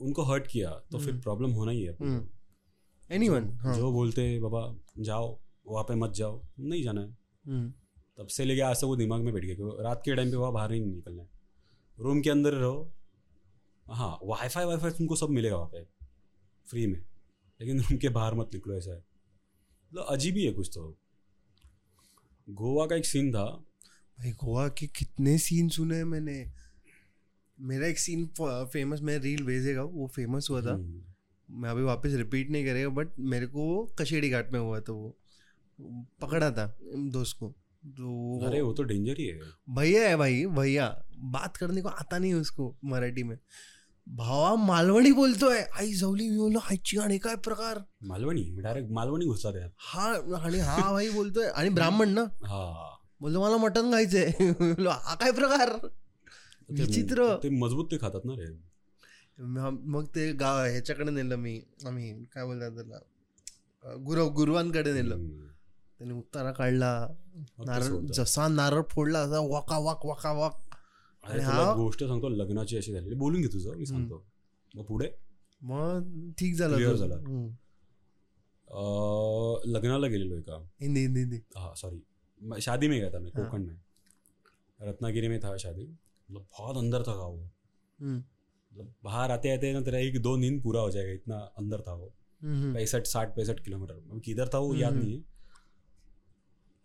[0.00, 1.96] उनको हर्ट किया तो फिर हम्म। प्रॉब्लम होना ही है।
[3.10, 7.16] एनी वन जो- हाँ, जो बोलते बाबा जाओ। वहाँ पे मत जाओ नहीं जाना है।
[7.44, 7.72] हम्म,
[8.18, 10.36] तब से लेके आज तक वो दिमाग में बैठ गया कि रात के टाइम पे
[10.36, 11.28] वहाँ बाहर नहीं निकलना है।
[11.98, 12.92] रूम के अंदर रहो।
[13.86, 15.84] हाँ वाईफाई वाईफाई तुमको सब मिलेगा वहाँ पे
[16.66, 16.98] फ्री में।
[17.60, 20.96] लेकिन रूम के बाहर मत निकलो ऐसा है। मतलब अजीब ही है कुछ तो।
[22.48, 23.44] गोवा का एक सीन था।
[24.18, 26.44] भाई गोवा के कितने सीन सुने हैं मैंने।
[27.58, 31.02] मेरा एक सीन फ़ेमस मैं रील भेजेगा वो फ़ेमस हुआ था। हम्म,
[31.48, 34.92] मैं अभी वापस रिपीट नहीं करेगा बट मेरे को वो कशेड़ी घाट में हुआ था
[34.92, 35.16] वो।
[35.80, 37.48] पकड़ा था दोस्त को।
[37.86, 42.18] तो अरे वो तो डेंजर ही है। भैया है भाई भैया। बात करने को आता
[42.18, 43.38] नहीं उसको मराठी में।
[44.08, 47.84] भावा मालवणी बोलतोय आई जवली मी बोललो आईची गाणी काय प्रकार?
[48.04, 48.60] मालवणी?
[48.60, 50.12] डायरेक्ट मालवणी घुसता त्यात हा
[50.44, 52.20] आणि हा भाई बोलतोय आणि ब्राह्मण ना?
[52.20, 52.94] हा.
[53.20, 54.30] बोलतो मला मटण खायचंय.
[54.60, 55.70] बोललो, हा काय प्रकार?
[56.70, 57.36] विचित्र.
[57.42, 58.50] ते मजबूत ते खातात ना रे.
[59.38, 62.98] मग ते गाव ह्याच्याकडे नेलं मी आम्ही काय बोलतात त्याला?
[63.96, 65.47] गुरव गुरुवांकडे नेलं.
[65.98, 67.08] त्याने उतारा काढला.
[67.58, 70.60] नारळ जसा नारळ फोडला असा वाका वाक वाका वाक.
[71.24, 73.14] आणि हा- गोष्ट सांगतो लग्नाची अशी झालेली.
[73.14, 74.26] बोलून घे तुझं मी सांगतो.
[74.76, 75.08] मग पुढे?
[75.62, 76.94] मग ठीक झालं.
[76.94, 77.14] झालं.
[77.14, 77.50] हम्म.
[79.66, 81.36] लग्नाला गेलेलो एका हिंदी हिंदी हिंदी.
[81.56, 82.02] हाँ सॉरी
[82.60, 83.80] शादी में गया था मैं हाँ। कोकण में.
[84.82, 85.86] रत्नागिरी में था शादी.
[86.30, 87.50] मतलब बहुत अंदर था गाँव वो.
[88.00, 88.16] हम्म.
[88.16, 91.92] मतलब बाहर आते आते ना तेरा एक दो नींद पूरा हो जाएगा इतना अंदर था
[91.94, 92.14] वो.
[92.42, 92.74] हम्म.
[92.74, 94.20] पैंसठ साठ पैंसठ किलोमीटर.
[94.24, 95.37] किधर था वो याद हम्म। नहीं है.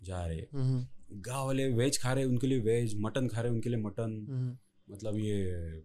[0.04, 0.86] जा रहे हम्म.
[1.22, 4.58] गाँव वाले वेज खा रहे उनके लिए वेज मटन खा रहे उनके लिए मटन। हम्म.
[4.88, 5.84] मतलब ये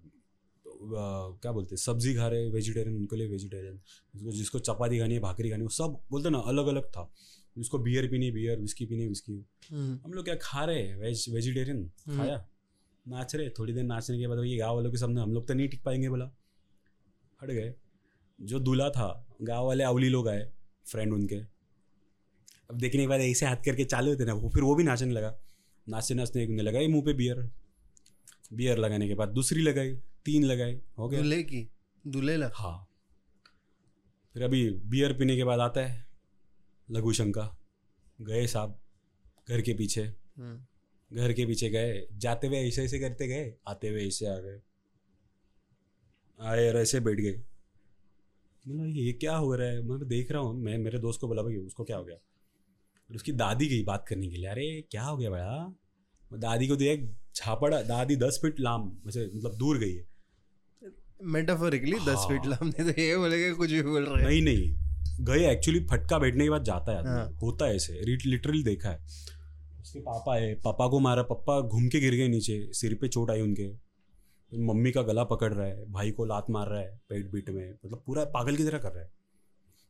[0.66, 3.80] क्या बोलते हैं सब्ज़ी खा रहे वेजिटेरियन उनके लिए वेजिटेरियन
[4.14, 7.10] जिसको जिसको चपाती खानी है भाकरी खानी है सब बोलते ना अलग अलग था।
[7.56, 9.32] जिसको बियर पीनी बियर विस्की पीनी विस्की
[9.70, 9.98] हम्म.
[10.04, 10.96] हम लोग क्या खा रहे हैं?
[10.96, 11.84] Veg vegetarian.
[12.08, 12.46] खाया?
[13.06, 15.54] नाच रहे थोड़ी देर नाचने के बाद ये गाँव वालों के सामने हम लोग तो
[15.54, 16.30] नहीं टिक पाएँगे बोला।
[17.40, 17.74] हट गए।
[18.38, 19.08] जो दूल्हा था
[19.42, 20.50] गाँव वाले अवली लोग आए
[20.86, 21.40] फ्रेंड उनके।
[22.70, 25.12] अब देखने के बाद ऐसे हाथ करके चालू होते ना वो फिर वो भी नाचने
[25.12, 25.34] लगा।
[25.86, 27.48] नाचते नाचते एक ने लगाई मुँह पे बियर
[28.52, 29.94] बियर लगाने के बाद दूसरी लगाई
[30.24, 31.68] तीन लगाई हो गया। दूल्हे की
[32.04, 32.86] दूल्हेला हाँ।
[34.34, 36.06] फिर अभी बियर पीने के बाद आता है
[36.88, 37.54] लघु शंका।
[38.18, 38.78] गए साहब
[39.48, 41.16] घर के पीछे। हम्म.
[41.16, 44.60] घर के पीछे गए जाते हुए ऐसे ऐसे करते गए आते हुए ऐसे आ गए।
[46.40, 47.32] आए और ऐसे बैठ गए।
[48.64, 49.82] बोला ये क्या हो रहा है?
[49.82, 52.16] मैं देख रहा हूँ मैं मेरे दोस्त को बोला भाई उसको क्या हो गया?
[53.08, 55.74] फिर उसकी दादी गई बात करने के लिए अरे क्या हो गया भैया?
[56.30, 60.06] दादी को दिया एक झापड़ दादी दस फीट लाम वैसे मतलब दूर गई है।
[61.26, 65.24] मेटाफोरिकली दस हाँ। फीट हमने तो ये बोलेगा कुछ भी बोल रहे हैं। नहीं नहीं।
[65.24, 68.98] गए एक्चुअली फटका बैठने के बाद जाता है हाँ। होता है ऐसे लिटरली देखा है।
[69.80, 73.30] उसके पापा है पापा को मारा पापा घूम के गिर गए नीचे सिर पे चोट
[73.30, 73.68] आई उनके।
[74.52, 77.70] मम्मी का गला पकड़ रहा है भाई को लात मार रहा है पेट बीट में
[77.70, 79.10] मतलब पूरा पागल की तरह कर रहा है।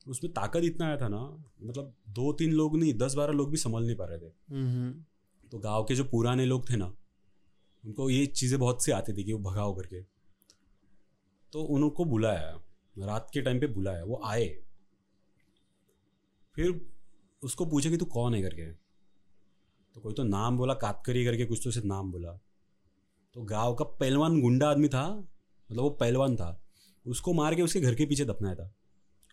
[0.08, 1.20] उसमें ताकत इतना आया था ना
[1.62, 4.30] मतलब दो तीन लोग नहीं दस बारह लोग भी संभल नहीं पा रहे थे.
[5.52, 6.86] तो गाँव के जो पुराने लोग थे ना
[7.84, 10.02] उनको ये चीज़ें बहुत सी आती थी कि वो भगाओ करके।
[11.52, 12.50] तो उनको बुलाया
[12.96, 14.46] रात के टाइम पे बुलाया वो आए।
[16.54, 16.80] फिर
[17.42, 18.70] उसको पूछे कि तू कौन है करके?
[19.94, 22.32] तो कोई तो नाम बोला कातकरी करके कुछ तो उसे नाम बोला।
[23.36, 26.60] तो गाँव का पहलवान गुंडा आदमी था मतलब वो पहलवान था
[27.06, 28.72] उसको मार के उसके घर के पीछे दफनाया था।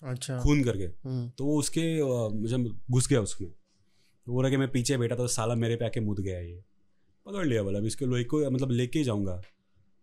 [0.01, 1.29] अच्छा। खून करके। हम्म.
[1.29, 1.83] तो वो उसके
[2.33, 2.57] मुझे
[2.91, 5.99] घुस गया उसमें तो बोल कि मैं पीछे बैठा था तो साला मेरे पे आके
[5.99, 6.63] मुद गया ये।
[7.25, 9.41] पकड़ लिया बोला अब इसके लोहे को मतलब लेके जाऊँगा।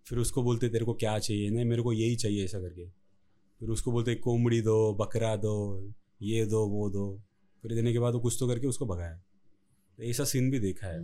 [0.06, 1.50] फिर उसको बोलते तेरे को क्या चाहिए?
[1.50, 2.86] नहीं मेरे को यही चाहिए ऐसा करके।
[3.60, 5.54] फिर उसको बोलते कोमड़ी दो बकरा दो
[6.22, 7.04] ये दो वो दो।
[7.62, 9.16] फिर देने के बाद वो कुछ तो करके उसको भगाया।
[9.98, 11.00] तो ऐसा सीन भी देखा है।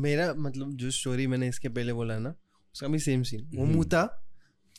[0.00, 2.34] मेरा मतलब जो स्टोरी मैंने इसके पहले बोला ना
[2.74, 4.02] उसका भी सेम सीन वो हम्म। मुता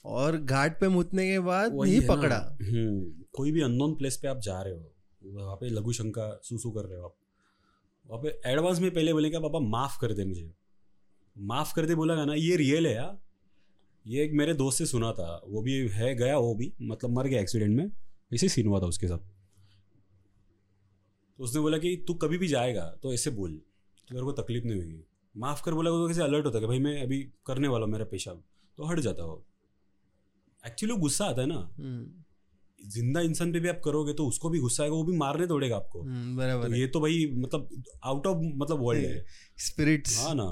[0.06, 4.40] और घाट पे मुतने के बाद नहीं पकड़ा। हम्म कोई भी अननोन प्लेस पे आप
[4.40, 7.16] जा रहे हो वहाँ पे लघु शंका सूसू कर रहे हो आप।
[8.06, 10.50] वहाँ पे एडवांस में पहले बोले क्या पापा माफ़ कर दे मुझे।
[11.36, 13.18] माफ़ कर दे बोला ना ये रियल है यार।
[14.06, 17.28] ये एक मेरे दोस्त से सुना था वो भी है गया वो भी मतलब मर
[17.28, 17.90] गया एक्सीडेंट में
[18.32, 19.20] ऐसे सीन हुआ था उसके साथ।
[21.40, 24.66] तो उसने बोला कि तू कभी भी जाएगा तो ऐसे बोल तो तेरे को तकलीफ़
[24.66, 25.04] नहीं होगी।
[25.36, 27.92] माफ़ कर बोला तो कैसे अलर्ट होता है कि भाई मैं अभी करने वाला हूँ
[27.92, 28.44] मेरा पेशाब।
[28.78, 29.44] तो हट जाता हो
[30.68, 32.06] एक्चुअली गुस्सा आता है ना। हम्म,
[32.90, 35.76] ज़िंदा इंसान पे भी आप करोगे तो उसको भी गुस्सा आएगा वो भी मारने दौड़ेगा
[35.76, 39.26] आपको। हम्म, तो ये तो भाई मतलब आउट ऑफ़ मतलब वर्ल्ड है।
[39.58, 40.44] स्पिरिट्स हाँ ना।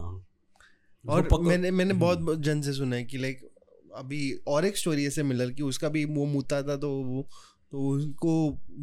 [1.05, 3.49] और मैंने मैंने हम्म। बहुत जन से सुना है कि लाइक
[3.95, 7.27] अभी और एक स्टोरी ऐसे मिलर की उसका भी वो मुता था तो वो
[7.71, 8.33] तो उनको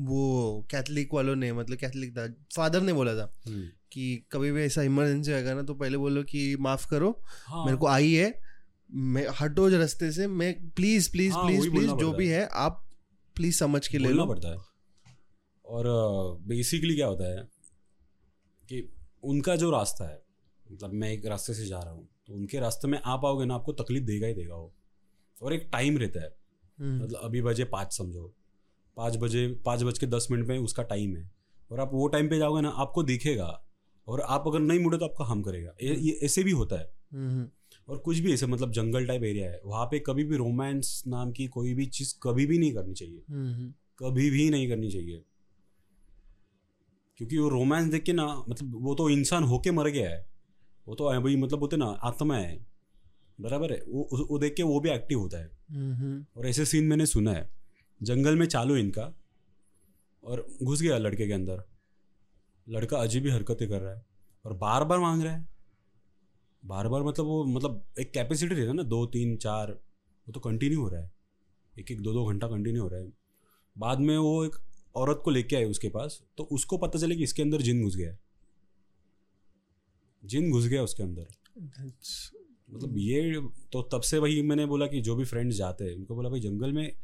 [0.05, 2.27] वो कैथलिक वालों ने मतलब कैथलिक था
[2.57, 3.33] फादर ने बोला था
[3.93, 7.11] कि कभी भी ऐसा इमरजेंसी आएगा ना तो पहले बोलो कि माफ़ करो
[7.47, 8.31] हाँ। मेरे को आई है
[8.91, 12.85] मैं हटो रास्ते से मैं प्लीज़ प्लीज़ हाँ, प्लीज़ प्लीज़ जो भी है। आप
[13.37, 14.57] प्लीज़ समझ के ले लो। पड़ता है।
[15.65, 15.85] और
[16.47, 17.49] बेसिकली क्या होता है
[18.69, 18.89] कि
[19.23, 20.23] उनका जो रास्ता है
[20.73, 23.55] मतलब मैं एक रास्ते से जा रहा हूँ तो उनके रास्ते में आप आओगे ना
[23.55, 24.75] आपको तकलीफ़ देगा ही देगा वो।
[25.43, 26.37] और एक टाइम रहता है।
[26.79, 28.35] हम्म, मतलब अभी बजे पाँच समझो।
[28.97, 31.31] पाँच बजे पाँच बज के दस मिनट में उसका टाइम है।
[31.71, 33.65] और आप वो टाइम पे जाओगे ना आपको दिखेगा।
[34.09, 35.75] और आप अगर नहीं मुड़े तो आपका हम करेगा।
[36.25, 37.49] ऐसे भी होता है। हम्म,
[37.89, 41.33] और कुछ भी ऐसे मतलब जंगल टाइप एरिया है वहाँ पे कभी भी रोमांस नाम
[41.33, 44.91] की कोई भी चीज़ कभी भी नहीं करनी चाहिए। हम्म, हम्म, कभी भी नहीं करनी
[44.91, 45.25] चाहिए।
[47.17, 50.27] क्योंकि वो रोमांस देख के ना मतलब वो तो इंसान होके मर गया है।
[50.89, 52.67] वो तो अभी मतलब बोलते ना आत्मा है।
[53.41, 56.85] बराबर है। वो वो- देख के वो भी एक्टिव होता है। हम्म, और ऐसे सीन
[56.85, 57.51] मैंने सुना है।
[58.03, 59.15] जंगल में चालू इनका।
[60.25, 61.65] और घुस गया लड़के के अंदर।
[62.69, 64.07] लड़का अजीब ही हरकतें कर रहा है।
[64.45, 65.58] और बार बार मांग रहा है।
[66.65, 69.73] बार बार मतलब वो मतलब एक कैपेसिटी रहता है ना दो तीन चार
[70.27, 71.13] वो तो कंटिन्यू हो रहा है।
[71.79, 73.13] एक एक दो दो घंटा कंटिन्यू हो रहा है।
[73.79, 74.57] बाद में वो एक
[74.97, 77.97] औरत को लेके आए उसके पास तो उसको पता चले कि इसके अंदर जिन घुस
[77.97, 78.19] गया है।
[80.25, 81.27] जिन घुस गया उसके अंदर।
[81.59, 82.33] That's-
[82.71, 83.41] मतलब ये
[83.73, 86.41] तो तब से वही मैंने बोला कि जो भी फ्रेंड्स जाते हैं उनको बोला भाई
[86.41, 86.97] जंगल में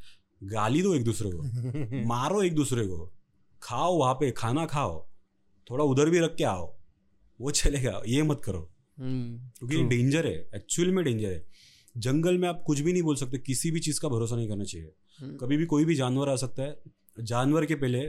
[0.43, 1.43] गाली दो एक दूसरे को
[2.09, 3.13] मारो एक दूसरे को
[3.63, 5.09] खाओ वहाँ पे खाना खाओ
[5.71, 6.77] थोड़ा उधर भी रख के आओ
[7.41, 11.45] वो चलेगा ये मत करो। क्योंकि ये डेंजर है एक्चुअल में डेंजर है।
[11.95, 14.65] जंगल में आप कुछ भी नहीं बोल सकते किसी भी चीज़ का भरोसा नहीं करना
[14.65, 18.07] चाहिए। हम्म, कभी भी कोई भी जानवर आ सकता है जानवर के पहले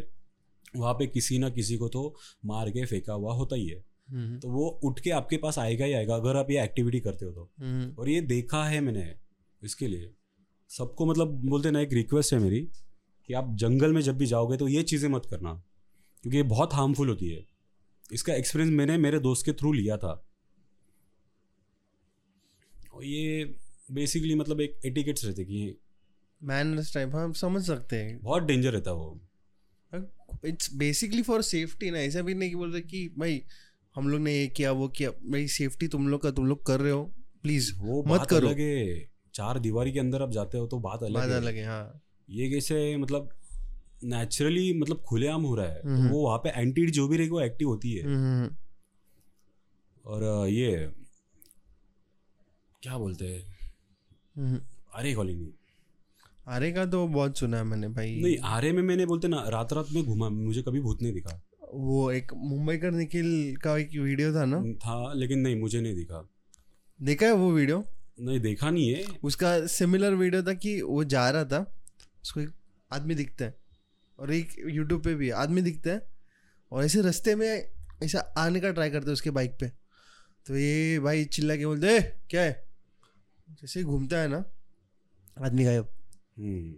[0.75, 2.15] वहाँ पे किसी ना किसी को तो
[2.45, 5.86] मार के फेंका हुआ होता ही है। हम्म, तो वो उठ के आपके पास आएगा
[5.86, 9.13] ही आएगा अगर आप ये एक्टिविटी करते हो तो। हम्म, और ये देखा है मैंने
[9.61, 10.11] इसके लिए।
[10.71, 12.59] सबको मतलब बोलते ना एक रिक्वेस्ट है मेरी
[13.29, 15.53] कि आप जंगल में जब भी जाओगे तो ये चीज़ें मत करना
[16.23, 17.43] क्योंकि ये बहुत हार्मफुल होती है।
[18.11, 20.21] इसका एक्सपीरियंस मैंने मेरे दोस्त के थ्रू लिया था।
[23.03, 23.55] ये
[23.91, 25.77] बेसिकली मतलब एक एटिकेट्स रहते कि
[26.43, 29.19] मैनर्स टाइप हम समझ सकते हैं। बहुत डेंजर रहता वो।
[30.45, 33.41] इट्स बेसिकली फॉर सेफ्टी ना ऐसा भी नहीं कि बोल रहे कि भाई
[33.95, 36.79] हम लोग ने ये किया वो किया भाई सेफ्टी तुम लोग का तुम लोग कर
[36.79, 37.03] रहे हो।
[37.43, 41.13] प्लीज़ वो मत करो। अलग चार दीवारी के अंदर आप जाते हो तो बात अलग
[41.13, 43.29] बात अलग है हाँ। ये कैसे मतलब
[44.03, 47.41] नेचुरली मतलब खुलेआम हो रहा है। तो। वो वहाँ पे एंटी जो भी रहेगी वो
[47.41, 48.55] एक्टिव होती है। हम्म,
[50.05, 50.91] और ये
[52.86, 53.57] क्या बोलते हैं?
[54.38, 54.61] हम्म,
[54.95, 55.53] आरे कॉलोनी।
[56.47, 59.73] आरे का तो बहुत सुना है मैंने भाई। नहीं आरे में मैंने बोलते ना रात
[59.73, 61.41] रात में घूमा मुझे कभी भूत नहीं दिखा।
[61.73, 64.73] वो एक मुंबई कर निखिल का एक वीडियो था ना?
[64.73, 66.29] था लेकिन नहीं मुझे नहीं दिखा।
[67.01, 67.86] देखा है वो वीडियो?
[68.19, 71.75] नहीं देखा नहीं है। उसका सिमिलर वीडियो था कि वो जा रहा था
[72.23, 72.49] उसको एक
[72.93, 73.55] आदमी दिखता है।
[74.19, 76.07] और एक यूट्यूब पे भी आदमी दिखता है।
[76.71, 77.71] और ऐसे रास्ते में
[78.03, 79.67] ऐसा आने का ट्राई करते हैं उसके बाइक पे।
[80.45, 82.74] तो ये भाई चिल्ला के बोलते क्या है?
[83.49, 84.45] जैसे घूमता है ना
[85.41, 85.87] आदमी गायब।
[86.37, 86.75] हम्म।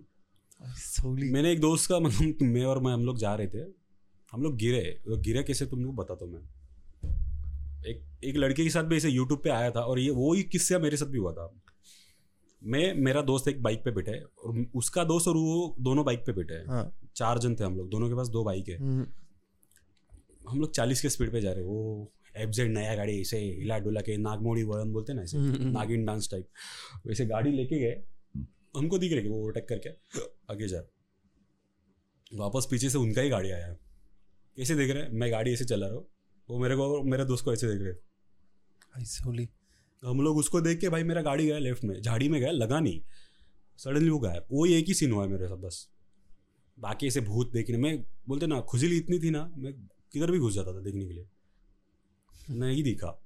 [0.68, 3.59] सोली। मैंने एक दोस्त का मतलब मैं और मैं हम लोग जा रहे थे।
[4.32, 6.41] हम लोग गिरे। तो गिरे कैसे तुमको बताता हूँ मैं।
[7.86, 10.43] एक एक लड़के के साथ भी ऐसे यूट्यूब पे आया था और ये वो ही
[10.43, 11.61] किस्सा मेरे साथ भी हुआ था।
[12.63, 16.20] मैं मेरा दोस्त एक बाइक पे बैठे है और उसका दोस्त और वो दोनों बाइक
[16.20, 18.78] पे बैठे। हैं। हाँ चार जन थे हम लोग। दोनों के पास दो बाइक है।
[18.78, 19.07] हम्म,
[20.49, 23.38] हम लोग चालीस के स्पीड पे जा रहे। हैं वो एफ़ जेड नया गाड़ी ऐसे
[23.39, 26.47] हिला डुला के नागमोड़ी वरण बोलते ना ऐसे हम्म, नागिन डांस टाइप
[27.08, 28.04] वैसे गाड़ी लेके गए
[28.78, 29.89] हमको दिख रहे कि वो ओवरटेक करके
[30.54, 30.82] आगे जा।
[32.34, 33.74] वापस पीछे से उनका ही गाड़ी आया।
[34.58, 35.09] कैसे देख रहे हैं?
[35.12, 36.08] मैं गाड़ी ऐसे चला रहा हूँ।
[36.50, 37.93] वो मेरे को मेरे दोस्त को ऐसे देख रहे
[40.04, 42.80] हम लोग उसको देख के भाई मेरा गाड़ी गया लेफ़्ट में। झाड़ी में गया लगा
[42.80, 43.01] नहीं।
[43.78, 45.89] सडनली वो गायब। वो एक ही सीन हुआ है मेरे साथ बस।
[46.80, 49.74] बाकी ऐसे भूत देखने में बोलते ना खुजली इतनी थी ना मैं
[50.14, 51.26] किधर भी घुस जाता था देखने के लिए।
[52.49, 53.19] नहीं दिखा।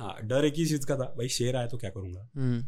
[0.00, 2.28] हाँ डर एक ही चीज़ का था भाई शेर आया तो क्या करूँगा?
[2.36, 2.64] हम्म,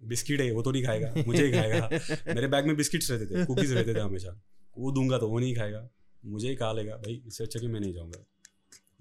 [0.00, 1.88] बिस्किट है वो तो नहीं खाएगा मुझे ही खाएगा।
[2.34, 4.40] मेरे बैग में बिस्किट्स रहते थे कुकीज रहते थे हमेशा।
[4.78, 5.88] वो दूँगा तो वो नहीं खाएगा
[6.24, 8.24] मुझे ही खा लेगा। भाई इससे अच्छा कि मैं नहीं जाऊँगा।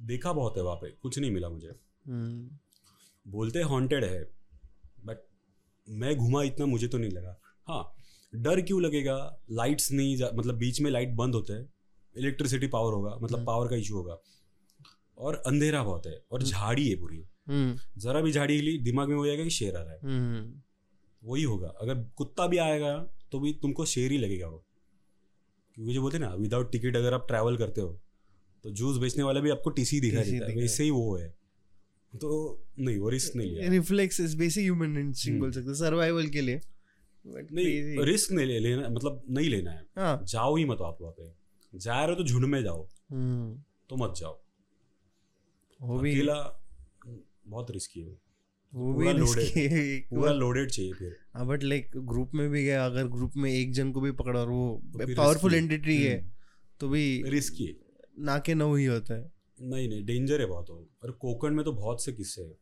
[0.01, 2.49] देखा बहुत है वहाँ पे कुछ नहीं मिला मुझे। हम्म,
[3.25, 4.23] बोलते हॉन्टेड है
[5.05, 5.25] बट
[5.87, 7.83] मैं घुमा इतना मुझे तो नहीं लगा। हाँ
[8.33, 9.15] डर क्यों लगेगा?
[9.51, 11.69] लाइट्स नहीं मतलब बीच में लाइट बंद होते हैं
[12.15, 14.17] इलेक्ट्रिसिटी पावर होगा मतलब हम्म। पावर का इशू होगा।
[15.17, 19.09] और अंधेरा बहुत है और हम्म। झाड़ी है पूरी। हम्म, जरा भी झाड़ी हिली दिमाग
[19.09, 20.61] में हो जाएगा कि शेर आ रहा है। हम्म,
[21.23, 22.97] वही होगा। अगर कुत्ता भी आएगा
[23.31, 24.63] तो भी तुमको शेर ही लगेगा वो।
[25.75, 28.01] क्योंकि जो बोलते ना विदाउट टिकट अगर आप ट्रैवल करते हो
[28.63, 31.29] तो जूस बेचने वाला भी आपको टीसी TC देता है। वैसे ही वो है।
[32.15, 35.39] तो नहीं वो रिस्क नहीं लिया। Reflex is basic human instinct.
[35.39, 36.61] बोल सकते सर्वाइवल के लिए।
[37.27, 41.13] नहीं रिस्क नहीं ले लेना मतलब नहीं लेना है। हाँ। जाओ ही मत आप वहाँ
[41.13, 41.33] पे।
[41.75, 42.87] जा रहे हो तो झुंड में जाओ।
[43.89, 44.41] तो मत जाओ।
[45.81, 46.63] वो भी अकेला
[47.47, 50.31] बहुत रिस्की है वो। भी पूरा.
[50.31, 53.71] है लोडेड चाहिए फिर। हाँ बट लाइक ग्रुप में भी गया अगर ग्रुप में एक
[53.71, 56.31] जन को भी पकड़ा और वो तो पावरफुल एंटिटी है।
[56.79, 57.75] तो भी रिस्की है।
[58.19, 59.31] ना के नौ ही होता है।
[59.61, 62.55] नहीं नहीं डेंजर है बहुत और। कोकण में तो बहुत से किस्से हैं।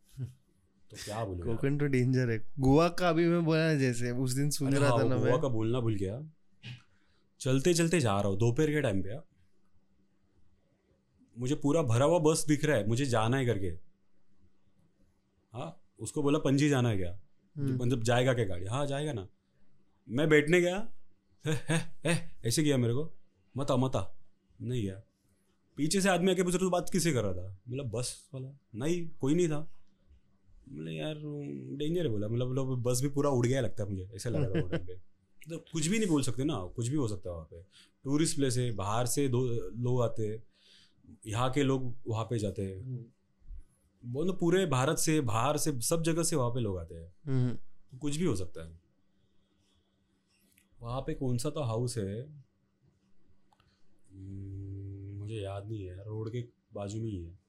[0.92, 4.34] तो क्या बोलूँ। कोकन तो डेंजर है। गोवा का अभी मैं बोला ना जैसे उस
[4.34, 6.32] दिन सुन रहा हाँ, था ना गोवा का बोलना भूल गया।
[7.40, 9.24] चलते चलते जा रहा हूँ दोपहर के टाइम पे यार
[11.36, 13.68] मुझे पूरा भरा हुआ बस दिख रहा है मुझे जाना है करके
[15.54, 17.12] हाँ उसको बोला पंजी जाना है क्या?
[17.56, 18.66] मतलब जाएगा क्या गाड़ी?
[18.66, 19.28] हाँ जाएगा ना।
[20.08, 20.78] मैं बैठने गया?
[21.46, 23.12] है, है, है, ऐसे किया मेरे को?
[23.56, 24.02] मता मता
[24.62, 25.02] नहीं गया
[25.78, 27.58] पीछे से आदमी आके पूछ रहा तो बात किसे कर रहा था?
[27.70, 29.60] मतलब बस वाला। नहीं कोई नहीं था।
[30.70, 31.16] बोले यार
[31.78, 34.46] डेंजर है बोला मतलब मतलब बस भी पूरा उड़ गया लगता है मुझे ऐसा लगा
[34.46, 34.86] था वो टाइम
[35.50, 37.62] तो कुछ भी नहीं बोल सकते ना कुछ भी हो सकता है वहाँ पे।
[38.04, 39.44] टूरिस्ट प्लेस है बाहर से दो
[39.78, 40.44] लोग आते हैं।
[41.28, 43.06] यहाँ के लोग वहाँ पे जाते हैं। हम्म,
[44.12, 47.98] बोलो पूरे भारत से बाहर से सब जगह से वहाँ पे लोग आते हैं। हम्म,
[47.98, 48.80] कुछ भी हो सकता है।
[50.82, 52.22] वहाँ पे कौन सा तो हाउस है?
[54.12, 57.40] हम्म, मुझे याद नहीं है। रोड के बाजू में ही है।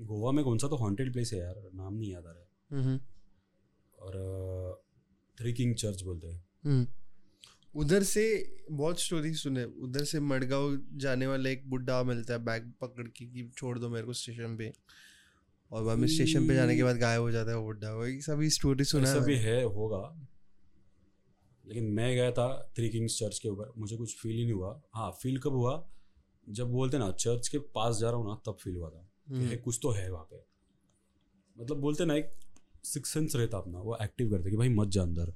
[0.00, 3.00] गोवा में कौन सा तो हॉन्टेड प्लेस है यार नाम नहीं याद आ रहा है।
[3.98, 4.12] और
[5.38, 6.44] थ्री किंग चर्च बोलते हैं।
[7.76, 12.72] उधर से बहुत स्टोरी सुने। उधर से मडगांव जाने वाला एक बुड्ढा मिलता है बैग
[12.80, 14.72] पकड़ के कि छोड़ दो मेरे को स्टेशन पे।
[15.70, 18.20] और बाद में स्टेशन पे जाने के बाद गायब हो जाता है वो बुड्ढा। वही
[18.20, 20.28] सभी स्टोरी सुना ऐसा है। है होगा।
[21.66, 24.82] लेकिन मैं गया था थ्री किंग्स चर्च के ऊपर। मुझे कुछ फील ही नहीं हुआ।
[24.94, 25.88] हाँ फील कब हुआ?
[26.48, 29.34] जब बोलते ना चर्च के पास जा रहा हूँ ना तब फील हुआ था कि
[29.34, 30.44] हम्म, कुछ तो है वहाँ पे।
[31.60, 32.34] मतलब बोलते ना एक
[32.84, 35.34] सिक्स सेंस रहता अपना। वो एक्टिव करते कि भाई मत जा अंदर।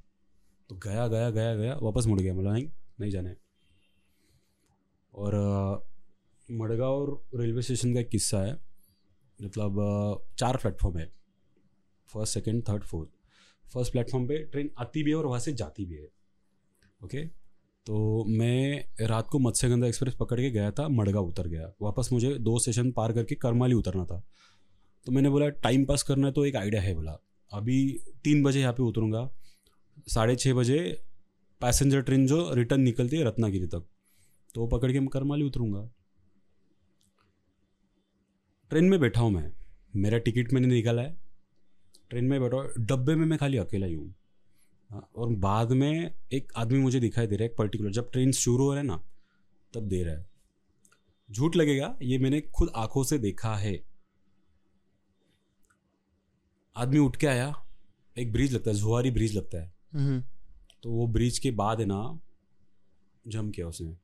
[0.69, 2.67] तो गया गया गया गया वापस मुड़ गया मतलब नहीं
[2.99, 3.33] नहीं जाना
[5.13, 8.53] और अ, मडगांव रेलवे स्टेशन का एक किस्सा है
[9.39, 11.11] मतलब चार प्लेटफॉर्म है
[12.09, 13.09] first second third fourth.
[13.73, 16.07] First platform पे ट्रेन आती भी है और वहाँ से जाती भी है
[17.01, 17.25] ओके?
[17.87, 22.33] तो मैं रात को मत्स्यगंधा एक्सप्रेस पकड़ के गया था मडगांव उतर गया। वापस मुझे
[22.39, 24.23] दो स्टेशन पार करके करमाली उतरना था।
[25.05, 27.17] तो मैंने बोला टाइम पास करना है तो एक आइडिया है बोला।
[27.51, 27.77] अभी
[28.23, 29.29] तीन बजे यहाँ पे उतरूँगा
[30.07, 30.79] साढ़े छः बजे
[31.61, 33.85] पैसेंजर ट्रेन जो रिटर्न निकलती है रत्नागिरी तक
[34.55, 35.81] तो वो पकड़ के मैं करमाली उतरूँगा।
[38.71, 39.51] ट्रेन में बैठा हूँ मैं
[39.93, 41.15] मेरा टिकट मैंने निकाला है।
[42.09, 44.13] ट्रेन में बैठा डब्बे में मैं खाली अकेला ही हूँ।
[44.89, 48.31] हाँ, और बाद में एक आदमी मुझे दिखाई दे रहा है एक पर्टिकुलर जब ट्रेन
[48.33, 49.01] शुरू हो रहा है ना
[49.73, 50.25] तब दे रहा है।
[51.29, 53.79] झूठ लगेगा ये मैंने खुद आँखों से देखा है।
[56.75, 57.53] आदमी उठ के आया
[58.17, 59.75] एक ब्रिज लगता है जुहारी ब्रिज लगता है।
[60.83, 62.19] तो वो ब्रिज के बाद है ना
[63.27, 63.97] जम किया उसने।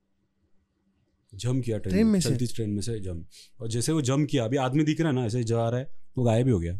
[1.34, 3.26] जम किया ट्रेन, ट्रेन में चलती ट्रेन में से जम
[3.62, 5.92] और जैसे वो जम किया अभी आदमी दिख रहा है ना ऐसे जा रहा है
[6.18, 6.80] वो गायब ही हो गया।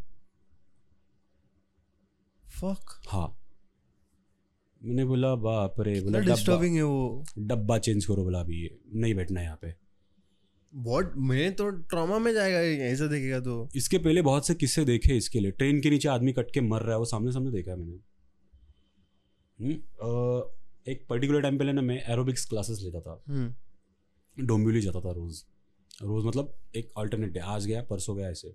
[2.60, 3.40] Fuck हाँ।
[4.84, 9.16] मैंने बोला बाप रे बोला डिस्टर्बिंग है वो। डब्बा चेंज करो बोला अभी ये नहीं
[9.16, 9.76] बैठना है यहाँ पे।
[10.74, 15.18] बहुत मैं तो ट्रॉमा में जाएगा ऐसा देखेगा तो। इसके पहले बहुत से किस्से देखे
[15.18, 17.72] इसके लिए। ट्रेन के नीचे आदमी कट के मर रहा है वो सामने सामने देखा
[17.72, 18.02] है मैंने। हम्म,
[19.64, 25.44] एक पर्टिकुलर टाइम पहले ना मैं एरोबिक्स क्लासेस लेता था। हम्म, डोंबिवली जाता था रोज।
[26.02, 28.48] रोज मतलब एक अल्टरनेट डे आज गया परसों गया ऐसे।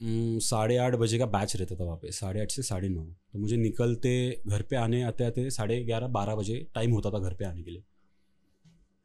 [0.00, 3.04] हम्म, साढ़े आठ बजे का बैच रहता था वहाँ पे साढ़े आठ से साढ़े नौ।
[3.04, 7.18] तो मुझे निकलते घर पे आने आते आते साढ़े ग्यारह बारह बजे टाइम होता था
[7.18, 7.82] घर पे आने के लिए।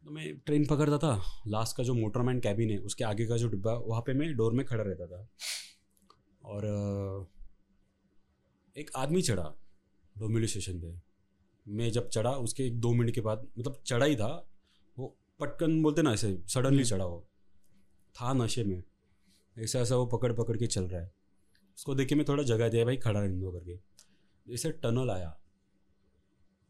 [0.03, 3.47] तो मैं ट्रेन पकड़ता था। लास्ट का जो मोटरमैन कैबिन है उसके आगे का जो
[3.47, 5.27] डिब्बा वहाँ पे मैं डोर में खड़ा रहता था।
[6.43, 6.65] और
[8.77, 9.53] एक आदमी चढ़ा।
[10.15, 10.99] डोंबिवली स्टेशन पे।
[11.65, 14.49] मैं जब चढ़ा उसके एक दो मिनट के बाद मतलब चढ़ा ही था
[14.97, 17.27] वो पटकन बोलते ना ऐसे सडनली चढ़ा वो।
[18.15, 18.83] था नशे में।
[19.57, 21.11] ऐसा ऐसा वो पकड़ पकड़ के चल रहा है।
[21.77, 23.77] उसको देखे मैं थोड़ा जगह दिया भाई खड़ा रहने दो करके।
[24.47, 25.41] जैसे टनल आया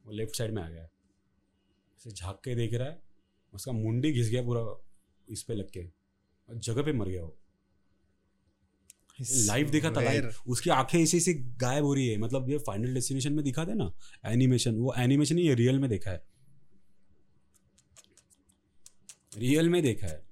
[0.05, 3.01] वो लेफ़्ट साइड में आ गया। ऐसे झाँक के देख रहा है
[3.53, 4.88] उसका मुंडी घिस गया पूरा
[5.30, 5.88] इस पर लग के।
[6.49, 7.40] और जगह पे मर गया वो।
[9.22, 12.93] लाइव देखा था लाइव उसकी आँखें ऐसे ऐसे गायब हो रही है। मतलब ये फाइनल
[12.93, 13.91] डेस्टिनेशन में दिखा था ना
[14.26, 16.23] एनिमेशन वो एनिमेशन ही रियल में देखा है।
[19.38, 20.23] रियल में देखा है।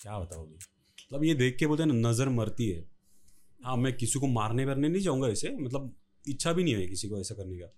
[0.00, 0.54] क्या बताओगे?
[0.54, 2.84] मतलब ये देख के बोलते हैं ना नज़र मरती है।
[3.60, 7.08] हाँ मैं किसी को मारने वरने नहीं जाऊँगा ऐसे मतलब इच्छा भी नहीं है किसी
[7.08, 7.72] को ऐसा करने का।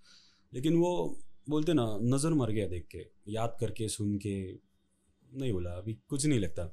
[0.53, 1.19] लेकिन वो
[1.49, 6.25] बोलते ना नज़र मर गया देख के याद करके सुन के नहीं बोला अभी कुछ
[6.25, 6.65] नहीं लगता।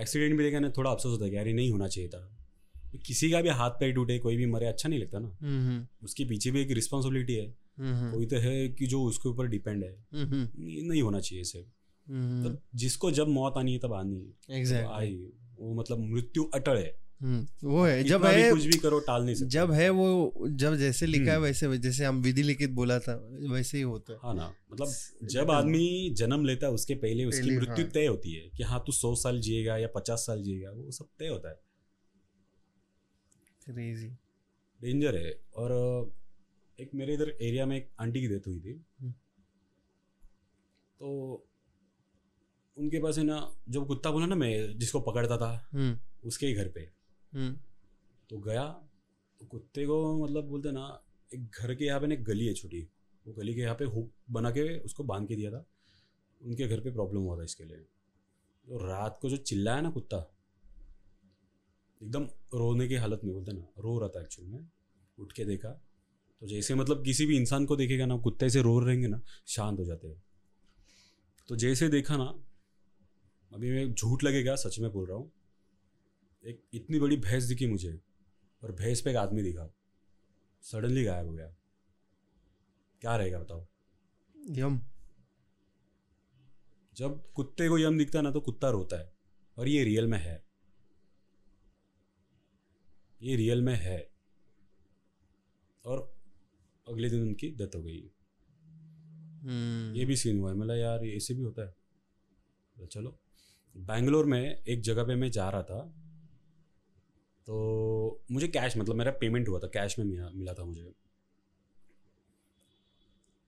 [0.00, 2.38] एक्सीडेंट भी देखा ना थोड़ा अफसोस होता है यार ये नहीं होना चाहिए था।
[3.06, 6.24] किसी का भी हाथ पैर टूटे कोई भी मरे अच्छा नहीं लगता ना। हम्म उसके
[6.24, 7.46] पीछे भी एक रिस्पॉन्सिबिलिटी है।
[7.78, 11.58] हम्म कोई तो है कि जो उसके ऊपर डिपेंड है। हम्म नहीं होना चाहिए इसे
[12.08, 14.84] हम्म तो जिसको जब मौत आनी है तब आनी है। Exactly.
[14.84, 19.24] तो आई वो मतलब मृत्यु अटल है। वो है। जब है कुछ भी करो टाल
[19.24, 22.70] नहीं सकते। जब है वो जब जैसे लिखा है हम्म। वैसे जैसे हम विधि लिखित
[22.70, 23.14] बोला था
[23.50, 27.50] वैसे ही होता है। हाँ ना मतलब जब आदमी जन्म लेता है उसके पहले उसकी
[27.50, 30.70] मृत्यु हाँ। तय होती है कि हाँ तू सौ साल जिएगा या पचास साल जिएगा
[30.70, 31.60] वो सब तय होता है।
[33.66, 34.08] क्रेजी
[34.80, 35.72] डेंजर है। और
[36.80, 39.12] एक मेरे इधर एरिया में एक आंटी की डेथ हुई थी। हम्म।
[41.00, 41.48] तो
[42.76, 46.54] उनके पास है ना जब कुत्ता बोला ना मैं जिसको पकड़ता था हम्म। उसके ही
[46.54, 47.01] घर पे। हम्म
[47.32, 48.64] तो गया
[49.40, 52.54] तो कुत्ते को मतलब बोलते ना, एक घर के यहाँ पे ना एक गली है
[52.54, 52.80] छोटी।
[53.26, 55.64] वो गली के यहाँ पे हुक बना के उसको बाँध के दिया था।
[56.40, 60.16] उनके घर पे प्रॉब्लम हुआ था इसके लिए। तो रात को जो चिल्लाया ना कुत्ता,
[62.00, 64.68] एकदम रोने की हालत में बोलते ना, रो रहा था एक्चुअल में।
[65.18, 65.68] उठ के देखा
[66.42, 69.78] तो जैसे मतलब किसी भी इंसान को देखेगा ना, कुत्ते से रो रहेंगे ना, शांत
[69.78, 70.22] हो जाते हैं।
[71.48, 72.24] तो जैसे देखा ना,
[73.52, 75.30] अभी मैं झूठ लगेगा, सच में बोल रहा हूँ।
[76.44, 78.00] एक इतनी बड़ी भैंस दिखी मुझे
[78.62, 79.74] और भैंस पे एक आदमी दिखा।
[80.62, 81.56] सडनली गायब हो गया।
[83.00, 83.66] क्या रहेगा बताओ?
[84.50, 84.80] यम।
[86.94, 89.12] जब कुत्ते को यम दिखता है ना तो कुत्ता रोता है
[89.58, 90.46] और ये रियल में है।
[93.22, 94.10] ये रियल में है।
[95.84, 96.16] और
[96.88, 98.10] अगले दिन उनकी डेथ हो गई।
[99.42, 101.74] हम्म। ये भी सीन हुआ है। मतलब यार ऐसे भी होता है?
[102.76, 103.20] तो चलो।
[103.76, 105.98] बैंगलोर में एक जगह पे मैं जा रहा था
[107.46, 110.04] तो मुझे कैश मतलब मेरा पेमेंट हुआ था कैश में
[110.34, 110.92] मिला था मुझे।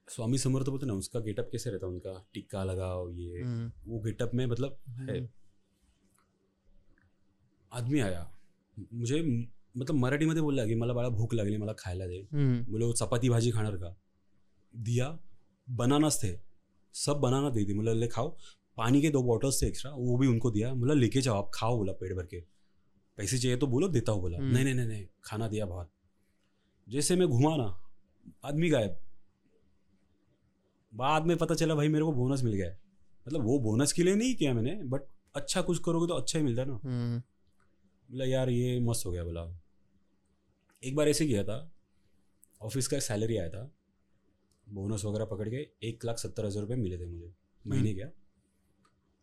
[0.09, 1.93] स्वामी समर्थ बोलते ना उसका गेटअप कैसे रहता है?
[1.93, 4.79] उनका टिक्का लगाओ ये हम्म, वो गेटअप में मतलब
[5.11, 5.29] है।
[7.73, 8.31] आदमी आया।
[8.93, 9.21] मुझे
[9.77, 12.19] मतलब मराठीमध्ये बोलला की मला बाळा भूक लागली मला खायला दे.
[12.33, 13.97] हम्म, बोले चपाती भाजी खाणार का?
[14.75, 15.19] दिया
[15.69, 16.37] बनानास थे
[16.95, 18.37] सब बनाना दे दी मतलब ले खाओ
[18.77, 20.73] पानी के दो बॉटल्स थे एक्स्ट्रा वो भी उनको दिया.
[20.75, 22.54] बोला लेके जाओ आप खाओ बोला पेट भर के.
[23.19, 25.91] पैसे चाहिए तो बोलो देता हूँ बोला। हम्म। नहीं नहीं नहीं नहीं खाना दिया बहुत
[26.87, 27.67] जैसे मैं घुमा ना
[28.45, 28.97] आदमी गायब।
[30.93, 32.71] बाद में पता चला भाई मेरे को बोनस मिल गया।
[33.27, 35.03] मतलब वो बोनस के लिए नहीं किया मैंने बट
[35.35, 37.19] अच्छा कुछ करोगे तो अच्छा ही मिलता है ना। हम्म,
[38.09, 39.45] बोला यार ये मस्त हो गया बोला।
[40.83, 41.57] एक बार ऐसे किया था
[42.61, 43.71] ऑफ़िस का सैलरी आया था
[44.67, 47.33] बोनस वगैरह पकड़ के एक लाख सत्तर हज़ार रुपये मिले थे मुझे
[47.65, 48.11] महीने क्या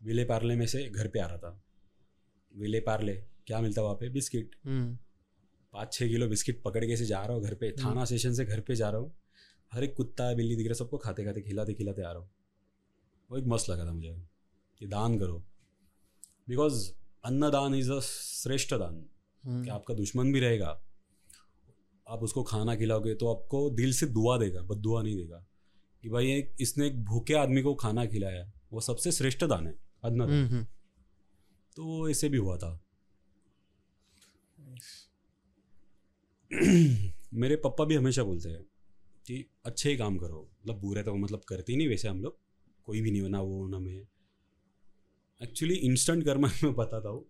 [0.02, 1.62] विले पार्ले में से घर पे आ रहा था।
[2.52, 3.14] विले पार्ले
[3.48, 4.10] क्या मिलता वहाँ पे?
[4.10, 4.98] बिस्किट। हम्म,
[5.74, 8.46] पाँच छः किलो बिस्किट पकड़ के से जा रहा हूँ घर पे। थाना स्टेशन से
[8.46, 9.16] घर पे जा रहा हूँ।
[9.74, 12.32] हर एक कुत्ता बिल्ली दिख रहा सबको खाते खाते खिलाते खिलाते आ रहा हूँ।
[13.32, 14.24] वो एक मस्त लगा था मुझे।
[14.80, 15.44] कि दान करो।
[16.50, 16.92] बिकॉज़
[17.26, 19.06] अन्नदान इज़ अ श्रेष्ठ दान।
[19.46, 20.84] हम्म, कि आपका दुश्मन भी रहेगा।
[22.08, 25.46] आप उसको खाना खिलाओगे तो आपको दिल से दुआ देगा बद दुआ नहीं देगा।
[26.02, 29.76] कि भाई एक इसने एक भूखे आदमी को खाना खिलाया। वो सबसे श्रेष्ठ दान है
[30.04, 30.64] अन्नदान। हम्म, हम्म,
[31.76, 32.81] तो ऐसे भी हुआ था।
[37.34, 38.64] मेरे पापा भी हमेशा बोलते हैं
[39.26, 42.38] कि अच्छे ही काम करो। मतलब बुरे तो मतलब करते ही नहीं वैसे हम लोग।
[42.86, 44.08] कोई भी नहीं बना वो ना मैं।
[45.44, 47.26] एक्चुअली इंस्टेंट कर्म मैं बताता हूँ।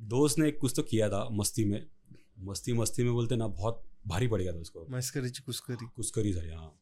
[0.00, 1.86] दोस्त ने एक कुछ तो किया था मस्ती में।
[2.38, 6.32] मस्ती मस्ती में बोलते ना बहुत भारी पड़ गया था उसको। मस्करीची कुस्करी। कुछ करी
[6.32, 6.78] झाली हाँ।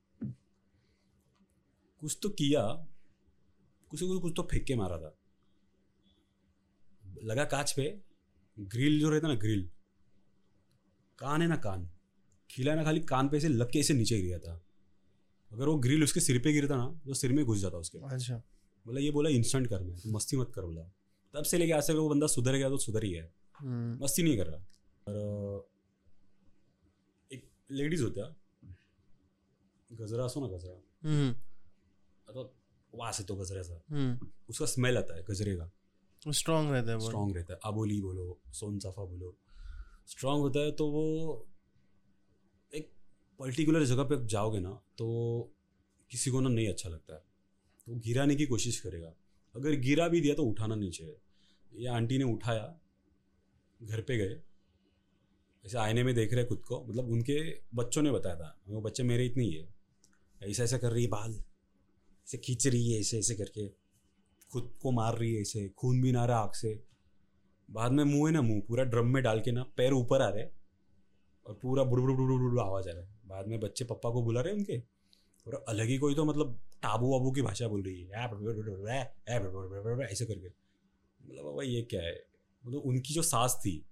[2.00, 2.62] कुछ तो किया
[3.90, 5.16] कुछ कुछ कुछ तो फेंक के मारा था।
[7.22, 8.00] लगा कांच पे
[8.58, 9.70] ग्रिल जो रहता ना ग्रिल।
[11.20, 11.88] कान है ना कान।
[12.50, 14.62] खिला ना खाली कान पे से लग के ऐसे नीचे गिर गया था।
[15.52, 18.36] अगर वो ग्रिल उसके सिर पे गिरता ना तो सिर में घुस जाता उसके। अच्छा।
[18.86, 20.82] बोला ये बोला इंस्टेंट कर में तो मस्ती मत कर बोला।
[21.34, 24.22] तब से लेके आज तक वो बंदा सुधर गया तो सुधर ही है। हम्म, मस्ती
[24.22, 24.58] नहीं कर रहा।
[25.08, 25.68] और
[27.32, 28.34] एक लेडीज़ होत्या
[29.92, 30.74] गजरा असो ना गजरा।
[31.08, 31.30] हम्म,
[32.28, 32.40] आता
[32.94, 35.70] वास येतो गजऱ्याचा हम्म, उसका स्मेल आता है गजरे का।
[36.32, 39.36] स्ट्रॉन्ग रहता है स्ट्रांग रहता है। अबोली बोलो सोन चाफा बोलो।
[40.10, 41.04] स्ट्रांग होता है तो वो
[42.74, 42.90] एक
[43.38, 45.06] पर्टिकुलर जगह पे जाओगे ना तो
[46.10, 47.20] किसी को ना नहीं अच्छा लगता है।
[47.86, 49.14] तो गिराने की कोशिश करेगा।
[49.54, 51.16] अगर गिरा भी दिया तो उठाना नहीं चाहिए।
[51.74, 52.80] ये आंटी ने उठाया,
[53.82, 54.40] घर पे गए।
[55.66, 59.02] ऐसे आईने में देख रहे खुद को। मतलब उनके बच्चों ने बताया था, वो बच्चे
[59.02, 59.74] मेरे इतने ही है।
[60.42, 63.68] ऐसा ऐसा कर रही है बाल। ऐसे खींच रही है, ऐसे ऐसे करके।
[64.50, 66.89] खुद को मार रही है, ऐसे खून भी ना रहा आँख से।
[67.70, 70.28] बाद में मुँह है ना मुँह पूरा ड्रम में डाल के ना पैर ऊपर आ
[70.28, 70.44] रहे
[71.46, 74.22] और पूरा बुड़ बुड़ बुड़ बुड़ आवाज़ आ रहा है। बाद में बच्चे पप्पा को
[74.22, 74.78] बुला रहे उनके।
[75.46, 78.08] और अलग ही कोई तो मतलब टाबू वाबू की भाषा बोल रही है।
[80.04, 80.46] ऐसे करके।
[81.26, 82.24] मतलब बाबा ये क्या है?
[82.66, 83.86] मतलब उनकी जो सास थी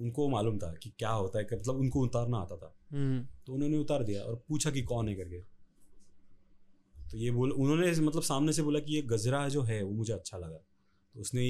[0.00, 3.76] उनको मालूम था कि क्या होता है मतलब उनको उतारना आता था। हम्म। तो उन्होंने
[3.76, 5.40] उतार दिया और पूछा कि कौन है करके।
[7.10, 10.12] तो ये बोल उन्होंने मतलब सामने से बोला कि ये गजरा जो है वो मुझे
[10.12, 10.58] अच्छा लगा।
[11.14, 11.42] तो उसने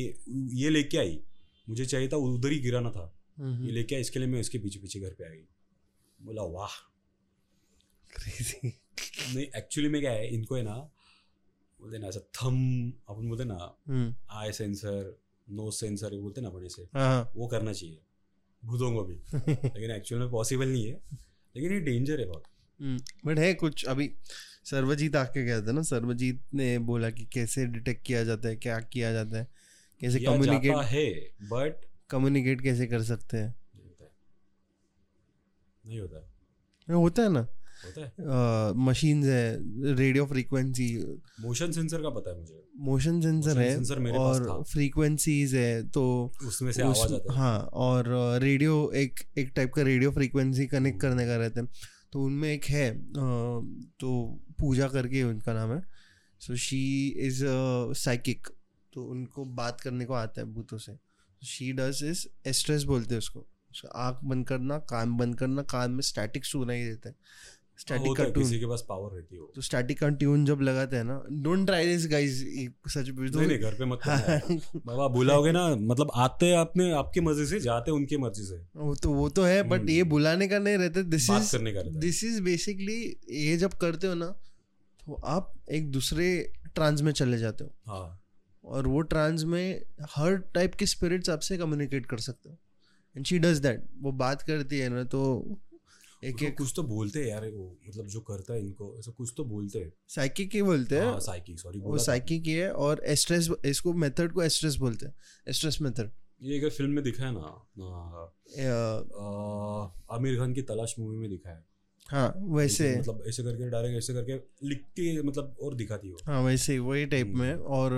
[0.55, 1.23] ये लेके आई।
[1.68, 3.04] मुझे चाहिए था उधर ही गिराना था।
[3.40, 5.44] ये हम्म। लेके आई इसके लिए मैं उसके पीछे पीछे घर पे आ गई।
[6.20, 6.70] बोला वाह।
[9.34, 10.74] नहीं एक्चुअली में क्या है इनको है ना
[11.80, 12.56] बोलते ना ऐसा थम
[13.08, 13.54] अपन बोलते ना
[13.88, 15.16] हम्म। आई सेंसर
[15.50, 18.00] नोज़ सेंसर ये बोलते ना अपने से हाँ वो करना चाहिए।
[18.64, 21.00] भूतों को भी। लेकिन एक्चुअल में पॉसिबल नहीं है
[21.54, 22.44] लेकिन ये डेंजर है बहुत।
[23.26, 24.10] बट है कुछ अभी
[24.64, 28.80] सर्वजीत आके गया था ना सर्वजीत ने बोला कि कैसे डिटेक्ट किया जाता है क्या
[28.80, 29.48] किया जाता है।
[30.00, 31.10] कैसे कम्युनिकेट है
[31.42, 33.54] बट कम्युनिकेट कैसे कर सकते हैं?
[35.86, 36.32] नहीं होता है।
[36.90, 37.46] नहीं होता है। है ना?
[38.76, 41.04] मशीन है। है रेडियो फ्रीक्वेंसी
[41.40, 46.32] मोशन सेंसर का पता है मुझे। मोशन सेंसर Motion sensor मेरे और। फ्रीक्वेंसीज है तो
[46.44, 48.04] उसमें से उस- आवाज़ आता है। हाँ और
[48.42, 51.66] रेडियो एक एक टाइप का रेडियो फ्रीक्वेंसी कनेक्ट। करने का रहता है।
[52.12, 53.02] तो उनमें एक है
[54.00, 55.82] तो पूजा करके उनका नाम है।
[56.40, 57.44] सो शी इज़
[57.94, 58.48] साइकिक
[58.94, 60.96] तो उनको बात करने को आता है भूतों से।
[61.42, 65.90] शी डज इज़ एस्ट्रेस बोलते हैं उसको। So, आँख बंद करना कान बंद करना कान
[65.90, 67.14] में स्टैटिक सुनाई देता है
[67.78, 70.60] स्टैटिक होता का ट्यून किसी के पास पावर रहती है। तो स्टैटिक का ट्यून जब
[70.60, 72.38] लगाते हैं ना डोंट ट्राई दिस गाइस
[72.88, 74.40] सच पूछ नहीं नहीं घर पे मत हाँ।
[74.86, 78.56] बाबा बुलाओगे ना मतलब आते हैं अपने आपके मर्ज़ी से जाते हैं उनकी मर्ज़ी से।
[78.76, 81.72] वो तो वो तो है बट हम्म। ये बुलाने का नहीं रहता। दिस इज़ करने
[81.72, 83.00] का दिस इज़ बेसिकली
[83.30, 84.26] ये जब करते हो ना
[85.06, 88.23] तो आप एक दूसरे ट्रांस में चले जाते हो। हाँ।
[88.64, 92.56] और वो ट्रांस में हर टाइप के स्पिरिट्स आपसे कम्युनिकेट कर सकते हो।
[93.16, 95.22] एंड शी डज दैट वो बात करती है ना तो
[96.22, 99.32] एक एक कुछ तो बोलते हैं यार वो मतलब जो करता है इनको ऐसा कुछ
[99.36, 103.02] तो बोलते हैं। साइकिक ही बोलते हैं। हाँ साइकी सॉरी वो साइकिक ही है और
[103.06, 105.14] एस्ट्रेस इसको मेथड को एस्ट्रेस बोलते हैं।
[105.46, 106.10] एस्ट्रेस मेथड
[106.42, 107.40] ये एक फ़िल्म में दिखा है ना
[108.60, 111.64] हाँ, आमिर खान की तलाश मूवी में दिखा है।
[112.08, 116.42] हाँ वैसे। मतलब ऐसे करके डायरेक्ट ऐसे करके लिख के मतलब और दिखाती हो। हाँ
[116.42, 117.92] वैसे वही टाइप में। हम्म। और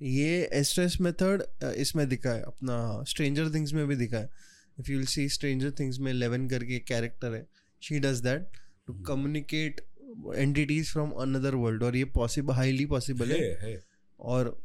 [0.00, 1.42] ये एस्ट्रेस मेथड
[1.76, 4.28] इसमें दिखा है अपना स्ट्रेंजर थिंग्स में भी दिखा है
[4.80, 7.46] if you will see Stranger Things में लेवन करके एक कैरेक्टर है
[7.82, 8.46] she does that
[8.86, 8.94] too.
[9.06, 9.80] Communicate
[10.34, 13.82] entities from another world और ये पॉसिबल हाईली पॉसिबल है।
[14.20, 14.58] और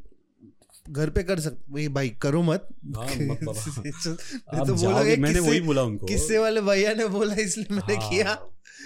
[0.89, 5.83] घर पे कर सकते भाई भाई करो मत। हाँ, तो जाओगे बोलोगे मैंने वही बोला
[5.83, 8.33] उनको। किस्से वाले भैया ने बोला इसलिए मैंने हाँ, किया।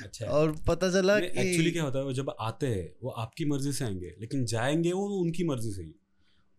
[0.03, 3.71] अच्छा। और पता चला एक्चुअली क्या होता है वो जब आते हैं वो आपकी मर्ज़ी
[3.71, 5.93] से आएँगे लेकिन जाएँगे वो उनकी मर्ज़ी से ही।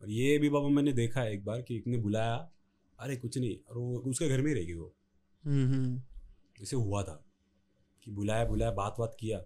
[0.03, 2.51] और ये भी बाबा मैंने देखा है एक बार कि एक ने बुलाया
[2.99, 4.95] अरे कुछ नहीं। और वो उसके घर में ही रहेगी वो।
[5.45, 6.03] हम्म, हम्म,
[6.63, 7.25] ऐसे हुआ था
[8.05, 9.45] कि बुलाया बुलाया बात बात किया।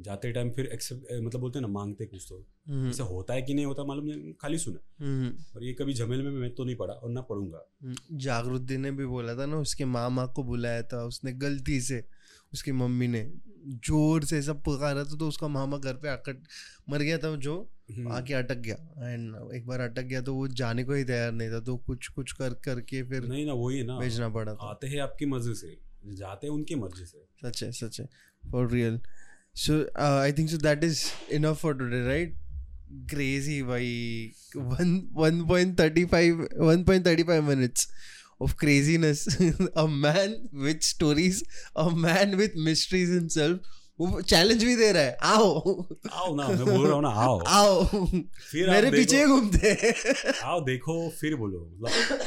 [0.00, 3.42] जाते टाइम फिर एक्सेप्ट मतलब बोलते हैं ना मांगते कुछ तो। हम्म, ऐसे होता है
[3.42, 6.64] कि नहीं होता मालूम नहीं खाली सुना। हम्म, और ये कभी झमेल में मैं तो
[6.64, 10.42] नहीं पड़ा और ना पढ़ूँगा। हम्म। जागृति ने भी बोला था ना उसके मामा को
[10.42, 12.04] बुलाया था उसने गलती से।
[12.52, 13.22] उसकी मम्मी ने
[13.86, 16.42] ज़ोर से सब पुकारा था तो उसका मामा घर पे आकर
[16.90, 17.54] मर गया था जो
[17.90, 21.32] हम्म। आके अटक गया। एंड एक बार अटक गया तो वो जाने को ही तैयार
[21.32, 24.70] नहीं था तो कुछ कुछ कर करके फिर नहीं ना वही ना। भेजना पड़ा था।
[24.70, 25.76] आते हैं आपकी मर्ज़ी से
[26.16, 28.08] जाते हैं उनकी मर्ज़ी से। सच है सच है
[28.52, 28.98] for real
[29.56, 32.36] so I think so that is enough for today right
[33.10, 37.88] crazy भाई। One one point thirty five one point thirty five minutes
[38.44, 39.22] of craziness.
[39.82, 40.34] A man
[40.66, 41.42] with stories
[41.76, 43.58] a man with mysteries himself.
[44.00, 45.82] वो challenge भी दे रहा है। आओ।
[46.12, 47.84] आओ ना मैं बोल रहा हूँ ना आओ। आओ।
[48.50, 49.94] फिर मेरे पीछे घूमते हैं।
[50.42, 52.18] आओ देखो फिर बोलो। मतलब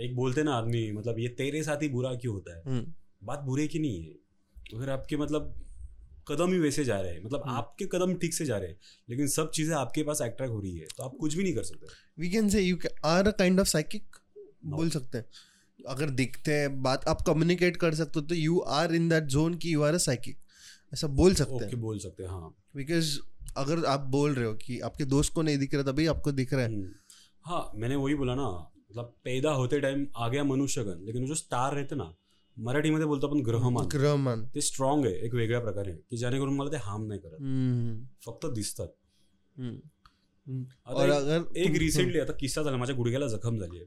[0.00, 2.62] एक बोलते ना आदमी मतलब ये तेरे साथ ही बुरा क्यों होता है?
[2.66, 2.92] हम्म,
[3.24, 4.12] बात बुरे की नहीं है।
[4.74, 5.54] अगर आपके मतलब
[6.28, 8.78] कदम ही वैसे जा रहे हैं। मतलब हम्म। आपके कदम ठीक से जा रहे हैं
[9.10, 11.62] लेकिन सब चीज़ें आपके पास अट्रैक्ट हो रही है तो आप कुछ भी नहीं कर
[11.62, 11.86] सकते।
[12.24, 14.21] We can say you ca- are a kind of psychic No.
[14.64, 15.24] बोल सकते हैं।
[15.88, 19.54] अगर दिखते हैं बात आप कम्युनिकेट कर सकते हो तो you are in that zone
[19.54, 20.36] की यू आर अ साइकिक
[20.94, 23.18] ऐसा बोल सकते ओके हैं। बोल सकते हैं हाँ। बिकॉज़
[23.56, 26.52] अगर आप बोल रहे हो कि आपके दोस्त को नहीं दिख रहा तभी आपको दिख
[26.52, 26.90] रहा है। हम्म।
[27.44, 28.48] हाँ मैंने वही बोला ना
[28.90, 32.14] मतलब पैदा होते टाइम आ गया मनुष्यगण लेकिन जो स्टार रहते ना
[32.58, 36.76] मराठीमध्ये बोलतो आपण ग्रहमान। ग्रहमान। ते स्ट्रॉंग आहे एक वेगळ्या प्रकारे की जेणेकरून मला ते
[36.76, 38.94] हार्म नाही करत। हम्म, फक्त दिसतात।
[39.58, 39.78] हम्म.
[40.86, 43.86] आता और एक- अगर एक रिसेंटली आता किस्सा झाला माझ्या गुडघ्याला जखम झाली आहे.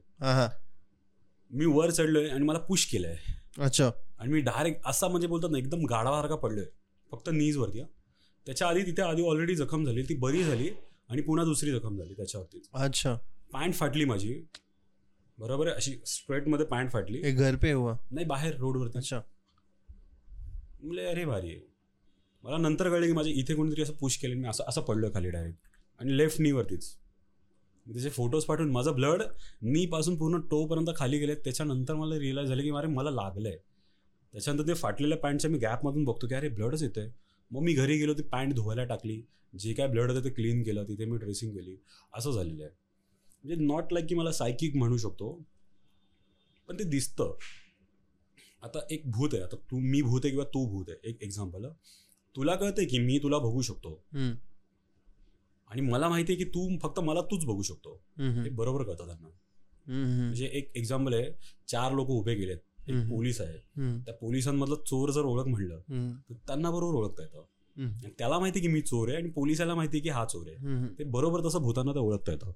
[1.50, 3.16] मी वर चढलोय आणि मला पुश केलंय.
[3.58, 3.90] अच्छा.
[4.18, 6.64] आणि मी डायरेक्ट असा म्हणजे बोलतात ना एकदम गाडासारखा पडलोय.
[7.12, 7.86] फक्त नीज वरती हा.
[8.46, 10.70] त्याच्या आधी तिथे आधी ऑलरेडी जखम झाली ती बरी झाली
[11.08, 12.62] आणि पुन्हा दुसरी जखम झाली त्याच्यावरती.
[12.74, 13.14] अच्छा.
[13.52, 14.44] पॅन्ट फाटली माझी.
[15.38, 15.76] बरोबर आहे?
[15.76, 17.18] अशी स्ट्रेटमध्ये पॅन्ट फाटली.
[17.18, 17.96] ये घर पे हुआ.
[18.10, 19.20] नाही बाहेर रोडवरती अच्छा.
[20.80, 21.60] म्हणले अरे भारी आहे.
[22.42, 25.30] मला नंतर कळलं की माझ्या इथे कोणीतरी असं पुश केलं मी असं असं पडलोय खाली
[25.30, 25.58] डायरेक्ट
[26.00, 26.96] आणि लेफ्ट नी वरतीच.
[26.98, 27.05] मी
[27.86, 29.22] त्याचे फोटोज पाठवून माझं ब्लड
[29.62, 31.34] मी पासून पूर्ण टोपर्यंत खाली गेले.
[31.34, 33.56] त्याच्यानंतर मला रिअलाईज झालं की अरे मला लागलंय.
[34.34, 37.06] त्याच्यानंतर ते फाटलेल्या पॅन्टच्या मी गॅपमधून बघतो की अरे ब्लडच येते
[37.50, 39.20] मग मी घरी गेलो ती पॅन्ट धुवायला टाकली.
[39.52, 40.84] जे काय ब्लड होतं ते क्लीन केलं.
[40.84, 41.76] तिथे मी ड्रेसिंग केली.
[42.14, 42.72] असं झालेलं आहे.
[43.44, 45.32] म्हणजे नॉट लाईक की मला सायकिक म्हणू शकतो
[46.68, 47.36] पण ते दिसतं.
[48.62, 49.42] आता एक भूत आहे.
[49.42, 51.08] आता तू मी भूत आहे किंवा तू भूत आहे.
[51.10, 51.66] एक एक्झाम्पल
[52.36, 53.90] तुला कळतंय की मी तुला बघू शकतो.
[55.70, 58.00] आणि मला माहिती आहे की तू फक्त मला तूच बघू शकतो.
[58.42, 59.28] हे बरोबर कळतं त्यांना.
[60.26, 61.30] म्हणजे एक एक्झाम्पल आहे
[61.68, 62.58] चार लोक उभे गेलेत.
[62.88, 62.94] एक.
[63.08, 63.58] पोलीस आहे.
[64.04, 65.78] त्या पोलिसांमधलं चोर जर ओळख म्हणलं
[66.30, 67.44] तर त्यांना बरोबर ओळखता येतं.
[68.18, 70.56] त्याला माहिती की मी चोर आहे आणि पोलिसाला माहिती की हा चोर आहे.
[70.98, 72.52] ते बरोबर तसं भूतांना ते ओळखता येतं.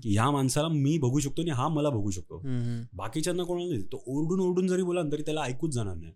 [0.00, 2.40] की ह्या माणसाला मी बघू शकतो आणि हा मला बघू शकतो.
[2.92, 3.82] बाकीच्यांना कोणाला नाही.
[3.82, 6.12] तो ओरडून ओरडून जरी बोला ना तरी त्याला ऐकूच जाणार नाही.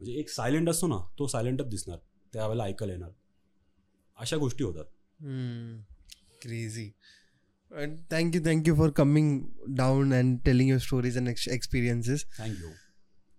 [0.00, 1.98] म्हणजे एक सायलेंट असतो ना तो सायलेंटच दिसणार.
[2.32, 3.10] त्यावेळेला ऐकायला येणार.
[4.18, 4.84] अशा गोष्टी होतात.
[5.22, 5.76] Hmm.
[6.42, 6.94] Crazy.
[7.74, 12.26] And thank you, thank you for coming down and telling your stories and ex- experiences.
[12.40, 12.74] Thank you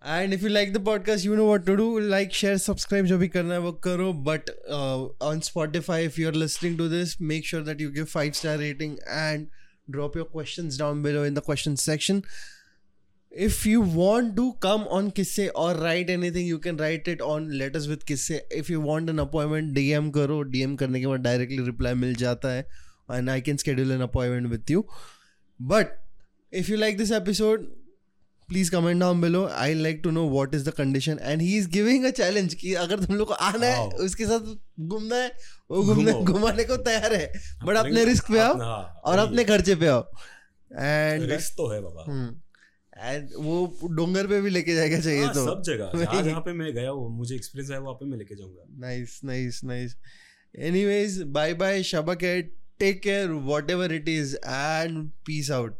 [0.01, 1.99] And if you like the podcast, you know what to do.
[1.99, 4.11] Like, share, subscribe, जो भी करना है वो करो.
[4.23, 8.35] But uh, on Spotify, if you're listening to this, make sure that you give five
[8.35, 9.47] star rating and
[9.89, 12.23] drop your questions down below in the questions section.
[13.45, 17.49] If you want to come on किस्से और write anything you can write it on
[17.51, 20.41] letters with किस्से if you want an appointment D M करो.
[20.41, 22.67] D M करने के बाद directly reply मिल जाता है
[23.11, 24.85] and I can schedule an appointment with you
[25.59, 25.99] but
[26.53, 27.65] if you like this episode
[28.49, 31.67] please comment down below I like to know what is the condition and he is
[31.69, 34.39] giving a challenge कि अगर तुम लोग को आना है उसके साथ
[34.79, 35.31] घूमना है
[35.71, 37.31] वो घूमने घुमाने को तैयार है।
[37.65, 40.03] बट अपने रिस्क पे आओ हाँ, और अपने खर्चे पे आओ।
[40.79, 42.35] एंड रिस्क तो है बाबा। हम्म।
[42.99, 46.53] एंड वो डोंगर पे भी लेके जाएगा चाहिए आ, तो। सब जगह। जहाँ जहाँ पे
[46.53, 49.95] मैं गया हूँ मुझे एक्सपीरियंस है वहाँ पे मैं लेके जाऊँगा। Nice nice
[50.55, 52.41] anyways bye bye शबक है
[52.79, 53.29] take care
[53.71, 55.79] whatever it is and peace out